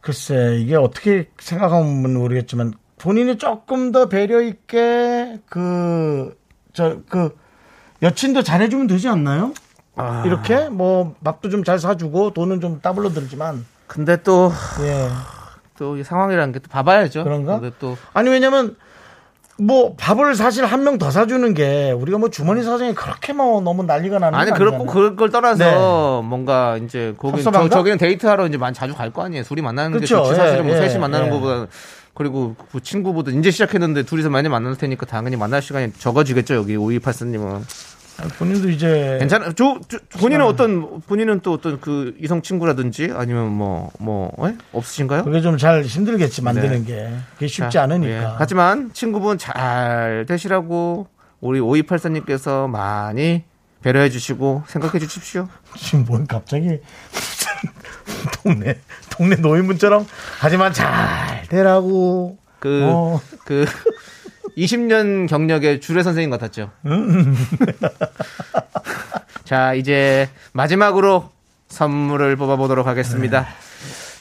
글쎄 0.00 0.56
이게 0.60 0.76
어떻게 0.76 1.28
생각하면 1.38 2.14
모르겠지만 2.14 2.72
본인이 2.98 3.36
조금 3.38 3.92
더 3.92 4.08
배려 4.08 4.40
있게 4.40 5.38
그 5.48 6.34
저 6.72 7.02
그 7.08 7.36
여친도 8.02 8.42
잘해주면 8.42 8.86
되지 8.86 9.08
않나요? 9.08 9.52
아. 9.94 10.22
이렇게 10.24 10.68
뭐 10.70 11.14
밥도 11.22 11.50
좀 11.50 11.64
잘 11.64 11.78
사주고 11.78 12.32
돈은 12.32 12.60
좀 12.60 12.80
따블로 12.80 13.10
들지만 13.10 13.64
근데 13.86 14.22
또, 14.22 14.50
예 14.80 15.08
또 15.76 15.96
이 15.98 16.02
상황이라는 16.04 16.52
게 16.52 16.60
또 16.60 16.68
봐봐야죠. 16.70 17.24
그런가? 17.24 17.60
근데 17.60 17.74
또, 17.78 17.96
아니 18.14 18.30
왜냐면 18.30 18.76
뭐 19.66 19.94
밥을 19.96 20.34
사실 20.34 20.64
한 20.64 20.82
명 20.82 20.98
더 20.98 21.10
사주는 21.10 21.54
게 21.54 21.92
우리가 21.92 22.18
뭐 22.18 22.28
주머니 22.30 22.62
사정이 22.62 22.94
그렇게 22.94 23.32
뭐 23.32 23.60
너무 23.60 23.82
난리가 23.84 24.18
나는 24.18 24.38
아니, 24.38 24.50
건 24.50 24.58
그렇고. 24.58 24.86
그걸 24.86 25.16
걸 25.16 25.30
떠나서 25.30 25.64
네. 25.64 26.28
뭔가 26.28 26.76
이제 26.78 27.14
거기? 27.16 27.42
저, 27.42 27.50
저기는 27.68 27.98
데이트하러 27.98 28.46
이제 28.48 28.56
많이 28.58 28.74
자주 28.74 28.94
갈 28.94 29.12
거 29.12 29.22
아니에요. 29.22 29.44
둘이 29.44 29.62
만나는 29.62 29.92
게 29.92 30.00
그쵸, 30.00 30.24
좋지. 30.24 30.34
사실은 30.34 30.66
뭐 30.66 30.74
예, 30.76 30.88
셋이 30.88 30.98
만나는 30.98 31.26
예. 31.26 31.30
거보다 31.30 31.66
그리고 32.14 32.54
그 32.72 32.82
친구보다 32.82 33.30
이제 33.30 33.50
시작했는데 33.50 34.02
둘이서 34.02 34.30
많이 34.30 34.48
만날 34.48 34.74
테니까 34.76 35.06
당연히 35.06 35.36
만날 35.36 35.62
시간이 35.62 35.92
적어지겠죠. 35.98 36.54
여기 36.54 36.76
5284님은. 36.76 37.62
아니, 38.22 38.32
본인도 38.32 38.70
이제 38.70 39.16
괜찮아. 39.20 39.52
저, 39.52 39.78
저 39.88 39.98
본인은 40.18 40.44
어떤 40.44 41.00
본인은 41.02 41.40
또 41.40 41.52
어떤 41.52 41.80
그 41.80 42.14
이성 42.20 42.40
친구라든지 42.42 43.10
아니면 43.14 43.52
뭐뭐 43.52 44.32
없으신가요? 44.72 45.24
그게 45.24 45.40
좀 45.40 45.58
잘 45.58 45.82
힘들겠지 45.82 46.42
만드는 46.42 46.84
네. 46.84 46.92
게 46.92 47.10
그게 47.34 47.46
쉽지 47.46 47.70
자, 47.72 47.82
않으니까 47.82 48.12
예. 48.12 48.28
하지만 48.38 48.90
친구분 48.92 49.38
잘 49.38 50.24
되시라고 50.26 51.06
우리 51.40 51.60
5284님께서 51.60 52.68
많이 52.68 53.44
배려해 53.82 54.10
주시고 54.10 54.64
생각해 54.66 54.98
주십시오. 54.98 55.48
지금 55.76 56.04
뭔 56.06 56.26
갑자기 56.26 56.80
동네 58.42 58.78
동네 59.10 59.36
노인분처럼 59.36 60.06
하지만 60.40 60.72
잘 60.72 61.42
되라고 61.48 62.38
그, 62.58 62.88
어. 62.90 63.20
그, 63.44 63.66
20년 64.56 65.28
경력의 65.28 65.80
주례 65.80 66.02
선생님 66.02 66.30
같았죠. 66.30 66.70
음. 66.86 67.36
자, 69.44 69.74
이제 69.74 70.28
마지막으로 70.52 71.30
선물을 71.68 72.36
뽑아보도록 72.36 72.86
하겠습니다. 72.86 73.46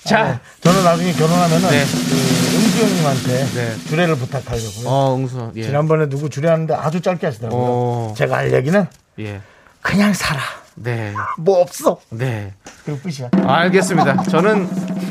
자, 0.03 0.39
저는 0.61 0.83
나중에 0.83 1.11
결혼하면은 1.13 1.69
네. 1.69 1.83
그 1.85 2.55
은주 2.57 2.83
형님한테 2.83 3.45
네. 3.53 3.75
주례를 3.87 4.15
부탁하려고요. 4.15 4.87
어, 4.87 5.15
응수, 5.15 5.51
예. 5.55 5.63
지난번에 5.63 6.09
누구 6.09 6.29
주례하는데 6.29 6.73
아주 6.73 7.01
짧게 7.01 7.27
하시더라고요. 7.27 7.61
어. 7.61 8.13
제가 8.17 8.37
할 8.37 8.53
얘기는 8.53 8.87
예. 9.19 9.41
그냥 9.81 10.13
살아. 10.13 10.41
네. 10.75 11.13
뭐 11.37 11.59
없어. 11.61 11.99
네. 12.09 12.53
그 12.85 12.99
끝이야. 13.01 13.29
알겠습니다. 13.45 14.23
저는 14.23 14.67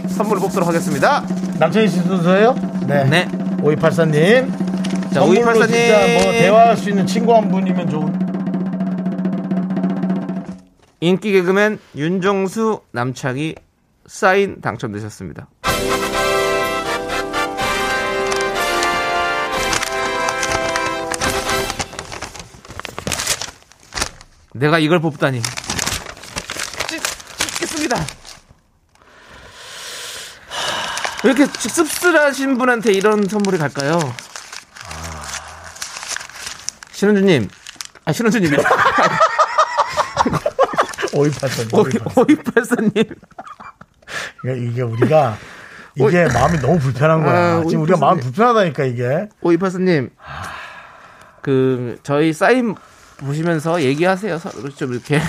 선물을 0.09 0.41
뽑도록 0.43 0.69
하겠습니다. 0.69 1.25
씨 1.73 1.89
순서예요? 1.89 2.55
네. 2.87 3.05
네. 3.05 3.29
5284님. 3.59 4.70
자, 5.13 5.21
선물로 5.21 5.41
5284님. 5.43 5.67
진짜 5.69 6.23
뭐 6.23 6.33
대화할 6.33 6.77
수 6.77 6.89
있는 6.89 7.07
친구 7.07 7.35
한 7.35 7.49
분이면 7.49 7.91
좋은. 7.91 8.31
인기 11.01 11.33
개그맨 11.33 11.79
윤정수 11.97 12.83
남창이 12.93 13.55
사인 14.07 14.61
당첨되셨습니다. 14.61 15.49
내가 24.55 24.79
이걸 24.79 25.01
뽑다니. 25.01 25.41
찍, 26.89 27.03
찍겠습니다. 27.39 27.97
왜 31.25 31.31
이렇게 31.31 31.47
씁쓸하신 31.47 32.59
분한테 32.59 32.93
이런 32.93 33.27
선물이 33.27 33.59
갈까요? 33.59 33.99
신은주님. 37.05 37.49
아, 38.05 38.13
신은주님이. 38.13 38.59
5284님. 41.13 42.29
오이팔사님. 42.29 42.93
그러니까 44.43 44.71
이게 44.71 44.83
우리가 44.83 45.37
이게 45.95 46.27
마음이 46.27 46.59
너무 46.59 46.79
불편한 46.79 47.23
거야. 47.25 47.57
아, 47.57 47.65
지금 47.67 47.85
우리가 47.85 47.97
5284님. 47.97 48.01
마음이 48.01 48.21
불편하다니까 48.21 48.85
이게. 48.85 49.29
오이팔사님. 49.41 50.11
그, 51.41 51.99
저희 52.03 52.35
사인 52.35 52.75
보시면서 53.17 53.81
얘기하세요. 53.81 54.37
서로 54.39 54.69
좀 54.69 54.93
이렇게. 54.93 55.23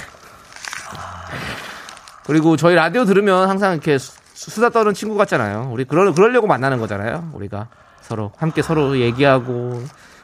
그리고 2.25 2.57
저희 2.57 2.75
라디오 2.75 3.05
들으면 3.05 3.47
항상 3.49 3.71
이렇게 3.71 3.97
수- 3.97 4.11
수다 4.33 4.71
떠는 4.71 4.93
친구 4.93 5.15
같잖아요. 5.15 5.69
우리 5.71 5.85
그러, 5.85 6.13
그러려고 6.13 6.47
만나는 6.47 6.79
거잖아요. 6.79 7.29
우리가 7.33 7.69
서로 8.01 8.33
함께 8.37 8.61
서로 8.61 8.97
얘기하고 8.99 9.81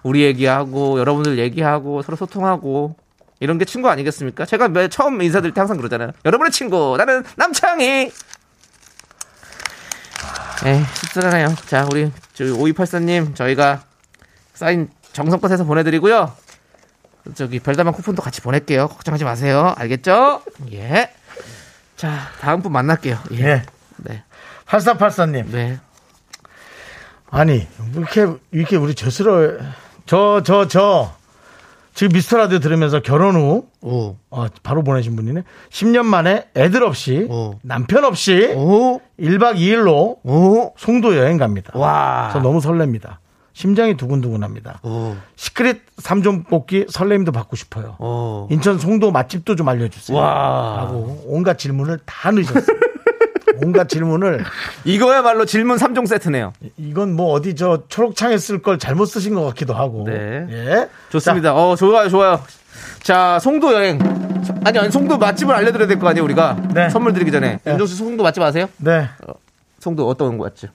우리 0.08 0.24
얘기하고 0.24 1.00
여러분들 1.00 1.38
얘기하고 1.38 2.02
서로 2.02 2.16
소통하고 2.16 2.96
이런 3.40 3.58
게 3.58 3.66
친구 3.66 3.90
아니겠습니까? 3.90 4.46
제가 4.46 4.70
매 4.70 4.88
처음 4.88 5.22
인사드릴 5.22 5.54
때 5.54 5.62
항상 5.62 5.78
그러잖아요. 5.78 6.12
여러분의 6.26 6.52
친구 6.52 6.96
나는 6.98 7.24
남창희. 7.36 8.12
에이 10.66 10.84
씁쓸하네요. 10.94 11.54
자 11.68 11.86
우리 11.92 12.12
저희 12.34 12.50
5284님 12.50 13.36
저희가 13.36 13.84
사인 14.54 14.90
정성껏 15.14 15.52
해서 15.52 15.64
보내드리고요. 15.66 16.32
저기 17.36 17.60
별다방 17.60 17.94
쿠폰도 17.94 18.22
같이 18.22 18.42
보낼게요. 18.42 18.88
걱정하지 18.88 19.26
마세요. 19.26 19.74
알겠죠? 19.78 20.42
예. 20.72 21.12
자 21.96 22.30
다음 22.40 22.62
분 22.62 22.72
만날게요. 22.72 23.20
예. 23.34 23.44
예. 23.44 23.64
네. 23.98 24.24
8484님. 24.68 25.48
네. 25.52 25.80
아니, 27.30 27.68
이렇게, 27.94 28.26
이렇게 28.52 28.76
우리 28.78 28.96
저스러, 28.96 29.58
저, 30.08 30.42
저, 30.44 30.68
저, 30.68 31.12
지금 31.94 32.14
미스터 32.14 32.38
라디오 32.38 32.60
들으면서 32.60 33.02
결혼 33.02 33.36
후, 33.36 33.66
오. 33.82 34.16
어, 34.30 34.46
바로 34.64 34.84
보내신 34.84 35.16
분이네. 35.16 35.44
10년 35.70 36.06
만에 36.06 36.46
애들 36.56 36.84
없이, 36.84 37.28
오. 37.30 37.56
남편 37.62 38.06
없이, 38.06 38.54
오. 38.56 39.00
1박 39.20 39.58
2일로 39.58 40.18
오. 40.24 40.74
송도 40.78 41.18
여행 41.18 41.38
갑니다. 41.38 41.72
와. 41.76 42.30
저 42.32 42.40
너무 42.40 42.60
설렙니다. 42.60 43.18
심장이 43.54 43.98
두근두근합니다. 43.98 44.80
오. 44.84 45.16
시크릿 45.36 45.82
3종 45.98 46.48
뽑기 46.48 46.86
설렘도 46.90 47.32
받고 47.32 47.56
싶어요. 47.56 47.96
오. 47.98 48.48
인천 48.52 48.78
송도 48.78 49.12
맛집도 49.12 49.56
좀 49.56 49.68
알려주세요. 49.68 50.16
와. 50.16 50.82
하고 50.84 51.24
온갖 51.26 51.58
질문을 51.58 52.00
다 52.06 52.30
넣으셨어요. 52.30 52.78
온갖 53.64 53.90
질문을 53.90 54.44
이거야말로 54.86 55.46
질문 55.46 55.78
3종 55.78 56.08
세트네요. 56.08 56.54
이건 56.78 57.14
뭐 57.16 57.32
어디 57.34 57.56
저 57.56 57.84
초록창에 57.88 58.38
쓸 58.38 58.62
걸 58.62 58.78
잘못 58.80 59.06
쓰신 59.06 59.34
것 59.36 59.44
같기도 59.46 59.74
하고. 59.74 60.04
네. 60.06 60.46
예. 60.50 60.90
좋습니다. 61.10 61.54
어, 61.56 61.76
좋아요, 61.76 62.10
좋아요. 62.10 62.42
자, 63.04 63.40
송도 63.40 63.74
여행. 63.74 64.00
아니, 64.64 64.78
아니, 64.80 64.92
송도 64.92 65.18
맛집을 65.18 65.54
알려드려야 65.56 65.88
될 65.88 66.00
거 66.00 66.08
아니에요, 66.08 66.24
우리가. 66.26 66.58
네. 66.74 66.90
선물 66.90 67.14
드리기 67.14 67.32
전에. 67.32 67.60
네. 67.64 67.72
윤정수 67.72 67.96
송도 67.96 68.24
맛집 68.24 68.42
아세요? 68.44 68.68
네. 68.78 69.08
송도 69.80 70.08
어떤 70.08 70.38
거 70.38 70.46
맛집? 70.46 70.70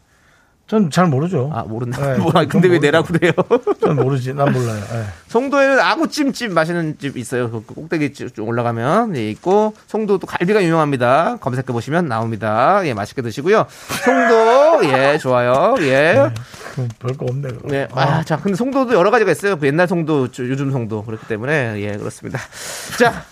전 0.68 0.90
잘 0.90 1.06
모르죠. 1.06 1.50
아 1.52 1.64
모른다. 1.64 2.00
네, 2.14 2.18
뭐야? 2.18 2.46
근데 2.46 2.68
왜 2.68 2.78
그건 2.78 2.80
내라 2.80 3.02
그래요? 3.02 3.32
전 3.80 3.96
모르지. 3.96 4.32
난 4.32 4.50
몰라요. 4.52 4.82
예. 4.94 5.04
송도에는 5.28 5.78
아구찜집 5.80 6.52
맛있는 6.52 6.96
집 6.98 7.16
있어요. 7.18 7.50
그 7.50 7.62
꼭대기 7.74 8.14
쭉 8.14 8.30
올라가면 8.38 9.14
예, 9.16 9.28
있고 9.30 9.74
송도도 9.88 10.26
갈비가 10.26 10.62
유명합니다. 10.62 11.36
검색해 11.40 11.66
보시면 11.66 12.08
나옵니다. 12.08 12.80
예, 12.86 12.94
맛있게 12.94 13.20
드시고요. 13.20 13.66
송도 14.04 14.84
예, 14.96 15.18
좋아요. 15.18 15.74
예. 15.80 16.30
그 16.74 16.88
별거 17.00 17.26
없네. 17.28 17.48
네. 17.64 17.88
아, 17.92 18.22
자, 18.24 18.38
근데 18.38 18.56
송도도 18.56 18.94
여러 18.94 19.10
가지가 19.10 19.30
있어요. 19.30 19.56
그 19.58 19.66
옛날 19.66 19.86
송도, 19.86 20.28
저- 20.32 20.44
요즘 20.44 20.70
송도 20.72 21.04
그렇기 21.04 21.26
때문에 21.26 21.82
예, 21.82 21.96
그렇습니다. 21.98 22.38
자, 22.98 23.24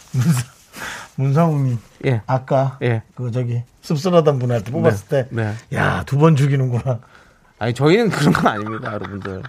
문상욱님. 1.17 1.79
예. 2.07 2.23
아까 2.27 2.79
예. 2.83 3.03
그 3.15 3.31
저기 3.31 3.63
씁쓸하던 3.83 4.39
분한테 4.39 4.71
뽑았을 4.71 5.09
때, 5.09 5.27
네. 5.31 5.55
야두 5.73 6.19
번 6.19 6.37
죽이는구나. 6.37 6.99
아니 7.61 7.73
저희는 7.75 8.09
그런 8.11 8.33
건 8.33 8.47
아닙니다, 8.49 8.93
여러분들. 8.95 9.43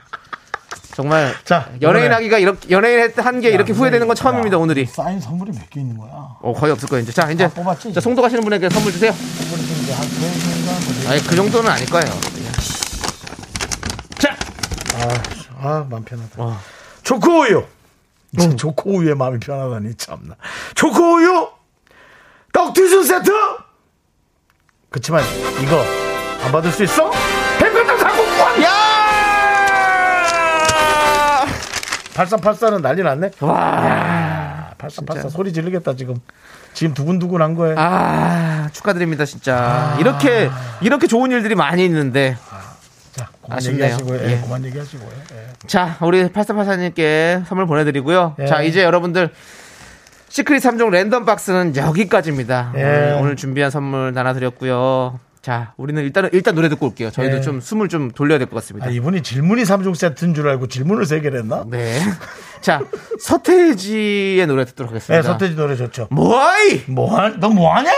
정말 0.94 1.34
자, 1.46 1.70
연예인 1.82 2.12
하기가 2.12 2.38
이렇게 2.38 2.70
연예인 2.70 3.10
한게 3.16 3.50
이렇게 3.50 3.72
후회되는 3.72 4.06
건 4.08 4.16
처음입니다, 4.16 4.58
야, 4.58 4.60
오늘이. 4.60 4.86
쌓인 4.86 5.20
선물이 5.22 5.52
몇 5.54 5.70
개 5.70 5.80
있는 5.80 5.98
거야? 5.98 6.12
어, 6.42 6.54
거의 6.54 6.74
없을 6.74 6.90
거예요, 6.90 7.04
이제. 7.04 7.14
자, 7.14 7.32
이제 7.32 7.48
다 7.48 7.54
뽑았지? 7.54 7.94
자, 7.94 8.02
송도 8.02 8.22
가시는 8.22 8.44
분에게 8.44 8.70
선물 8.70 8.92
주세요. 8.92 9.12
뭐 9.14 11.12
아니, 11.12 11.24
그 11.26 11.36
정도는 11.36 11.72
아닐 11.72 11.86
거예요. 11.90 12.06
자, 14.20 14.36
아, 14.96 15.68
아, 15.68 15.88
마음 15.90 16.04
편하다. 16.04 16.44
어. 16.44 16.60
초코 17.04 17.40
우유. 17.42 17.64
음, 18.40 18.58
초코 18.58 18.92
우유에 18.98 19.14
마음이 19.14 19.40
편하다니, 19.40 19.96
참나. 19.96 20.36
초코 20.76 21.16
우유! 21.16 21.50
떡튀순 22.54 23.04
세트! 23.06 23.32
그치만, 24.90 25.24
이거, 25.62 25.82
안 26.44 26.52
받을 26.52 26.70
수 26.72 26.84
있어? 26.84 27.12
야! 28.64 28.72
8384는 32.14 32.82
난리 32.82 33.04
났네? 33.04 33.32
와. 33.40 34.72
8384 34.78 35.30
소리 35.30 35.54
지르겠다, 35.54 35.96
지금. 35.96 36.16
지금 36.74 36.94
두근두근 36.94 37.42
한 37.42 37.56
거예요. 37.56 37.76
아, 37.78 38.70
축하드립니다, 38.72 39.26
진짜. 39.26 39.96
이렇게, 40.00 40.50
이렇게 40.82 41.08
좋은 41.08 41.32
일들이 41.32 41.56
많이 41.56 41.86
있는데. 41.86 42.38
자, 43.14 43.28
그만 43.42 43.58
아쉽네요. 43.58 43.84
얘기하시고요. 43.84 44.20
예, 44.22 44.32
예. 44.32 44.42
그만 44.42 44.64
얘기하시고요. 44.66 45.10
예. 45.34 45.48
자, 45.68 45.98
우리 46.02 46.28
8384님께 46.30 47.46
선물 47.46 47.68
보내드리고요. 47.68 48.36
예. 48.40 48.46
자, 48.46 48.62
이제 48.62 48.84
여러분들. 48.84 49.32
시크릿 50.30 50.64
3종 50.64 50.92
랜덤 50.92 51.26
박스는 51.26 51.76
여기까지입니다. 51.76 52.72
예. 52.76 52.84
오늘, 52.84 53.18
오늘 53.20 53.36
준비한 53.36 53.70
선물 53.70 54.14
나눠드렸고요. 54.14 55.20
자, 55.42 55.74
우리는 55.78 56.04
일단은, 56.04 56.30
일단 56.34 56.54
노래 56.54 56.70
듣고 56.70 56.86
올게요. 56.88 57.10
저희도 57.10 57.38
예. 57.38 57.42
좀 57.42 57.62
숨을 57.62 57.90
좀 57.90 58.12
돌려야 58.12 58.38
될 58.38 58.48
것 58.48 58.56
같습니다. 58.58 58.88
아, 58.88 58.90
이분이 58.92 59.24
질문이 59.24 59.64
3종 59.64 59.96
세트인 59.96 60.36
줄 60.36 60.48
알고 60.48 60.68
질문을 60.68 61.06
3개를 61.06 61.38
했나? 61.40 61.64
네. 61.68 62.00
자, 62.62 62.82
서태지의 63.20 64.46
노래 64.46 64.66
듣도록 64.66 64.92
하겠습니다. 64.92 65.20
네, 65.20 65.28
서태지 65.28 65.56
노래 65.56 65.76
좋죠. 65.76 66.08
뭐하이! 66.12 66.84
뭐하, 66.88 67.30
너 67.40 67.50
뭐하냐? 67.50 67.90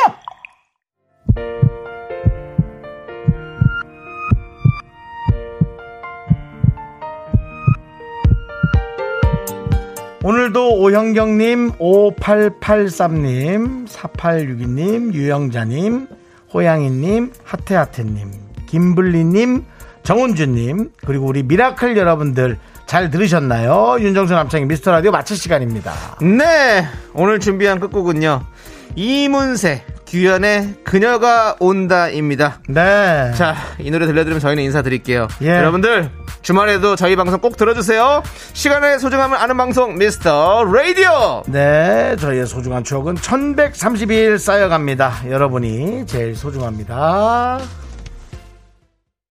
오늘도 10.23 10.77
오형경님, 10.79 11.71
5883님, 11.73 13.87
4862님, 13.89 15.13
유영자님, 15.13 16.07
호양이님, 16.53 17.31
하태하태님, 17.43 18.31
김블리님, 18.67 19.65
정은주님, 20.03 20.91
그리고 21.05 21.25
우리 21.25 21.43
미라클 21.43 21.97
여러분들 21.97 22.57
잘 22.85 23.09
들으셨나요? 23.09 23.97
윤정수 23.99 24.33
남창희의 24.33 24.67
미스터 24.67 24.91
라디오 24.91 25.11
마칠 25.11 25.37
시간입니다. 25.37 25.93
네, 26.21 26.85
오늘 27.13 27.39
준비한 27.39 27.79
끝곡은요. 27.79 28.43
이문세, 28.95 29.83
규현의 30.05 30.75
그녀가 30.83 31.55
온다입니다. 31.59 32.59
네. 32.69 33.31
자, 33.35 33.55
이 33.79 33.89
노래 33.89 34.05
들려드리면 34.05 34.39
저희는 34.39 34.63
인사드릴게요. 34.63 35.27
예. 35.41 35.57
여러분들, 35.57 36.11
주말에도 36.43 36.95
저희 36.97 37.15
방송 37.15 37.39
꼭 37.39 37.55
들어주세요. 37.57 38.21
시간의 38.51 38.99
소중함을 38.99 39.37
아는 39.37 39.55
방송, 39.57 39.97
미스터 39.97 40.65
라디오! 40.65 41.41
네, 41.47 42.15
저희의 42.19 42.45
소중한 42.45 42.83
추억은 42.83 43.15
1132일 43.15 44.37
쌓여갑니다. 44.37 45.29
여러분이 45.29 46.05
제일 46.05 46.35
소중합니다. 46.35 47.59